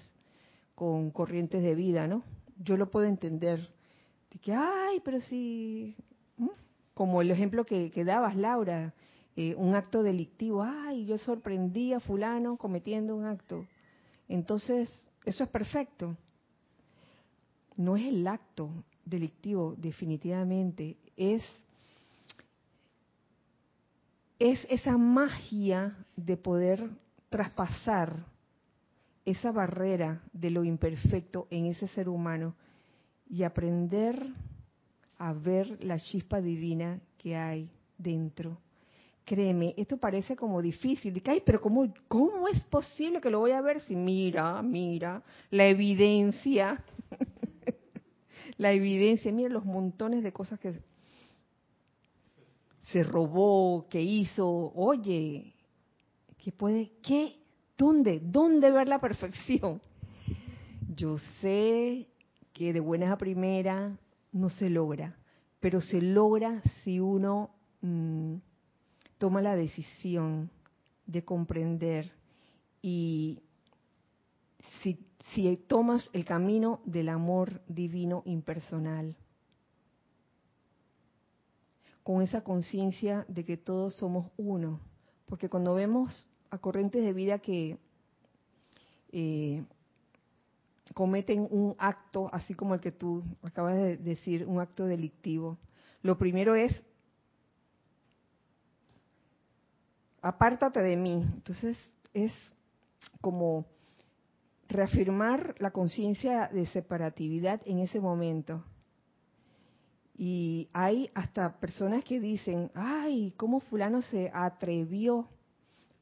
con 0.75 1.11
corrientes 1.11 1.63
de 1.63 1.75
vida, 1.75 2.07
¿no? 2.07 2.25
Yo 2.59 2.77
lo 2.77 2.91
puedo 2.91 3.07
entender. 3.07 3.61
De 4.31 4.39
que, 4.41 4.53
ay, 4.53 5.01
pero 5.05 5.21
si, 5.21 5.97
como 6.95 7.23
el 7.23 7.31
ejemplo 7.31 7.65
que, 7.65 7.91
dabas, 8.05 8.37
Laura, 8.37 8.93
eh, 9.37 9.55
un 9.57 9.77
acto 9.77 10.03
delictivo, 10.03 10.63
ay, 10.63 11.07
yo 11.07 11.17
sorprendí 11.19 11.93
a 11.93 12.01
fulano 12.01 12.57
cometiendo 12.57 13.15
un 13.15 13.25
acto. 13.25 13.65
Entonces, 14.29 14.89
eso 15.25 15.45
es 15.45 15.51
perfecto. 15.51 16.17
No 17.79 17.97
es 17.97 18.05
el 18.05 18.27
acto 18.27 18.69
delictivo, 19.07 19.75
definitivamente, 19.79 20.99
es 21.17 21.43
es 24.39 24.65
esa 24.71 24.97
magia 24.97 25.97
de 26.17 26.37
poder 26.37 26.89
traspasar 27.29 28.25
esa 29.25 29.51
barrera 29.51 30.23
de 30.33 30.51
lo 30.51 30.65
imperfecto 30.65 31.49
en 31.51 31.67
ese 31.67 31.89
ser 31.89 32.09
humano 32.09 32.55
y 33.29 33.43
aprender 33.43 34.27
a 35.19 35.33
ver 35.33 35.85
la 35.85 35.99
chispa 35.99 36.41
divina 36.41 37.01
que 37.19 37.37
hay 37.37 37.69
dentro. 37.99 38.57
Créeme, 39.25 39.75
esto 39.77 39.99
parece 39.99 40.37
como 40.37 40.63
difícil. 40.63 41.21
Ay, 41.27 41.43
pero 41.45 41.61
¿cómo, 41.61 41.93
¿cómo 42.07 42.49
es 42.49 42.65
posible 42.67 43.21
que 43.21 43.29
lo 43.29 43.41
voy 43.41 43.51
a 43.51 43.61
ver 43.61 43.81
si 43.83 43.95
mira, 43.95 44.63
mira, 44.63 45.23
la 45.51 45.67
evidencia, 45.67 46.83
la 48.59 48.73
evidencia, 48.73 49.33
mira 49.33 49.49
los 49.49 49.65
montones 49.65 50.23
de 50.23 50.33
cosas 50.33 50.61
que 50.61 50.81
se 52.93 53.03
robó, 53.03 53.87
que 53.89 54.01
hizo, 54.01 54.73
oye, 54.75 55.55
que 56.39 56.53
puede, 56.53 56.93
¿qué? 57.03 57.37
¿Dónde? 57.77 58.21
¿Dónde 58.23 58.71
ver 58.71 58.89
la 58.89 58.99
perfección? 58.99 59.81
Yo 60.95 61.19
sé 61.41 62.09
que 62.53 62.73
de 62.73 62.81
buenas 62.81 63.13
a 63.13 63.19
primera 63.19 63.97
no 64.33 64.51
se 64.51 64.69
logra, 64.69 65.17
pero 65.61 65.81
se 65.81 66.03
logra 66.03 66.61
si 66.83 66.99
uno 66.99 67.51
mm, 67.83 68.35
toma 69.19 69.43
la 69.43 69.55
decisión 69.55 70.51
de 71.07 71.25
comprender 71.25 72.11
y 72.83 73.41
si, 74.83 74.99
si 75.35 75.57
tomas 75.57 76.09
el 76.13 76.25
camino 76.25 76.81
del 76.85 77.09
amor 77.09 77.61
divino 77.69 78.23
impersonal 78.25 79.17
con 82.03 82.23
esa 82.23 82.43
conciencia 82.43 83.27
de 83.29 83.45
que 83.45 83.59
todos 83.59 83.95
somos 83.97 84.31
uno. 84.39 84.81
Porque 85.27 85.51
cuando 85.51 85.75
vemos 85.75 86.27
a 86.51 86.57
corrientes 86.57 87.03
de 87.03 87.13
vida 87.13 87.39
que 87.39 87.77
eh, 89.13 89.63
cometen 90.95 91.47
un 91.51 91.75
acto, 91.79 92.31
así 92.33 92.55
como 92.55 92.75
el 92.75 92.81
que 92.81 92.93
tú 92.93 93.23
acabas 93.43 93.75
de 93.75 93.97
decir, 93.99 94.47
un 94.47 94.61
acto 94.61 94.87
delictivo, 94.87 95.59
lo 96.03 96.17
primero 96.17 96.55
es, 96.55 96.83
apártate 100.23 100.81
de 100.81 100.97
mí. 100.97 101.23
Entonces 101.35 101.77
es 102.15 102.33
como 103.21 103.67
reafirmar 104.69 105.55
la 105.59 105.71
conciencia 105.71 106.49
de 106.53 106.67
separatividad 106.67 107.61
en 107.65 107.79
ese 107.79 108.01
momento 108.01 108.65
y 110.19 110.69
hay 110.73 111.09
hasta 111.15 111.61
personas 111.61 112.03
que 112.03 112.19
dicen, 112.19 112.73
ay, 112.75 113.33
¿cómo 113.37 113.61
fulano 113.61 114.03
se 114.03 114.29
atrevió 114.35 115.29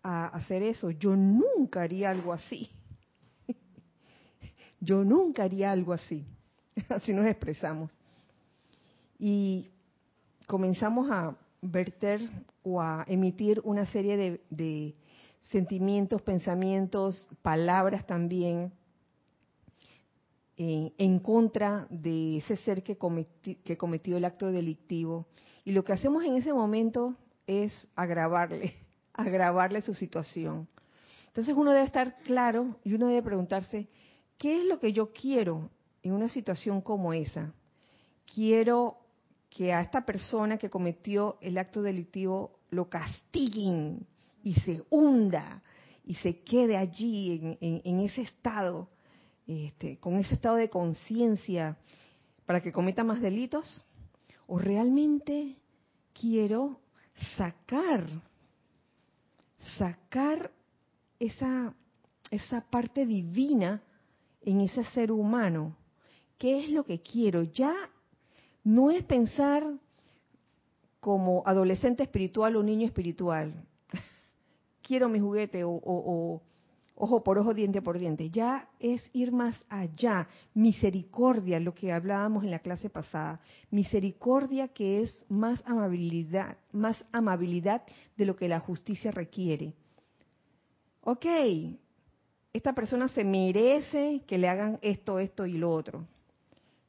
a 0.03 0.29
hacer 0.29 0.63
eso? 0.63 0.91
Yo 0.91 1.15
nunca 1.15 1.83
haría 1.83 2.11
algo 2.11 2.33
así. 2.33 2.71
Yo 4.81 5.05
nunca 5.05 5.43
haría 5.43 5.71
algo 5.71 5.93
así. 5.93 6.25
Así 6.89 7.13
nos 7.13 7.27
expresamos. 7.27 7.93
Y 9.19 9.71
comenzamos 10.47 11.11
a 11.11 11.37
verter 11.61 12.21
o 12.63 12.81
a 12.81 13.05
emitir 13.09 13.61
una 13.65 13.85
serie 13.87 14.17
de, 14.17 14.41
de 14.49 14.95
sentimientos, 15.51 16.23
pensamientos, 16.23 17.29
palabras 17.43 18.07
también, 18.07 18.73
en 20.59 21.19
contra 21.19 21.87
de 21.91 22.39
ese 22.39 22.57
ser 22.57 22.83
que, 22.83 22.97
que 23.63 23.77
cometió 23.77 24.17
el 24.17 24.25
acto 24.25 24.51
delictivo. 24.51 25.27
Y 25.65 25.73
lo 25.73 25.85
que 25.85 25.93
hacemos 25.93 26.25
en 26.25 26.37
ese 26.37 26.53
momento 26.53 27.15
es 27.47 27.87
agravarle, 27.95 28.73
agravarle 29.13 29.83
su 29.83 29.95
situación. 29.95 30.67
Entonces 31.27 31.55
uno 31.55 31.73
debe 31.73 31.85
estar 31.85 32.17
claro 32.23 32.77
y 32.85 32.95
uno 32.95 33.09
debe 33.09 33.23
preguntarse, 33.23 33.89
¿qué 34.39 34.61
es 34.61 34.65
lo 34.65 34.81
que 34.81 34.93
yo 34.95 35.13
quiero 35.13 35.71
en 36.03 36.13
una 36.13 36.31
situación 36.31 36.81
como 36.81 37.13
esa? 37.13 37.53
Quiero 38.35 38.97
que 39.51 39.73
a 39.75 39.83
esta 39.83 40.07
persona 40.07 40.57
que 40.57 40.71
cometió 40.71 41.37
el 41.43 41.59
acto 41.59 41.83
delictivo 41.83 42.59
lo 42.71 42.89
castiguen 42.89 44.07
y 44.47 44.55
se 44.55 44.85
hunda 44.91 45.61
y 46.05 46.15
se 46.15 46.39
quede 46.45 46.77
allí 46.77 47.59
en 47.61 47.99
ese 47.99 48.23
estado 48.23 48.89
este, 49.49 49.99
con 49.99 50.17
ese 50.19 50.35
estado 50.35 50.55
de 50.55 50.71
conciencia 50.71 51.77
para 52.47 52.61
que 52.61 52.71
cometa 52.71 53.03
más 53.03 53.21
delitos? 53.21 53.85
¿O 54.47 54.57
realmente 54.57 55.57
quiero 56.13 56.79
sacar, 57.37 58.07
sacar 59.79 60.53
esa, 61.19 61.75
esa 62.31 62.61
parte 62.61 63.05
divina 63.05 63.83
en 64.43 64.61
ese 64.61 64.85
ser 64.85 65.11
humano. 65.11 65.77
¿Qué 66.39 66.61
es 66.61 66.71
lo 66.71 66.85
que 66.85 67.01
quiero? 67.01 67.43
Ya 67.43 67.75
no 68.63 68.93
es 68.93 69.03
pensar 69.03 69.65
como 71.01 71.43
adolescente 71.47 72.05
espiritual 72.05 72.55
o 72.55 72.63
niño 72.63 72.87
espiritual. 72.87 73.67
Quiero 74.87 75.09
mi 75.09 75.19
juguete 75.19 75.65
o, 75.65 76.41
ojo 76.95 77.23
por 77.25 77.39
ojo, 77.39 77.53
diente 77.53 77.83
por 77.83 77.99
diente. 77.99 78.31
Ya 78.31 78.69
es 78.79 79.11
ir 79.13 79.33
más 79.33 79.65
allá. 79.69 80.29
Misericordia, 80.55 81.59
lo 81.59 81.75
que 81.75 81.93
hablábamos 81.93 82.45
en 82.45 82.53
la 82.53 82.61
clase 82.61 82.89
pasada. 82.89 83.41
Misericordia 83.71 84.69
que 84.69 85.03
es 85.03 85.27
más 85.29 85.63
amabilidad, 85.67 86.57
más 86.73 86.97
amabilidad 87.13 87.83
de 88.17 88.27
lo 88.27 88.37
que 88.37 88.49
la 88.49 88.61
justicia 88.61 89.11
requiere. 89.11 89.75
Ok, 91.03 91.27
esta 92.53 92.73
persona 92.73 93.09
se 93.09 93.25
merece 93.25 94.23
que 94.27 94.39
le 94.39 94.49
hagan 94.49 94.79
esto, 94.83 95.19
esto 95.19 95.47
y 95.47 95.59
lo 95.59 95.71
otro. 95.71 96.05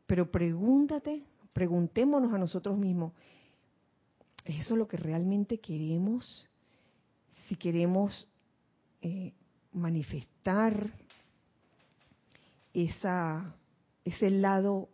Pero 0.05 0.31
pregúntate, 0.31 1.23
preguntémonos 1.51 2.33
a 2.33 2.37
nosotros 2.37 2.77
mismos, 2.77 3.11
¿es 4.45 4.61
eso 4.61 4.75
lo 4.75 4.87
que 4.87 4.97
realmente 4.97 5.59
queremos? 5.59 6.47
Si 7.47 7.55
queremos 7.55 8.27
eh, 9.01 9.33
manifestar 9.73 10.91
ese 12.73 14.29
lado 14.29 14.89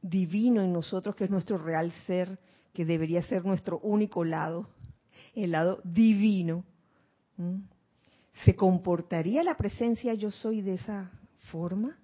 divino 0.00 0.62
en 0.62 0.72
nosotros, 0.72 1.14
que 1.14 1.24
es 1.24 1.30
nuestro 1.30 1.58
real 1.58 1.92
ser, 2.06 2.38
que 2.72 2.84
debería 2.84 3.22
ser 3.22 3.44
nuestro 3.44 3.78
único 3.80 4.24
lado, 4.24 4.68
el 5.34 5.52
lado 5.52 5.80
divino. 5.84 6.64
¿Se 8.44 8.54
comportaría 8.54 9.42
la 9.42 9.56
presencia 9.56 10.14
yo 10.14 10.30
soy 10.30 10.60
de 10.62 10.74
esa 10.74 11.10
forma? 11.50 11.98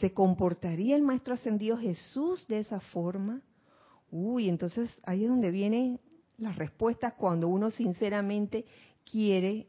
¿Se 0.00 0.12
comportaría 0.12 0.96
el 0.96 1.02
Maestro 1.02 1.34
Ascendido 1.34 1.76
Jesús 1.76 2.46
de 2.48 2.60
esa 2.60 2.80
forma? 2.80 3.42
Uy, 4.10 4.48
entonces 4.48 4.94
ahí 5.04 5.24
es 5.24 5.30
donde 5.30 5.50
vienen 5.50 6.00
las 6.38 6.56
respuestas 6.56 7.14
cuando 7.14 7.48
uno 7.48 7.70
sinceramente 7.70 8.64
quiere 9.04 9.66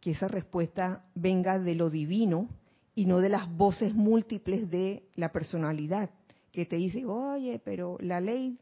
que 0.00 0.12
esa 0.12 0.26
respuesta 0.26 1.04
venga 1.14 1.58
de 1.58 1.74
lo 1.74 1.90
divino 1.90 2.48
y 2.94 3.06
no 3.06 3.20
de 3.20 3.28
las 3.28 3.50
voces 3.54 3.94
múltiples 3.94 4.68
de 4.70 5.04
la 5.14 5.30
personalidad 5.30 6.10
que 6.50 6.66
te 6.66 6.76
dice, 6.76 7.06
oye, 7.06 7.60
pero 7.64 7.96
la 8.00 8.20
ley 8.20 8.58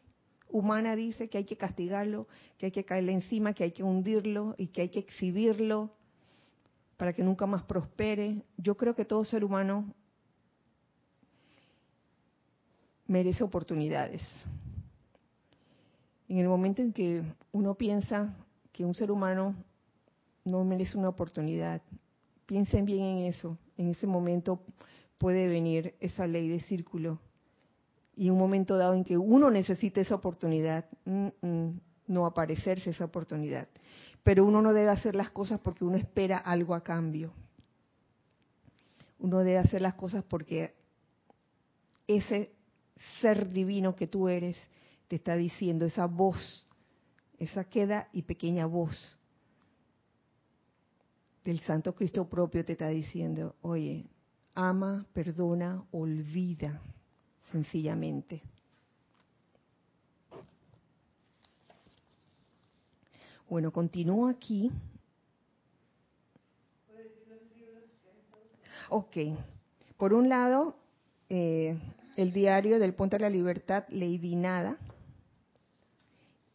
humana 0.48 0.94
dice 0.94 1.28
que 1.28 1.38
hay 1.38 1.44
que 1.44 1.56
castigarlo, 1.56 2.28
que 2.58 2.66
hay 2.66 2.72
que 2.72 2.84
caerle 2.84 3.12
encima, 3.12 3.52
que 3.52 3.64
hay 3.64 3.72
que 3.72 3.82
hundirlo 3.82 4.54
y 4.58 4.68
que 4.68 4.82
hay 4.82 4.88
que 4.88 5.00
exhibirlo 5.00 5.90
para 6.96 7.12
que 7.12 7.24
nunca 7.24 7.46
más 7.46 7.64
prospere. 7.64 8.42
Yo 8.56 8.76
creo 8.76 8.94
que 8.94 9.04
todo 9.04 9.24
ser 9.24 9.44
humano 9.44 9.92
merece 13.06 13.42
oportunidades. 13.42 14.22
En 16.30 16.38
el 16.38 16.46
momento 16.46 16.80
en 16.80 16.92
que 16.92 17.24
uno 17.50 17.74
piensa 17.74 18.36
que 18.70 18.84
un 18.84 18.94
ser 18.94 19.10
humano 19.10 19.56
no 20.44 20.62
merece 20.62 20.96
una 20.96 21.08
oportunidad, 21.08 21.82
piensen 22.46 22.84
bien 22.84 23.04
en 23.04 23.18
eso. 23.26 23.58
En 23.76 23.88
ese 23.88 24.06
momento 24.06 24.62
puede 25.18 25.48
venir 25.48 25.96
esa 25.98 26.28
ley 26.28 26.46
de 26.46 26.60
círculo. 26.60 27.18
Y 28.14 28.30
un 28.30 28.38
momento 28.38 28.76
dado 28.78 28.94
en 28.94 29.02
que 29.02 29.18
uno 29.18 29.50
necesite 29.50 30.02
esa 30.02 30.14
oportunidad, 30.14 30.84
no 32.06 32.26
aparecerse 32.26 32.90
esa 32.90 33.06
oportunidad. 33.06 33.66
Pero 34.22 34.44
uno 34.44 34.62
no 34.62 34.72
debe 34.72 34.90
hacer 34.90 35.16
las 35.16 35.30
cosas 35.30 35.58
porque 35.58 35.84
uno 35.84 35.96
espera 35.96 36.38
algo 36.38 36.76
a 36.76 36.84
cambio. 36.84 37.32
Uno 39.18 39.40
debe 39.40 39.58
hacer 39.58 39.80
las 39.80 39.94
cosas 39.94 40.22
porque 40.22 40.74
ese 42.06 42.52
ser 43.20 43.50
divino 43.50 43.96
que 43.96 44.06
tú 44.06 44.28
eres 44.28 44.56
te 45.10 45.16
está 45.16 45.34
diciendo, 45.34 45.86
esa 45.86 46.06
voz, 46.06 46.64
esa 47.36 47.64
queda 47.64 48.08
y 48.12 48.22
pequeña 48.22 48.64
voz 48.66 49.18
del 51.44 51.58
Santo 51.62 51.96
Cristo 51.96 52.28
propio 52.28 52.64
te 52.64 52.74
está 52.74 52.86
diciendo, 52.86 53.56
oye, 53.60 54.06
ama, 54.54 55.04
perdona, 55.12 55.84
olvida, 55.90 56.80
sencillamente. 57.50 58.40
Bueno, 63.48 63.72
continúo 63.72 64.28
aquí. 64.28 64.70
Ok. 68.90 69.16
Por 69.96 70.12
un 70.14 70.28
lado, 70.28 70.76
eh, 71.28 71.76
el 72.14 72.32
diario 72.32 72.78
del 72.78 72.94
Puente 72.94 73.16
de 73.16 73.22
la 73.22 73.28
Libertad, 73.28 73.86
Lady 73.88 74.36
Nada, 74.36 74.78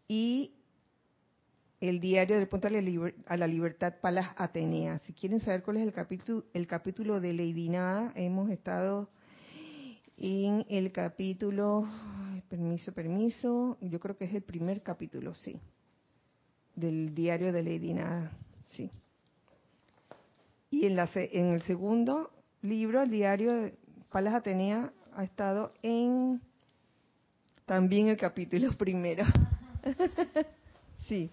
y 0.08 0.52
el 1.82 2.00
diario 2.00 2.38
del 2.38 2.48
Puente 2.48 2.68
a 3.28 3.38
la 3.38 3.48
Libertad, 3.48 3.96
Palas 4.02 4.34
Atenea. 4.38 5.00
Si 5.00 5.14
quieren 5.14 5.40
saber 5.40 5.64
cuál 5.64 5.78
es 5.78 5.84
el 5.84 5.94
capítulo, 5.94 6.46
el 6.54 6.68
capítulo 6.68 7.20
de 7.20 7.34
Lady 7.34 7.70
Nada, 7.70 8.12
hemos 8.16 8.50
estado 8.50 9.10
en 10.18 10.66
el 10.70 10.92
capítulo, 10.92 11.88
permiso, 12.50 12.94
permiso, 12.94 13.78
yo 13.82 14.00
creo 14.00 14.18
que 14.18 14.26
es 14.26 14.34
el 14.34 14.42
primer 14.42 14.82
capítulo, 14.82 15.34
sí, 15.34 15.60
del 16.76 17.14
diario 17.14 17.52
de 17.52 17.64
Lady 17.64 17.94
Nada, 17.94 18.32
sí. 18.68 18.90
Y 20.72 20.86
en, 20.86 20.96
la, 20.96 21.10
en 21.14 21.48
el 21.48 21.62
segundo 21.64 22.32
libro, 22.62 23.02
el 23.02 23.10
diario 23.10 23.54
de 23.54 23.74
Palas 24.12 24.34
Atenea, 24.34 24.92
ha 25.14 25.24
estado 25.24 25.74
en 25.82 26.42
también 27.66 28.08
el 28.08 28.18
capítulo 28.18 28.72
primero. 28.78 29.26
sí. 31.08 31.30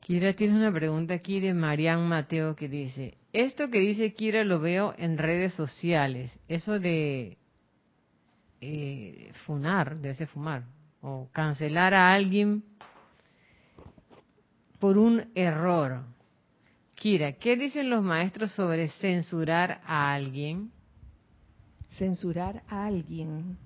Kira, 0.00 0.34
tienes 0.34 0.56
una 0.56 0.72
pregunta 0.72 1.14
aquí 1.14 1.40
de 1.40 1.52
Marian 1.52 2.08
Mateo 2.08 2.54
que 2.54 2.68
dice, 2.68 3.16
esto 3.32 3.70
que 3.70 3.80
dice 3.80 4.14
Kira 4.14 4.44
lo 4.44 4.60
veo 4.60 4.94
en 4.98 5.18
redes 5.18 5.54
sociales, 5.54 6.38
eso 6.46 6.78
de 6.78 7.38
eh, 8.60 9.32
funar, 9.44 9.96
debe 9.96 10.14
ser 10.14 10.28
fumar, 10.28 10.64
o 11.00 11.28
cancelar 11.32 11.92
a 11.92 12.12
alguien 12.12 12.62
por 14.78 14.96
un 14.96 15.30
error. 15.34 16.04
Kira, 16.94 17.32
¿qué 17.32 17.56
dicen 17.56 17.90
los 17.90 18.02
maestros 18.02 18.52
sobre 18.52 18.88
censurar 18.88 19.80
a 19.84 20.14
alguien? 20.14 20.70
censurar 21.98 22.62
a 22.68 22.86
alguien. 22.86 23.58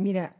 Mira, 0.00 0.34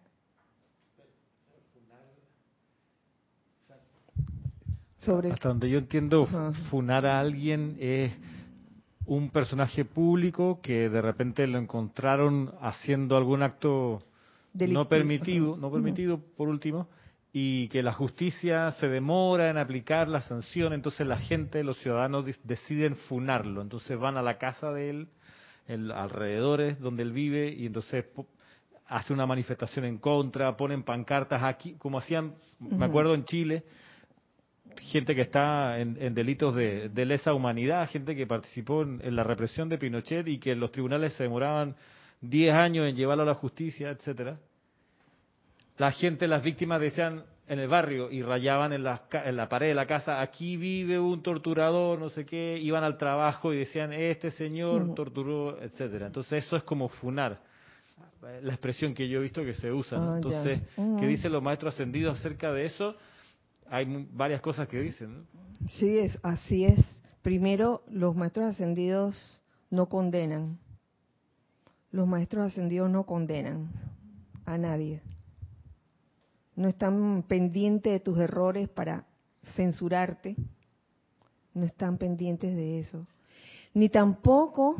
sobre 4.96 5.32
hasta 5.32 5.50
donde 5.50 5.68
yo 5.68 5.78
entiendo, 5.78 6.26
funar 6.70 7.04
a 7.04 7.20
alguien 7.20 7.76
es 7.78 8.10
un 9.04 9.28
personaje 9.28 9.84
público 9.84 10.60
que 10.62 10.88
de 10.88 11.02
repente 11.02 11.46
lo 11.46 11.58
encontraron 11.58 12.54
haciendo 12.62 13.18
algún 13.18 13.42
acto 13.42 14.02
no 14.54 14.88
permitido, 14.88 15.58
no 15.58 15.70
permitido 15.70 16.20
por 16.38 16.48
último, 16.48 16.88
y 17.30 17.68
que 17.68 17.82
la 17.82 17.92
justicia 17.92 18.70
se 18.72 18.88
demora 18.88 19.50
en 19.50 19.58
aplicar 19.58 20.08
la 20.08 20.22
sanción, 20.22 20.72
entonces 20.72 21.06
la 21.06 21.18
gente, 21.18 21.62
los 21.64 21.76
ciudadanos 21.80 22.24
deciden 22.44 22.96
funarlo, 22.96 23.60
entonces 23.60 23.98
van 23.98 24.16
a 24.16 24.22
la 24.22 24.38
casa 24.38 24.72
de 24.72 24.88
él, 24.88 25.08
en 25.68 25.90
alrededores 25.90 26.80
donde 26.80 27.02
él 27.02 27.12
vive, 27.12 27.52
y 27.52 27.66
entonces 27.66 28.06
hace 28.90 29.12
una 29.12 29.24
manifestación 29.24 29.84
en 29.84 29.98
contra, 29.98 30.56
ponen 30.56 30.82
pancartas 30.82 31.42
aquí, 31.42 31.74
como 31.78 31.98
hacían, 31.98 32.34
me 32.58 32.84
acuerdo 32.84 33.14
en 33.14 33.24
Chile, 33.24 33.62
gente 34.78 35.14
que 35.14 35.22
está 35.22 35.78
en, 35.78 36.14
delitos 36.14 36.54
de, 36.54 36.90
lesa 37.06 37.32
humanidad, 37.32 37.88
gente 37.88 38.16
que 38.16 38.26
participó 38.26 38.82
en, 38.82 39.00
en, 39.02 39.16
la 39.16 39.22
represión 39.22 39.68
de 39.68 39.78
Pinochet 39.78 40.26
y 40.26 40.38
que 40.38 40.54
los 40.54 40.72
tribunales 40.72 41.12
se 41.14 41.22
demoraban 41.22 41.76
10 42.20 42.54
años 42.54 42.88
en 42.88 42.96
llevarlo 42.96 43.22
a 43.22 43.26
la 43.26 43.34
justicia, 43.34 43.90
etcétera. 43.90 44.38
La 45.78 45.92
gente, 45.92 46.28
las 46.28 46.42
víctimas 46.42 46.80
decían 46.80 47.24
en 47.46 47.58
el 47.58 47.68
barrio 47.68 48.10
y 48.10 48.22
rayaban 48.22 48.72
en 48.72 48.84
la, 48.84 49.02
en 49.12 49.36
la 49.36 49.48
pared 49.48 49.68
de 49.68 49.74
la 49.74 49.86
casa, 49.86 50.20
aquí 50.20 50.56
vive 50.56 50.98
un 50.98 51.22
torturador, 51.22 51.98
no 51.98 52.08
sé 52.08 52.24
qué, 52.24 52.58
iban 52.58 52.84
al 52.84 52.96
trabajo 52.96 53.52
y 53.52 53.58
decían, 53.58 53.92
este 53.92 54.30
señor 54.30 54.94
torturó, 54.94 55.60
etcétera. 55.60 56.06
Entonces 56.06 56.44
eso 56.44 56.56
es 56.56 56.62
como 56.62 56.88
funar, 56.88 57.40
la 58.42 58.52
expresión 58.52 58.94
que 58.94 59.08
yo 59.08 59.18
he 59.18 59.22
visto 59.22 59.44
que 59.44 59.54
se 59.54 59.72
usa. 59.72 59.98
Ah, 59.98 60.16
Entonces, 60.16 60.60
¿qué 60.76 61.06
dicen 61.06 61.32
los 61.32 61.42
maestros 61.42 61.74
ascendidos 61.74 62.18
acerca 62.18 62.52
de 62.52 62.66
eso? 62.66 62.96
Hay 63.68 64.06
varias 64.12 64.40
cosas 64.40 64.68
que 64.68 64.80
dicen. 64.80 65.26
Sí, 65.68 65.98
es, 65.98 66.18
así 66.22 66.64
es. 66.64 66.80
Primero, 67.22 67.82
los 67.88 68.16
maestros 68.16 68.54
ascendidos 68.54 69.42
no 69.70 69.88
condenan. 69.88 70.58
Los 71.92 72.06
maestros 72.06 72.48
ascendidos 72.48 72.90
no 72.90 73.04
condenan 73.04 73.70
a 74.44 74.58
nadie 74.58 75.02
no 76.60 76.68
están 76.68 77.24
pendientes 77.26 77.90
de 77.90 78.00
tus 78.00 78.18
errores 78.18 78.68
para 78.68 79.06
censurarte, 79.54 80.36
no 81.54 81.64
están 81.64 81.96
pendientes 81.96 82.54
de 82.54 82.80
eso. 82.80 83.06
Ni 83.72 83.88
tampoco 83.88 84.76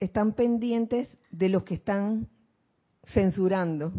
están 0.00 0.32
pendientes 0.32 1.16
de 1.30 1.48
los 1.48 1.62
que 1.62 1.74
están 1.74 2.26
censurando. 3.06 3.92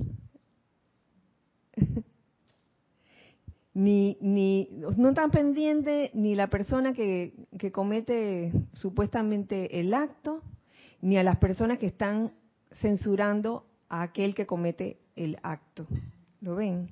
ni, 3.74 4.18
ni, 4.22 4.70
no 4.98 5.10
están 5.10 5.32
pendientes 5.32 6.14
ni 6.14 6.36
la 6.36 6.48
persona 6.48 6.94
que, 6.94 7.34
que 7.58 7.72
comete 7.72 8.52
supuestamente 8.74 9.80
el 9.80 9.94
acto, 9.94 10.42
ni 11.02 11.18
a 11.18 11.24
las 11.24 11.38
personas 11.38 11.80
que 11.80 11.88
están 11.88 12.34
censurando 12.72 13.66
a 13.90 14.04
aquel 14.04 14.34
que 14.36 14.46
comete 14.46 15.00
el 15.16 15.38
acto. 15.44 15.86
¿Lo 16.42 16.56
ven? 16.56 16.90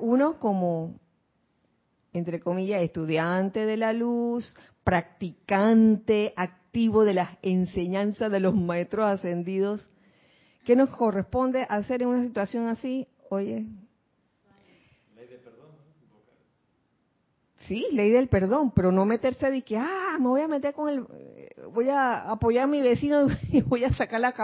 Uno 0.00 0.38
como, 0.38 0.98
entre 2.12 2.40
comillas, 2.40 2.82
estudiante 2.82 3.66
de 3.66 3.76
la 3.76 3.92
luz, 3.92 4.56
practicante 4.82 6.32
activo 6.36 7.04
de 7.04 7.14
las 7.14 7.36
enseñanzas 7.42 8.32
de 8.32 8.40
los 8.40 8.54
maestros 8.54 9.06
ascendidos, 9.06 9.86
¿qué 10.64 10.76
nos 10.76 10.90
corresponde 10.90 11.66
hacer 11.68 12.02
en 12.02 12.08
una 12.08 12.24
situación 12.24 12.68
así? 12.68 13.06
Oye, 13.30 13.66
Sí, 17.66 17.86
ley 17.92 18.10
del 18.10 18.28
perdón, 18.28 18.72
pero 18.72 18.92
no 18.92 19.06
meterse 19.06 19.50
de 19.50 19.62
que, 19.62 19.78
ah, 19.78 20.18
me 20.18 20.28
voy 20.28 20.42
a 20.42 20.48
meter 20.48 20.74
con 20.74 20.90
el, 20.90 21.06
voy 21.72 21.88
a 21.88 22.30
apoyar 22.30 22.64
a 22.64 22.66
mi 22.66 22.82
vecino 22.82 23.26
y 23.52 23.62
voy 23.62 23.84
a 23.84 23.94
sacar 23.94 24.20
la, 24.20 24.34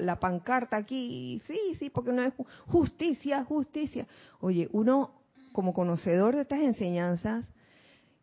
la, 0.00 0.20
pancarta 0.20 0.76
aquí. 0.76 1.42
Sí, 1.46 1.58
sí, 1.78 1.90
porque 1.90 2.12
no 2.12 2.22
es 2.22 2.32
justicia, 2.66 3.44
justicia. 3.44 4.06
Oye, 4.40 4.70
uno 4.72 5.12
como 5.52 5.74
conocedor 5.74 6.34
de 6.34 6.42
estas 6.42 6.60
enseñanzas, 6.60 7.46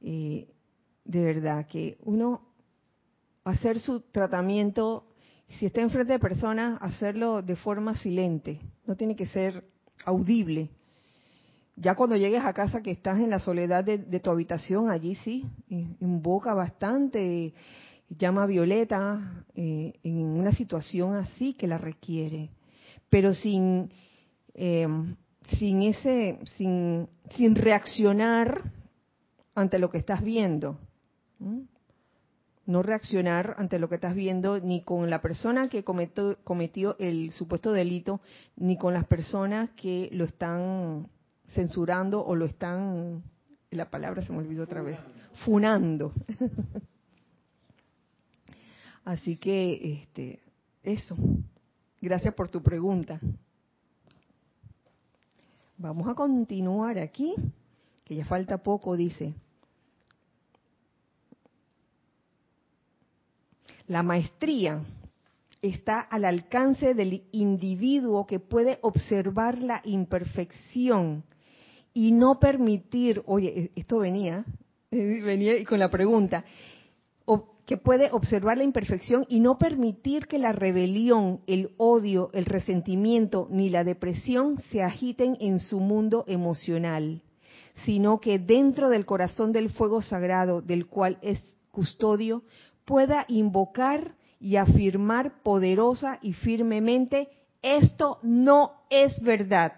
eh, 0.01 0.47
de 1.05 1.23
verdad 1.23 1.67
que 1.67 1.97
uno 2.03 2.41
hacer 3.43 3.79
su 3.79 3.99
tratamiento, 4.01 5.03
si 5.49 5.65
está 5.65 5.81
enfrente 5.81 6.13
de 6.13 6.19
personas, 6.19 6.77
hacerlo 6.81 7.41
de 7.41 7.55
forma 7.55 7.95
silente, 7.95 8.59
no 8.85 8.95
tiene 8.95 9.15
que 9.15 9.27
ser 9.27 9.63
audible. 10.05 10.69
Ya 11.75 11.95
cuando 11.95 12.17
llegues 12.17 12.43
a 12.43 12.53
casa 12.53 12.81
que 12.81 12.91
estás 12.91 13.19
en 13.19 13.29
la 13.29 13.39
soledad 13.39 13.83
de, 13.83 14.19
tu 14.19 14.29
habitación, 14.29 14.89
allí 14.89 15.15
sí, 15.15 15.45
invoca 15.69 16.53
bastante, 16.53 17.53
llama 18.09 18.45
Violeta 18.45 19.45
eh, 19.55 19.93
en 20.03 20.25
una 20.25 20.51
situación 20.51 21.15
así 21.15 21.53
que 21.53 21.67
la 21.67 21.77
requiere, 21.77 22.49
pero 23.09 23.33
sin, 23.33 23.89
em, 24.53 25.15
sin 25.57 25.83
ese, 25.83 26.39
sin, 26.57 27.07
sin 27.35 27.55
reaccionar 27.55 28.71
ante 29.53 29.79
lo 29.79 29.89
que 29.89 29.97
estás 29.99 30.23
viendo. 30.23 30.77
No 32.67 32.83
reaccionar 32.83 33.55
ante 33.57 33.79
lo 33.79 33.87
que 33.87 33.95
estás 33.95 34.13
viendo 34.13 34.59
ni 34.59 34.83
con 34.83 35.09
la 35.09 35.21
persona 35.21 35.69
que 35.69 35.85
cometió, 35.85 36.97
el 36.99 37.31
supuesto 37.31 37.71
delito, 37.71 38.19
ni 38.57 38.77
con 38.77 38.93
las 38.93 39.07
personas 39.07 39.69
que 39.71 40.09
lo 40.11 40.25
están 40.25 41.07
censurando 41.53 42.25
o 42.25 42.35
lo 42.35 42.43
están, 42.43 43.23
la 43.71 43.89
palabra 43.89 44.21
se 44.21 44.33
me 44.33 44.39
olvidó 44.39 44.63
otra 44.63 44.81
vez, 44.81 44.99
funando. 45.45 46.11
Así 49.05 49.37
que, 49.37 50.01
este, 50.01 50.41
eso. 50.83 51.15
Gracias 52.01 52.33
por 52.33 52.49
tu 52.49 52.61
pregunta. 52.61 53.17
Vamos 55.77 56.09
a 56.09 56.15
continuar 56.15 56.99
aquí, 56.99 57.33
que 58.03 58.15
ya 58.15 58.25
falta 58.25 58.57
poco, 58.57 58.97
dice. 58.97 59.33
La 63.87 64.03
maestría 64.03 64.83
está 65.61 65.99
al 65.99 66.25
alcance 66.25 66.93
del 66.93 67.23
individuo 67.31 68.27
que 68.27 68.39
puede 68.39 68.79
observar 68.81 69.59
la 69.59 69.81
imperfección 69.85 71.23
y 71.93 72.11
no 72.11 72.39
permitir, 72.39 73.23
oye, 73.25 73.59
e, 73.59 73.71
esto 73.79 73.99
venía, 73.99 74.45
venía 74.91 75.63
con 75.65 75.79
la 75.79 75.89
pregunta, 75.89 76.43
que 77.67 77.75
puede 77.75 78.09
observar 78.11 78.57
la 78.57 78.63
imperfección 78.63 79.25
y 79.27 79.41
no 79.41 79.57
permitir 79.57 80.25
que 80.25 80.39
la 80.39 80.53
rebelión, 80.53 81.41
el 81.47 81.71
odio, 81.75 82.29
el 82.33 82.45
resentimiento 82.45 83.49
ni 83.51 83.69
la 83.69 83.83
depresión 83.83 84.57
se 84.71 84.81
agiten 84.81 85.37
en 85.41 85.59
su 85.59 85.81
mundo 85.81 86.23
emocional, 86.27 87.21
sino 87.83 88.21
que 88.21 88.39
dentro 88.39 88.87
del 88.87 89.05
corazón 89.05 89.51
del 89.51 89.69
fuego 89.69 90.01
sagrado 90.01 90.61
del 90.61 90.87
cual 90.87 91.19
es 91.21 91.57
custodio, 91.71 92.43
pueda 92.87 93.25
invocar 93.27 94.15
y 94.39 94.55
afirmar 94.55 95.43
poderosa 95.43 96.19
y 96.21 96.31
firmemente, 96.31 97.27
esto 97.61 98.19
no 98.23 98.71
es 98.89 99.21
verdad. 99.21 99.73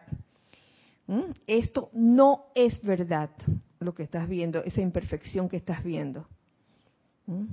¿Mm? 1.08 1.32
Esto 1.48 1.90
no 1.92 2.46
es 2.54 2.84
verdad, 2.84 3.32
lo 3.80 3.96
que 3.96 4.04
estás 4.04 4.30
viendo, 4.30 4.64
esa 4.64 4.82
imperfección 4.82 5.50
que 5.50 5.58
estás 5.58 5.84
viendo. 5.84 6.28
¿Mm? 7.26 7.46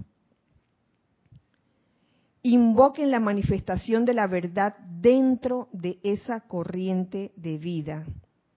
Invoquen 2.42 3.11
la 3.11 3.18
manifestación 3.18 4.04
de 4.04 4.12
la 4.12 4.26
verdad 4.26 4.76
dentro 5.00 5.68
de 5.72 5.98
esa 6.02 6.40
corriente 6.40 7.32
de 7.34 7.57
vida. 7.57 8.04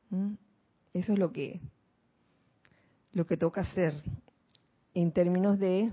¿Mm? 0.09 0.33
Eso 0.93 1.13
es 1.13 1.19
lo 1.19 1.31
que, 1.31 1.61
lo 3.13 3.25
que 3.25 3.37
toca 3.37 3.61
hacer 3.61 3.93
en 4.93 5.13
términos 5.13 5.59
de 5.59 5.91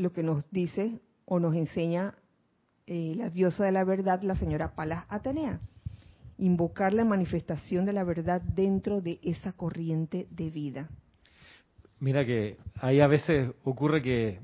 lo 0.00 0.12
que 0.12 0.22
nos 0.22 0.50
dice 0.50 1.00
o 1.26 1.38
nos 1.38 1.54
enseña 1.54 2.14
eh, 2.86 3.12
la 3.16 3.30
diosa 3.30 3.64
de 3.64 3.72
la 3.72 3.84
verdad, 3.84 4.22
la 4.22 4.34
señora 4.34 4.74
Palas 4.74 5.04
Atenea 5.08 5.60
invocar 6.40 6.94
la 6.94 7.04
manifestación 7.04 7.84
de 7.84 7.92
la 7.92 8.02
verdad 8.02 8.40
dentro 8.40 9.00
de 9.00 9.20
esa 9.22 9.52
corriente 9.52 10.26
de 10.30 10.50
vida. 10.50 10.88
Mira 11.98 12.24
que 12.24 12.56
ahí 12.76 13.00
a 13.00 13.06
veces 13.06 13.50
ocurre 13.62 14.02
que 14.02 14.40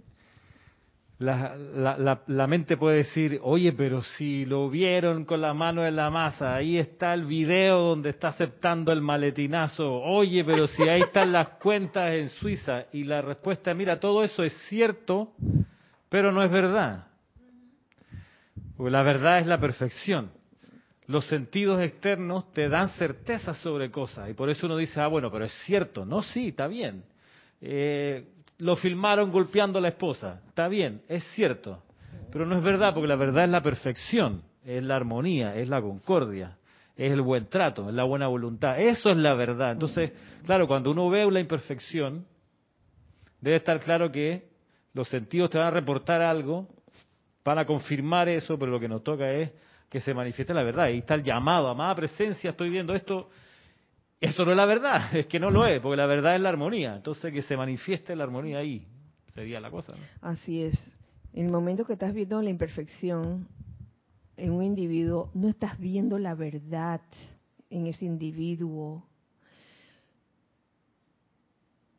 la, 1.19 2.21
la, 2.27 2.47
mente 2.47 2.77
puede 2.77 2.99
decir, 2.99 3.41
oye, 3.43 3.73
pero 3.73 4.03
si 4.03 4.45
lo 4.45 4.69
vieron 4.69 5.25
con 5.25 5.41
la 5.41 5.55
mano 5.55 5.87
en 5.87 5.97
la 5.97 6.11
masa, 6.11 6.55
ahí 6.55 6.77
está 6.77 7.15
el 7.15 7.25
video 7.25 7.79
donde 7.79 8.11
está 8.11 8.29
aceptando 8.29 8.93
el 8.93 9.01
maletinazo, 9.01 9.95
oye, 9.95 10.45
pero 10.45 10.67
si 10.67 10.83
ahí 10.83 11.01
están 11.01 11.33
las 11.33 11.49
cuentas 11.61 12.13
en 12.13 12.29
Suiza, 12.29 12.85
y 12.93 13.05
la 13.05 13.23
respuesta, 13.23 13.73
mira, 13.73 13.99
todo 13.99 14.25
eso 14.25 14.45
es 14.45 14.53
cierto, 14.69 15.33
pero 16.11 16.33
no 16.33 16.43
es 16.43 16.51
verdad. 16.51 17.07
Porque 18.77 18.91
la 18.91 19.03
verdad 19.03 19.39
es 19.39 19.47
la 19.47 19.59
perfección. 19.59 20.31
Los 21.07 21.27
sentidos 21.29 21.81
externos 21.81 22.53
te 22.53 22.69
dan 22.69 22.91
certeza 22.91 23.55
sobre 23.55 23.91
cosas. 23.91 24.29
Y 24.29 24.35
por 24.35 24.51
eso 24.51 24.67
uno 24.67 24.77
dice, 24.77 25.01
ah, 25.01 25.07
bueno, 25.07 25.31
pero 25.31 25.47
es 25.47 25.53
cierto, 25.65 26.05
no, 26.05 26.21
sí, 26.21 26.49
está 26.49 26.67
bien. 26.67 27.05
Eh, 27.63 28.27
lo 28.59 28.77
filmaron 28.77 29.31
golpeando 29.31 29.79
a 29.79 29.83
la 29.83 29.89
esposa, 29.89 30.41
está 30.49 30.69
bien, 30.69 31.03
es 31.09 31.25
cierto, 31.35 31.83
pero 32.33 32.47
no 32.47 32.57
es 32.57 32.63
verdad 32.63 32.95
porque 32.95 33.09
la 33.09 33.17
verdad 33.17 33.45
es 33.45 33.51
la 33.51 33.63
perfección, 33.63 34.43
es 34.65 34.83
la 34.85 34.97
armonía, 34.97 35.57
es 35.57 35.69
la 35.69 35.81
concordia, 35.81 36.57
es 36.97 37.13
el 37.13 37.21
buen 37.21 37.47
trato, 37.47 37.89
es 37.89 37.95
la 37.95 38.05
buena 38.05 38.27
voluntad, 38.27 38.81
eso 38.81 39.11
es 39.11 39.17
la 39.17 39.35
verdad. 39.35 39.73
Entonces, 39.73 40.13
claro, 40.45 40.67
cuando 40.67 40.91
uno 40.91 41.09
ve 41.11 41.27
una 41.27 41.41
imperfección, 41.41 42.27
debe 43.41 43.57
estar 43.57 43.79
claro 43.81 44.11
que 44.11 44.49
los 44.95 45.09
sentidos 45.09 45.51
te 45.51 45.59
van 45.59 45.69
a 45.69 45.71
reportar 45.71 46.23
algo, 46.23 46.69
van 47.45 47.59
a 47.59 47.67
confirmar 47.67 48.29
eso, 48.29 48.59
pero 48.59 48.73
lo 48.73 48.81
que 48.81 48.89
nos 48.89 49.05
toca 49.05 49.31
es 49.31 49.53
que 49.89 50.01
se 50.01 50.15
manifieste 50.15 50.53
la 50.55 50.63
verdad. 50.63 50.87
Ahí 50.87 50.99
está 50.99 51.15
el 51.15 51.23
llamado, 51.23 51.69
amada 51.69 51.95
presencia, 51.95 52.51
estoy 52.51 52.71
viendo 52.71 52.95
esto. 52.95 53.29
Eso 54.21 54.45
no 54.45 54.53
es 54.53 54.57
la 54.57 54.67
verdad, 54.67 55.15
es 55.17 55.27
que 55.27 55.39
no 55.39 55.51
lo 55.51 55.67
es, 55.67 55.81
porque 55.81 55.97
la 55.97 56.07
verdad 56.07 56.35
es 56.35 56.41
la 56.41 56.49
armonía. 56.49 56.97
Entonces 56.97 57.33
que 57.33 57.43
se 57.43 57.57
manifieste 57.57 58.17
la 58.17 58.25
armonía 58.25 58.59
ahí 58.59 58.87
sería 59.37 59.61
la 59.61 59.71
cosa. 59.71 59.93
Así 60.23 60.63
es. 60.63 60.75
En 61.35 61.47
el 61.47 61.53
momento 61.53 61.85
que 61.85 61.93
estás 61.93 62.15
viendo 62.15 62.41
la 62.41 62.49
imperfección 62.49 63.47
en 64.39 64.51
un 64.51 64.63
individuo, 64.65 65.31
no 65.35 65.49
estás 65.49 65.79
viendo 65.79 66.19
la 66.19 66.35
verdad 66.35 67.03
en 67.69 67.87
ese 67.87 68.07
individuo. 68.07 69.05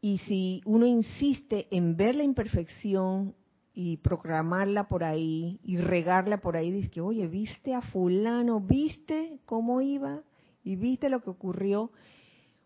Y 0.02 0.18
si 0.20 0.62
uno 0.66 0.88
insiste 0.88 1.68
en 1.70 1.96
ver 1.96 2.16
la 2.16 2.24
imperfección 2.24 3.36
y 3.74 3.98
proclamarla 3.98 4.88
por 4.88 5.04
ahí 5.04 5.60
y 5.64 5.78
regarla 5.78 6.38
por 6.38 6.58
ahí, 6.58 6.72
dice 6.72 6.90
que, 6.90 7.02
oye, 7.02 7.28
viste 7.28 7.76
a 7.76 7.82
fulano, 7.82 8.60
viste 8.60 9.40
cómo 9.46 9.82
iba 9.82 10.24
y 10.68 10.76
viste 10.76 11.10
lo 11.10 11.22
que 11.22 11.30
ocurrió. 11.30 11.92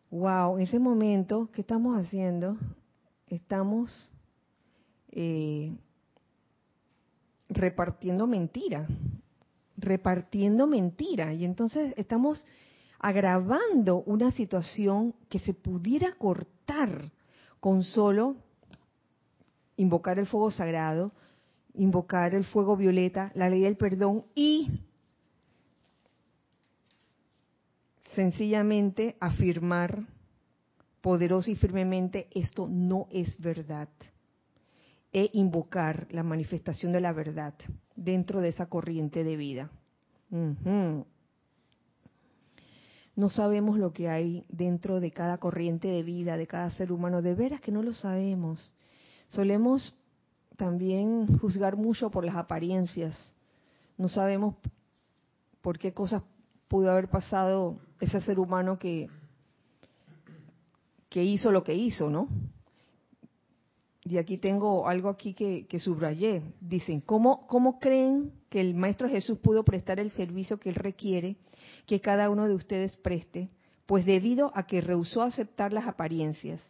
Wow, 0.09 0.57
en 0.57 0.63
ese 0.63 0.79
momento, 0.79 1.49
¿qué 1.53 1.61
estamos 1.61 1.97
haciendo? 1.99 2.57
Estamos 3.27 4.11
eh, 5.11 5.77
repartiendo 7.47 8.25
mentira, 8.25 8.87
repartiendo 9.77 10.65
mentira. 10.65 11.31
Y 11.33 11.45
entonces 11.45 11.93
estamos 11.95 12.43
agravando 12.99 13.97
una 14.07 14.31
situación 14.31 15.13
que 15.29 15.37
se 15.37 15.53
pudiera 15.53 16.15
cortar 16.15 17.11
con 17.59 17.83
solo 17.83 18.35
invocar 19.77 20.17
el 20.17 20.25
fuego 20.25 20.49
sagrado, 20.49 21.11
invocar 21.75 22.33
el 22.33 22.45
fuego 22.45 22.75
violeta, 22.75 23.31
la 23.35 23.47
ley 23.47 23.61
del 23.61 23.77
perdón 23.77 24.25
y 24.33 24.81
sencillamente 28.15 29.15
afirmar 29.19 30.05
poderoso 31.01 31.49
y 31.49 31.55
firmemente 31.55 32.27
esto 32.31 32.67
no 32.69 33.07
es 33.11 33.39
verdad 33.41 33.89
e 35.13 35.29
invocar 35.33 36.07
la 36.11 36.23
manifestación 36.23 36.91
de 36.91 37.01
la 37.01 37.11
verdad 37.11 37.53
dentro 37.95 38.41
de 38.41 38.49
esa 38.49 38.67
corriente 38.67 39.23
de 39.23 39.35
vida. 39.35 39.71
No 43.15 43.29
sabemos 43.29 43.77
lo 43.77 43.91
que 43.91 44.09
hay 44.09 44.45
dentro 44.49 44.99
de 44.99 45.11
cada 45.11 45.37
corriente 45.37 45.89
de 45.89 46.03
vida, 46.03 46.37
de 46.37 46.47
cada 46.47 46.71
ser 46.71 46.91
humano, 46.91 47.21
de 47.21 47.35
veras 47.35 47.59
que 47.59 47.71
no 47.71 47.83
lo 47.83 47.93
sabemos. 47.93 48.73
Solemos 49.27 49.93
también 50.55 51.37
juzgar 51.39 51.75
mucho 51.75 52.09
por 52.09 52.23
las 52.23 52.35
apariencias. 52.35 53.17
No 53.97 54.07
sabemos 54.07 54.55
por 55.61 55.77
qué 55.77 55.93
cosas 55.93 56.23
pudo 56.69 56.89
haber 56.89 57.09
pasado 57.09 57.79
ese 58.01 58.19
ser 58.19 58.39
humano 58.39 58.77
que, 58.77 59.07
que 61.09 61.23
hizo 61.23 61.51
lo 61.51 61.63
que 61.63 61.73
hizo, 61.73 62.09
¿no? 62.09 62.27
y 64.03 64.17
aquí 64.17 64.37
tengo 64.37 64.87
algo 64.87 65.09
aquí 65.09 65.33
que, 65.33 65.79
subrayé. 65.79 66.41
Dicen, 66.59 67.01
¿cómo, 67.01 67.45
¿cómo 67.47 67.79
creen 67.79 68.31
que 68.49 68.59
el 68.59 68.73
Maestro 68.73 69.07
Jesús 69.07 69.37
pudo 69.39 69.63
prestar 69.63 69.99
el 69.99 70.11
servicio 70.11 70.59
que 70.59 70.69
él 70.69 70.75
requiere 70.75 71.37
que 71.85 72.01
cada 72.01 72.29
uno 72.29 72.47
de 72.47 72.55
ustedes 72.55 72.97
preste? 72.97 73.49
Pues 73.85 74.05
debido 74.05 74.51
a 74.55 74.65
que 74.65 74.81
rehusó 74.81 75.21
aceptar 75.21 75.71
las 75.71 75.87
apariencias. 75.87 76.61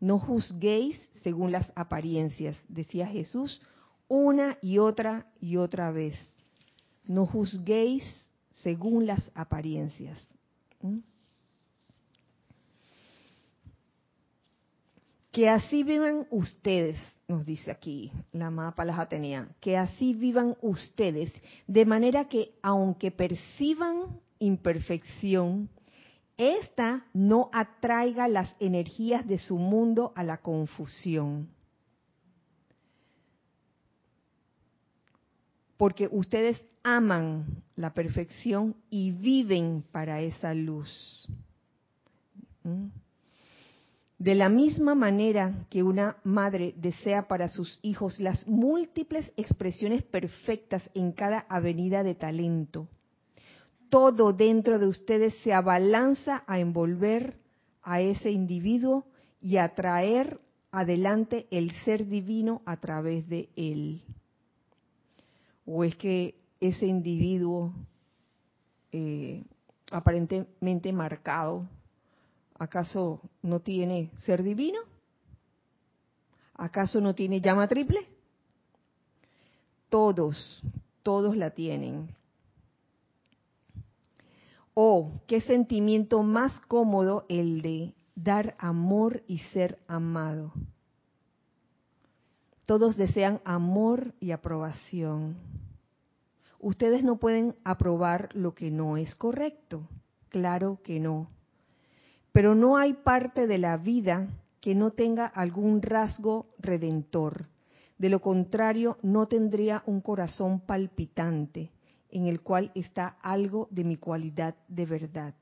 No 0.00 0.18
juzguéis 0.18 0.98
según 1.22 1.52
las 1.52 1.72
apariencias, 1.76 2.56
decía 2.68 3.06
Jesús 3.06 3.60
una 4.08 4.58
y 4.60 4.78
otra 4.78 5.26
y 5.40 5.56
otra 5.56 5.90
vez. 5.90 6.14
No 7.06 7.26
juzguéis 7.26 8.04
según 8.62 9.06
las 9.06 9.30
apariencias. 9.34 10.18
Que 15.30 15.48
así 15.48 15.82
vivan 15.82 16.26
ustedes, 16.30 16.98
nos 17.26 17.46
dice 17.46 17.70
aquí 17.70 18.12
la 18.32 18.48
amada 18.48 18.74
Palas 18.74 18.98
Atenea, 18.98 19.48
que 19.60 19.78
así 19.78 20.12
vivan 20.12 20.56
ustedes, 20.60 21.32
de 21.66 21.86
manera 21.86 22.28
que 22.28 22.54
aunque 22.62 23.10
perciban 23.10 24.20
imperfección, 24.38 25.70
esta 26.36 27.06
no 27.14 27.48
atraiga 27.52 28.28
las 28.28 28.56
energías 28.60 29.26
de 29.26 29.38
su 29.38 29.56
mundo 29.56 30.12
a 30.16 30.24
la 30.24 30.38
confusión. 30.38 31.48
Porque 35.82 36.08
ustedes 36.12 36.64
aman 36.84 37.64
la 37.74 37.92
perfección 37.92 38.76
y 38.88 39.10
viven 39.10 39.82
para 39.90 40.20
esa 40.20 40.54
luz. 40.54 41.26
¿Mm? 42.62 42.86
De 44.16 44.36
la 44.36 44.48
misma 44.48 44.94
manera 44.94 45.66
que 45.70 45.82
una 45.82 46.18
madre 46.22 46.72
desea 46.76 47.26
para 47.26 47.48
sus 47.48 47.80
hijos 47.82 48.20
las 48.20 48.46
múltiples 48.46 49.32
expresiones 49.36 50.04
perfectas 50.04 50.88
en 50.94 51.10
cada 51.10 51.46
avenida 51.48 52.04
de 52.04 52.14
talento, 52.14 52.86
todo 53.88 54.32
dentro 54.32 54.78
de 54.78 54.86
ustedes 54.86 55.34
se 55.38 55.52
abalanza 55.52 56.44
a 56.46 56.60
envolver 56.60 57.40
a 57.82 58.00
ese 58.00 58.30
individuo 58.30 59.04
y 59.40 59.56
a 59.56 59.74
traer 59.74 60.38
adelante 60.70 61.48
el 61.50 61.72
ser 61.84 62.06
divino 62.06 62.62
a 62.66 62.76
través 62.76 63.28
de 63.28 63.48
él. 63.56 64.04
¿O 65.64 65.84
es 65.84 65.96
que 65.96 66.34
ese 66.60 66.86
individuo 66.86 67.72
eh, 68.92 69.44
aparentemente 69.90 70.92
marcado 70.92 71.66
¿Acaso 72.62 73.20
no 73.42 73.58
tiene 73.58 74.12
ser 74.20 74.44
divino? 74.44 74.78
¿Acaso 76.54 77.00
no 77.00 77.12
tiene 77.12 77.40
llama 77.40 77.66
triple? 77.66 78.06
Todos, 79.88 80.62
todos 81.02 81.36
la 81.36 81.50
tienen. 81.50 82.14
O 84.74 85.10
qué 85.26 85.40
sentimiento 85.40 86.22
más 86.22 86.52
cómodo 86.68 87.26
el 87.28 87.62
de 87.62 87.94
dar 88.14 88.54
amor 88.60 89.24
y 89.26 89.38
ser 89.38 89.80
amado. 89.88 90.52
Todos 92.64 92.96
desean 92.96 93.40
amor 93.44 94.14
y 94.20 94.30
aprobación. 94.30 95.36
Ustedes 96.62 97.02
no 97.02 97.16
pueden 97.16 97.56
aprobar 97.64 98.28
lo 98.34 98.54
que 98.54 98.70
no 98.70 98.96
es 98.96 99.16
correcto. 99.16 99.88
Claro 100.28 100.78
que 100.84 101.00
no. 101.00 101.28
Pero 102.30 102.54
no 102.54 102.76
hay 102.76 102.94
parte 102.94 103.48
de 103.48 103.58
la 103.58 103.76
vida 103.76 104.28
que 104.60 104.76
no 104.76 104.92
tenga 104.92 105.26
algún 105.26 105.82
rasgo 105.82 106.46
redentor. 106.60 107.46
De 107.98 108.08
lo 108.08 108.20
contrario, 108.20 108.96
no 109.02 109.26
tendría 109.26 109.82
un 109.86 110.00
corazón 110.00 110.60
palpitante 110.60 111.72
en 112.10 112.26
el 112.26 112.42
cual 112.42 112.70
está 112.76 113.16
algo 113.20 113.66
de 113.72 113.82
mi 113.82 113.96
cualidad 113.96 114.54
de 114.68 114.86
verdad. 114.86 115.34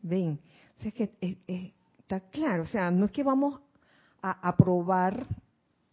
Ven, 0.00 0.40
o 0.78 0.92
que 0.92 1.10
está 1.98 2.20
claro, 2.30 2.62
o 2.62 2.66
sea, 2.66 2.90
no 2.90 3.04
es 3.04 3.10
que 3.10 3.22
vamos 3.22 3.60
a 4.22 4.48
aprobar 4.48 5.26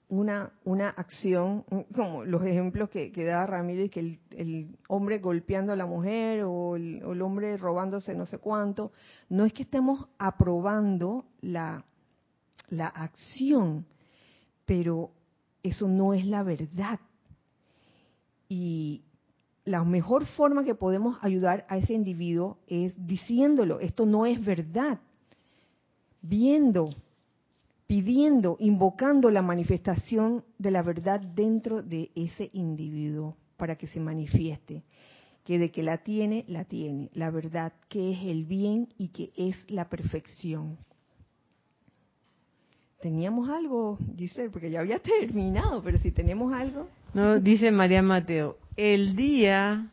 una, 0.10 0.52
una 0.64 0.90
acción, 0.90 1.64
como 1.96 2.24
los 2.26 2.44
ejemplos 2.44 2.90
que, 2.90 3.12
que 3.12 3.26
daba 3.26 3.48
Ramírez, 3.48 3.90
que 3.90 4.00
el, 4.00 4.20
el, 4.32 4.78
hombre 4.88 5.18
golpeando 5.20 5.74
a 5.74 5.76
la 5.76 5.86
mujer 5.86 6.44
o 6.44 6.76
el, 6.76 7.04
o 7.04 7.14
el, 7.14 7.22
hombre 7.22 7.58
robándose 7.58 8.14
no 8.14 8.26
sé 8.26 8.38
cuánto, 8.38 8.92
no 9.30 9.46
es 9.46 9.54
que 9.54 9.64
estemos 9.64 10.08
aprobando 10.20 11.26
la, 11.42 11.86
la 12.70 12.88
acción, 12.88 13.86
pero 14.66 15.12
eso 15.64 15.88
no 15.88 16.14
es 16.14 16.26
la 16.26 16.44
verdad. 16.44 17.00
Y 18.48 19.04
la 19.64 19.84
mejor 19.84 20.26
forma 20.28 20.64
que 20.64 20.76
podemos 20.76 21.18
ayudar 21.22 21.66
a 21.68 21.78
ese 21.78 21.94
individuo 21.94 22.60
es 22.68 22.94
diciéndolo, 22.96 23.80
esto 23.80 24.06
no 24.06 24.28
es 24.28 24.44
verdad, 24.44 25.00
viendo 26.22 26.90
pidiendo, 27.88 28.58
invocando 28.60 29.30
la 29.30 29.42
manifestación 29.42 30.44
de 30.58 30.72
la 30.72 30.82
verdad 30.82 31.20
dentro 31.20 31.82
de 31.82 32.12
ese 32.16 32.50
individuo 32.54 33.36
para 33.58 33.76
que 33.76 33.88
se 33.88 34.00
manifieste. 34.00 34.84
Que 35.44 35.60
de 35.60 35.70
que 35.70 35.84
la 35.84 36.00
tiene, 36.00 36.44
la 36.48 36.66
tiene. 36.66 37.12
La 37.14 37.30
verdad 37.30 37.74
que 37.88 38.12
es 38.12 38.24
el 38.24 38.46
bien 38.46 38.88
y 38.98 39.10
que 39.10 39.32
es 39.38 39.70
la 39.70 39.90
perfección. 39.90 40.78
¿Teníamos 43.00 43.50
algo, 43.50 44.00
Giselle? 44.18 44.50
Porque 44.50 44.72
ya 44.72 44.80
había 44.80 44.98
terminado, 45.30 45.84
pero 45.84 46.00
si 46.00 46.12
tenemos 46.12 46.52
algo. 46.52 46.88
No, 47.14 47.40
dice 47.40 47.72
María 47.72 48.02
Mateo, 48.02 48.58
el 48.76 49.16
día 49.16 49.92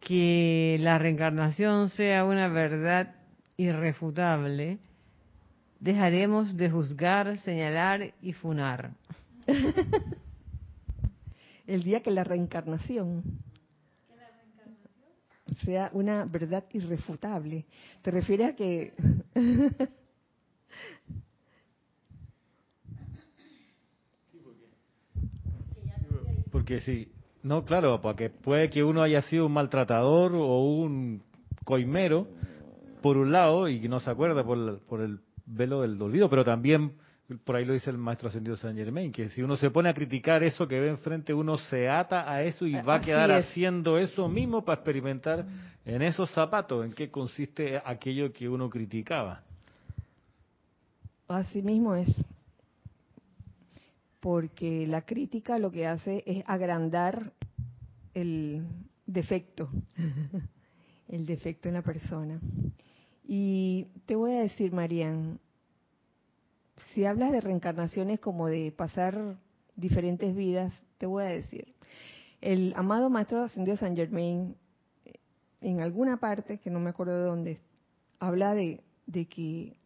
que 0.00 0.76
la 0.80 0.98
reencarnación 0.98 1.88
sea 1.88 2.24
una 2.24 2.48
verdad 2.48 3.14
irrefutable, 3.56 4.78
dejaremos 5.86 6.54
de 6.56 6.68
juzgar, 6.68 7.38
señalar 7.38 8.12
y 8.20 8.32
funar. 8.32 8.90
El 11.66 11.84
día 11.84 12.02
que 12.02 12.10
la 12.10 12.24
reencarnación 12.24 13.22
sea 15.64 15.90
una 15.92 16.24
verdad 16.24 16.64
irrefutable. 16.72 17.66
¿Te 18.02 18.10
refieres 18.10 18.52
a 18.52 18.56
que... 18.56 18.94
porque 26.50 26.80
sí, 26.80 27.12
no, 27.44 27.64
claro, 27.64 28.00
porque 28.00 28.30
puede 28.30 28.70
que 28.70 28.82
uno 28.82 29.02
haya 29.02 29.20
sido 29.22 29.46
un 29.46 29.52
maltratador 29.52 30.32
o 30.34 30.64
un 30.64 31.22
coimero, 31.64 32.26
por 33.02 33.18
un 33.18 33.30
lado, 33.30 33.68
y 33.68 33.80
que 33.80 33.88
no 33.88 34.00
se 34.00 34.10
acuerda 34.10 34.42
por, 34.42 34.80
por 34.80 35.00
el 35.00 35.20
velo 35.46 35.82
del 35.82 36.00
olvido, 36.00 36.28
pero 36.28 36.44
también, 36.44 36.92
por 37.44 37.56
ahí 37.56 37.64
lo 37.64 37.72
dice 37.72 37.90
el 37.90 37.98
maestro 37.98 38.28
ascendido 38.28 38.56
San 38.56 38.76
Germain, 38.76 39.12
que 39.12 39.28
si 39.30 39.42
uno 39.42 39.56
se 39.56 39.70
pone 39.70 39.88
a 39.88 39.94
criticar 39.94 40.42
eso 40.42 40.66
que 40.66 40.80
ve 40.80 40.88
enfrente, 40.88 41.32
uno 41.32 41.56
se 41.56 41.88
ata 41.88 42.30
a 42.30 42.42
eso 42.42 42.66
y 42.66 42.74
va 42.74 42.96
a 42.96 43.00
quedar 43.00 43.30
haciendo 43.30 43.98
eso 43.98 44.28
mismo 44.28 44.64
para 44.64 44.80
experimentar 44.80 45.46
en 45.84 46.02
esos 46.02 46.30
zapatos, 46.32 46.84
en 46.84 46.92
qué 46.92 47.10
consiste 47.10 47.80
aquello 47.84 48.32
que 48.32 48.48
uno 48.48 48.68
criticaba. 48.68 49.42
Así 51.28 51.62
mismo 51.62 51.94
es. 51.94 52.08
Porque 54.20 54.86
la 54.86 55.02
crítica 55.02 55.58
lo 55.58 55.70
que 55.70 55.86
hace 55.86 56.22
es 56.26 56.42
agrandar 56.46 57.32
el 58.14 58.66
defecto, 59.06 59.68
el 61.08 61.26
defecto 61.26 61.68
en 61.68 61.74
la 61.74 61.82
persona. 61.82 62.40
Y 63.26 63.88
te 64.06 64.14
voy 64.14 64.32
a 64.32 64.40
decir, 64.40 64.72
Marian, 64.72 65.40
si 66.94 67.04
hablas 67.04 67.32
de 67.32 67.40
reencarnaciones 67.40 68.20
como 68.20 68.46
de 68.46 68.72
pasar 68.72 69.36
diferentes 69.74 70.34
vidas, 70.34 70.72
te 70.98 71.06
voy 71.06 71.24
a 71.24 71.28
decir. 71.28 71.74
El 72.40 72.72
amado 72.76 73.10
Maestro 73.10 73.42
Ascendido 73.42 73.76
San 73.76 73.96
Germain, 73.96 74.54
en 75.60 75.80
alguna 75.80 76.18
parte, 76.18 76.58
que 76.58 76.70
no 76.70 76.78
me 76.78 76.90
acuerdo 76.90 77.18
de 77.18 77.24
dónde, 77.24 77.60
habla 78.20 78.54
de, 78.54 78.84
de 79.06 79.26
que 79.26 79.76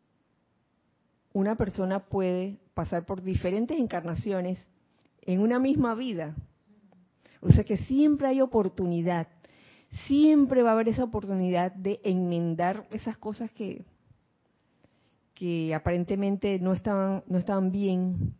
una 1.32 1.56
persona 1.56 2.00
puede 2.00 2.58
pasar 2.74 3.06
por 3.06 3.22
diferentes 3.22 3.78
encarnaciones 3.78 4.66
en 5.22 5.40
una 5.40 5.58
misma 5.58 5.94
vida. 5.94 6.34
O 7.40 7.50
sea 7.50 7.64
que 7.64 7.78
siempre 7.78 8.26
hay 8.26 8.40
oportunidad, 8.40 9.28
siempre 10.06 10.62
va 10.62 10.70
a 10.70 10.72
haber 10.72 10.88
esa 10.88 11.04
oportunidad 11.04 11.72
de 11.72 12.00
enmendar 12.04 12.86
esas 12.90 13.16
cosas 13.16 13.50
que, 13.52 13.84
que 15.34 15.74
aparentemente 15.74 16.58
no 16.58 16.72
estaban, 16.72 17.24
no 17.26 17.38
estaban 17.38 17.72
bien, 17.72 18.34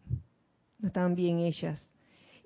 no 0.79 0.87
estaban 0.87 1.15
bien 1.15 1.39
ellas, 1.39 1.91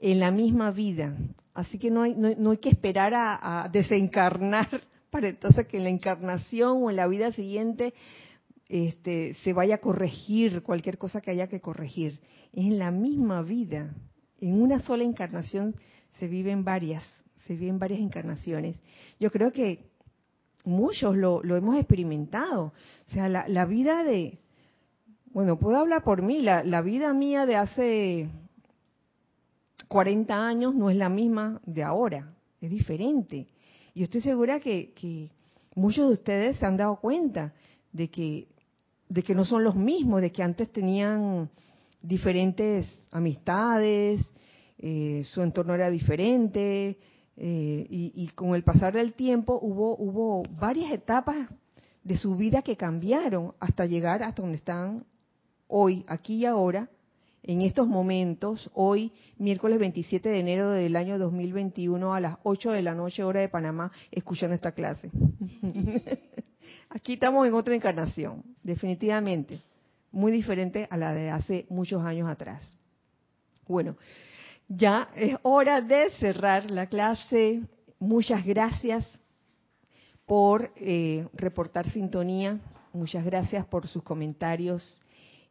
en 0.01 0.21
la 0.21 0.31
misma 0.31 0.71
vida. 0.71 1.17
Así 1.53 1.79
que 1.79 1.91
no 1.91 2.03
hay, 2.03 2.15
no, 2.15 2.51
hay 2.51 2.59
que 2.59 2.71
esperar 2.71 3.15
a, 3.15 3.65
a, 3.65 3.69
desencarnar 3.69 4.83
para 5.11 5.29
entonces 5.29 5.67
que 5.67 5.77
en 5.77 5.85
la 5.85 5.91
encarnación 5.91 6.83
o 6.83 6.91
en 6.91 6.97
la 6.97 7.07
vida 7.07 7.31
siguiente 7.33 7.95
este, 8.69 9.35
se 9.35 9.53
vaya 9.53 9.77
a 9.77 9.79
corregir 9.79 10.63
cualquier 10.63 10.99
cosa 10.99 11.21
que 11.21 11.31
haya 11.31 11.49
que 11.49 11.61
corregir. 11.61 12.21
Es 12.53 12.65
en 12.67 12.79
la 12.79 12.91
misma 12.91 13.43
vida, 13.43 13.95
en 14.41 14.61
una 14.61 14.81
sola 14.81 15.05
encarnación 15.05 15.75
se 16.19 16.29
viven 16.29 16.65
varias, 16.65 17.05
se 17.47 17.55
viven 17.55 17.79
varias 17.79 18.01
encarnaciones. 18.01 18.77
Yo 19.19 19.31
creo 19.31 19.53
que 19.53 19.85
muchos 20.65 21.17
lo, 21.17 21.43
hemos 21.45 21.77
experimentado. 21.77 22.73
O 23.09 23.13
sea, 23.13 23.29
la, 23.29 23.65
vida 23.67 24.03
de, 24.03 24.39
bueno, 25.33 25.59
puedo 25.59 25.79
hablar 25.79 26.03
por 26.03 26.23
mí, 26.23 26.41
la, 26.41 26.81
vida 26.83 27.13
mía 27.13 27.47
de 27.47 27.57
hace 27.57 28.29
40 29.89 30.35
años 30.35 30.75
no 30.75 30.91
es 30.91 30.97
la 30.97 31.09
misma 31.09 31.61
de 31.67 31.83
ahora, 31.83 32.35
es 32.61 32.71
diferente. 32.71 33.47
Y 33.95 34.03
estoy 34.03 34.23
segura 34.23 34.61
que, 34.61 34.93
que 34.93 35.31
muchos 35.75 36.09
de 36.09 36.15
ustedes 36.15 36.57
se 36.57 36.67
han 36.67 36.77
dado 36.77 36.97
cuenta 36.97 37.53
de 37.93 38.09
que, 38.09 38.49
de 39.09 39.23
que 39.23 39.35
no 39.35 39.45
son 39.45 39.63
los 39.63 39.77
mismos, 39.77 40.21
de 40.21 40.33
que 40.33 40.43
antes 40.43 40.73
tenían 40.73 41.49
diferentes 42.03 42.87
amistades, 43.13 44.25
eh, 44.79 45.23
su 45.25 45.43
entorno 45.43 45.75
era 45.75 45.89
diferente, 45.89 46.99
eh, 47.37 47.87
y, 47.89 48.13
y, 48.15 48.29
con 48.29 48.55
el 48.55 48.63
pasar 48.63 48.95
del 48.95 49.13
tiempo 49.13 49.59
hubo, 49.61 49.97
hubo 49.97 50.45
varias 50.51 50.93
etapas 50.93 51.51
de 52.05 52.17
su 52.17 52.37
vida 52.37 52.63
que 52.63 52.77
cambiaron 52.77 53.55
hasta 53.59 53.87
llegar 53.87 54.23
hasta 54.23 54.43
donde 54.43 54.59
están 54.59 55.05
hoy, 55.67 56.05
aquí 56.07 56.37
y 56.37 56.47
ahora, 56.47 56.89
en 57.43 57.63
estos 57.63 57.89
momentos, 57.89 58.71
hoy, 58.73 59.13
miércoles 59.39 59.79
27 59.79 60.29
de 60.29 60.39
enero 60.39 60.71
del 60.71 60.97
año 60.97 61.19
2021 61.19 62.15
a 62.15 62.21
las 62.21 62.37
8 62.43 62.71
de 62.71 62.83
la 62.83 62.95
noche, 62.95 63.25
hora 63.25 63.41
de 63.41 63.49
Panamá, 63.49 63.91
escuchando 64.11 64.55
esta 64.55 64.73
clase. 64.73 65.11
aquí 66.89 67.15
estamos 67.15 67.47
en 67.47 67.55
otra 67.55 67.75
encarnación, 67.75 68.45
definitivamente, 68.63 69.61
muy 70.13 70.31
diferente 70.31 70.87
a 70.91 70.97
la 70.97 71.13
de 71.13 71.31
hace 71.31 71.67
muchos 71.69 72.03
años 72.05 72.29
atrás. 72.29 72.63
Bueno, 73.67 73.97
ya 74.77 75.09
es 75.15 75.37
hora 75.43 75.81
de 75.81 76.11
cerrar 76.13 76.71
la 76.71 76.87
clase. 76.87 77.63
Muchas 77.99 78.45
gracias 78.45 79.09
por 80.27 80.73
eh, 80.77 81.27
reportar 81.35 81.91
sintonía. 81.91 82.61
Muchas 82.93 83.25
gracias 83.25 83.67
por 83.67 83.89
sus 83.89 84.03
comentarios 84.03 85.01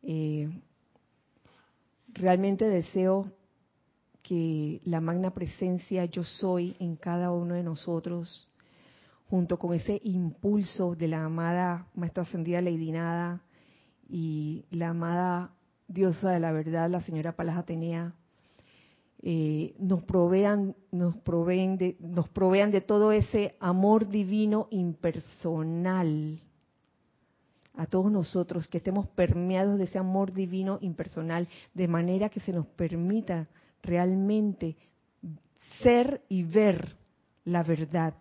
eh, 0.04 0.50
realmente 2.10 2.66
deseo 2.68 3.32
que 4.22 4.82
la 4.84 5.02
magna 5.02 5.34
presencia 5.34 6.06
yo 6.06 6.24
soy 6.24 6.76
en 6.80 6.96
cada 6.96 7.32
uno 7.32 7.56
de 7.56 7.64
nosotros, 7.64 8.48
junto 9.30 9.58
con 9.58 9.74
ese 9.74 10.00
impulso 10.04 10.96
de 10.96 11.08
la 11.08 11.26
amada 11.26 11.88
Maestra 11.96 12.24
Ascendida 12.24 12.62
Lady 12.62 12.92
Nada 12.92 13.42
y 14.10 14.66
la 14.72 14.90
amada 14.90 15.52
diosa 15.88 16.32
de 16.32 16.40
la 16.40 16.52
verdad, 16.52 16.90
la 16.90 17.02
señora 17.02 17.36
Palas 17.36 17.58
Atenea, 17.58 18.14
eh, 19.26 19.74
nos 19.80 20.04
provean, 20.04 20.76
nos 20.92 21.16
proveen 21.16 21.78
de, 21.78 21.96
nos 22.02 22.28
provean 22.28 22.72
de 22.72 22.82
todo 22.82 23.14
ese 23.14 23.56
amor 23.62 24.10
divino 24.10 24.68
impersonal. 24.70 26.42
A 27.76 27.86
todos 27.86 28.12
nosotros 28.12 28.68
que 28.68 28.80
estemos 28.80 29.08
permeados 29.08 29.78
de 29.78 29.86
ese 29.86 29.98
amor 29.98 30.34
divino 30.34 30.78
impersonal, 30.82 31.48
de 31.74 31.88
manera 31.88 32.28
que 32.28 32.42
se 32.42 32.52
nos 32.52 32.68
permita 32.68 33.48
realmente 33.82 34.76
ser 35.82 36.22
y 36.28 36.44
ver 36.44 36.98
la 37.46 37.64
verdad 37.64 38.16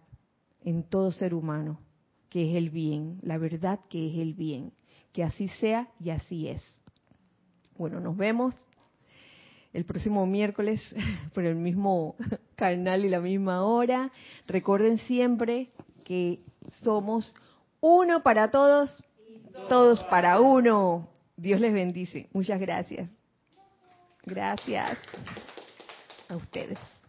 en 0.62 0.84
todo 0.84 1.10
ser 1.10 1.34
humano, 1.34 1.80
que 2.28 2.48
es 2.48 2.56
el 2.56 2.70
bien, 2.70 3.18
la 3.22 3.38
verdad 3.38 3.80
que 3.88 4.08
es 4.08 4.18
el 4.20 4.34
bien, 4.34 4.72
que 5.12 5.24
así 5.24 5.48
sea 5.48 5.88
y 5.98 6.10
así 6.10 6.46
es. 6.46 6.62
Bueno, 7.76 7.98
nos 7.98 8.16
vemos 8.16 8.54
el 9.72 9.84
próximo 9.84 10.26
miércoles 10.26 10.80
por 11.34 11.44
el 11.44 11.56
mismo 11.56 12.16
canal 12.56 13.04
y 13.04 13.08
la 13.08 13.20
misma 13.20 13.64
hora. 13.64 14.10
Recuerden 14.46 14.98
siempre 14.98 15.70
que 16.04 16.40
somos 16.70 17.34
uno 17.80 18.22
para 18.22 18.50
todos 18.50 19.04
todos 19.68 20.02
para 20.04 20.40
uno. 20.40 21.08
Dios 21.36 21.60
les 21.60 21.72
bendice. 21.72 22.28
Muchas 22.32 22.60
gracias. 22.60 23.08
Gracias 24.24 24.98
a 26.28 26.36
ustedes. 26.36 26.78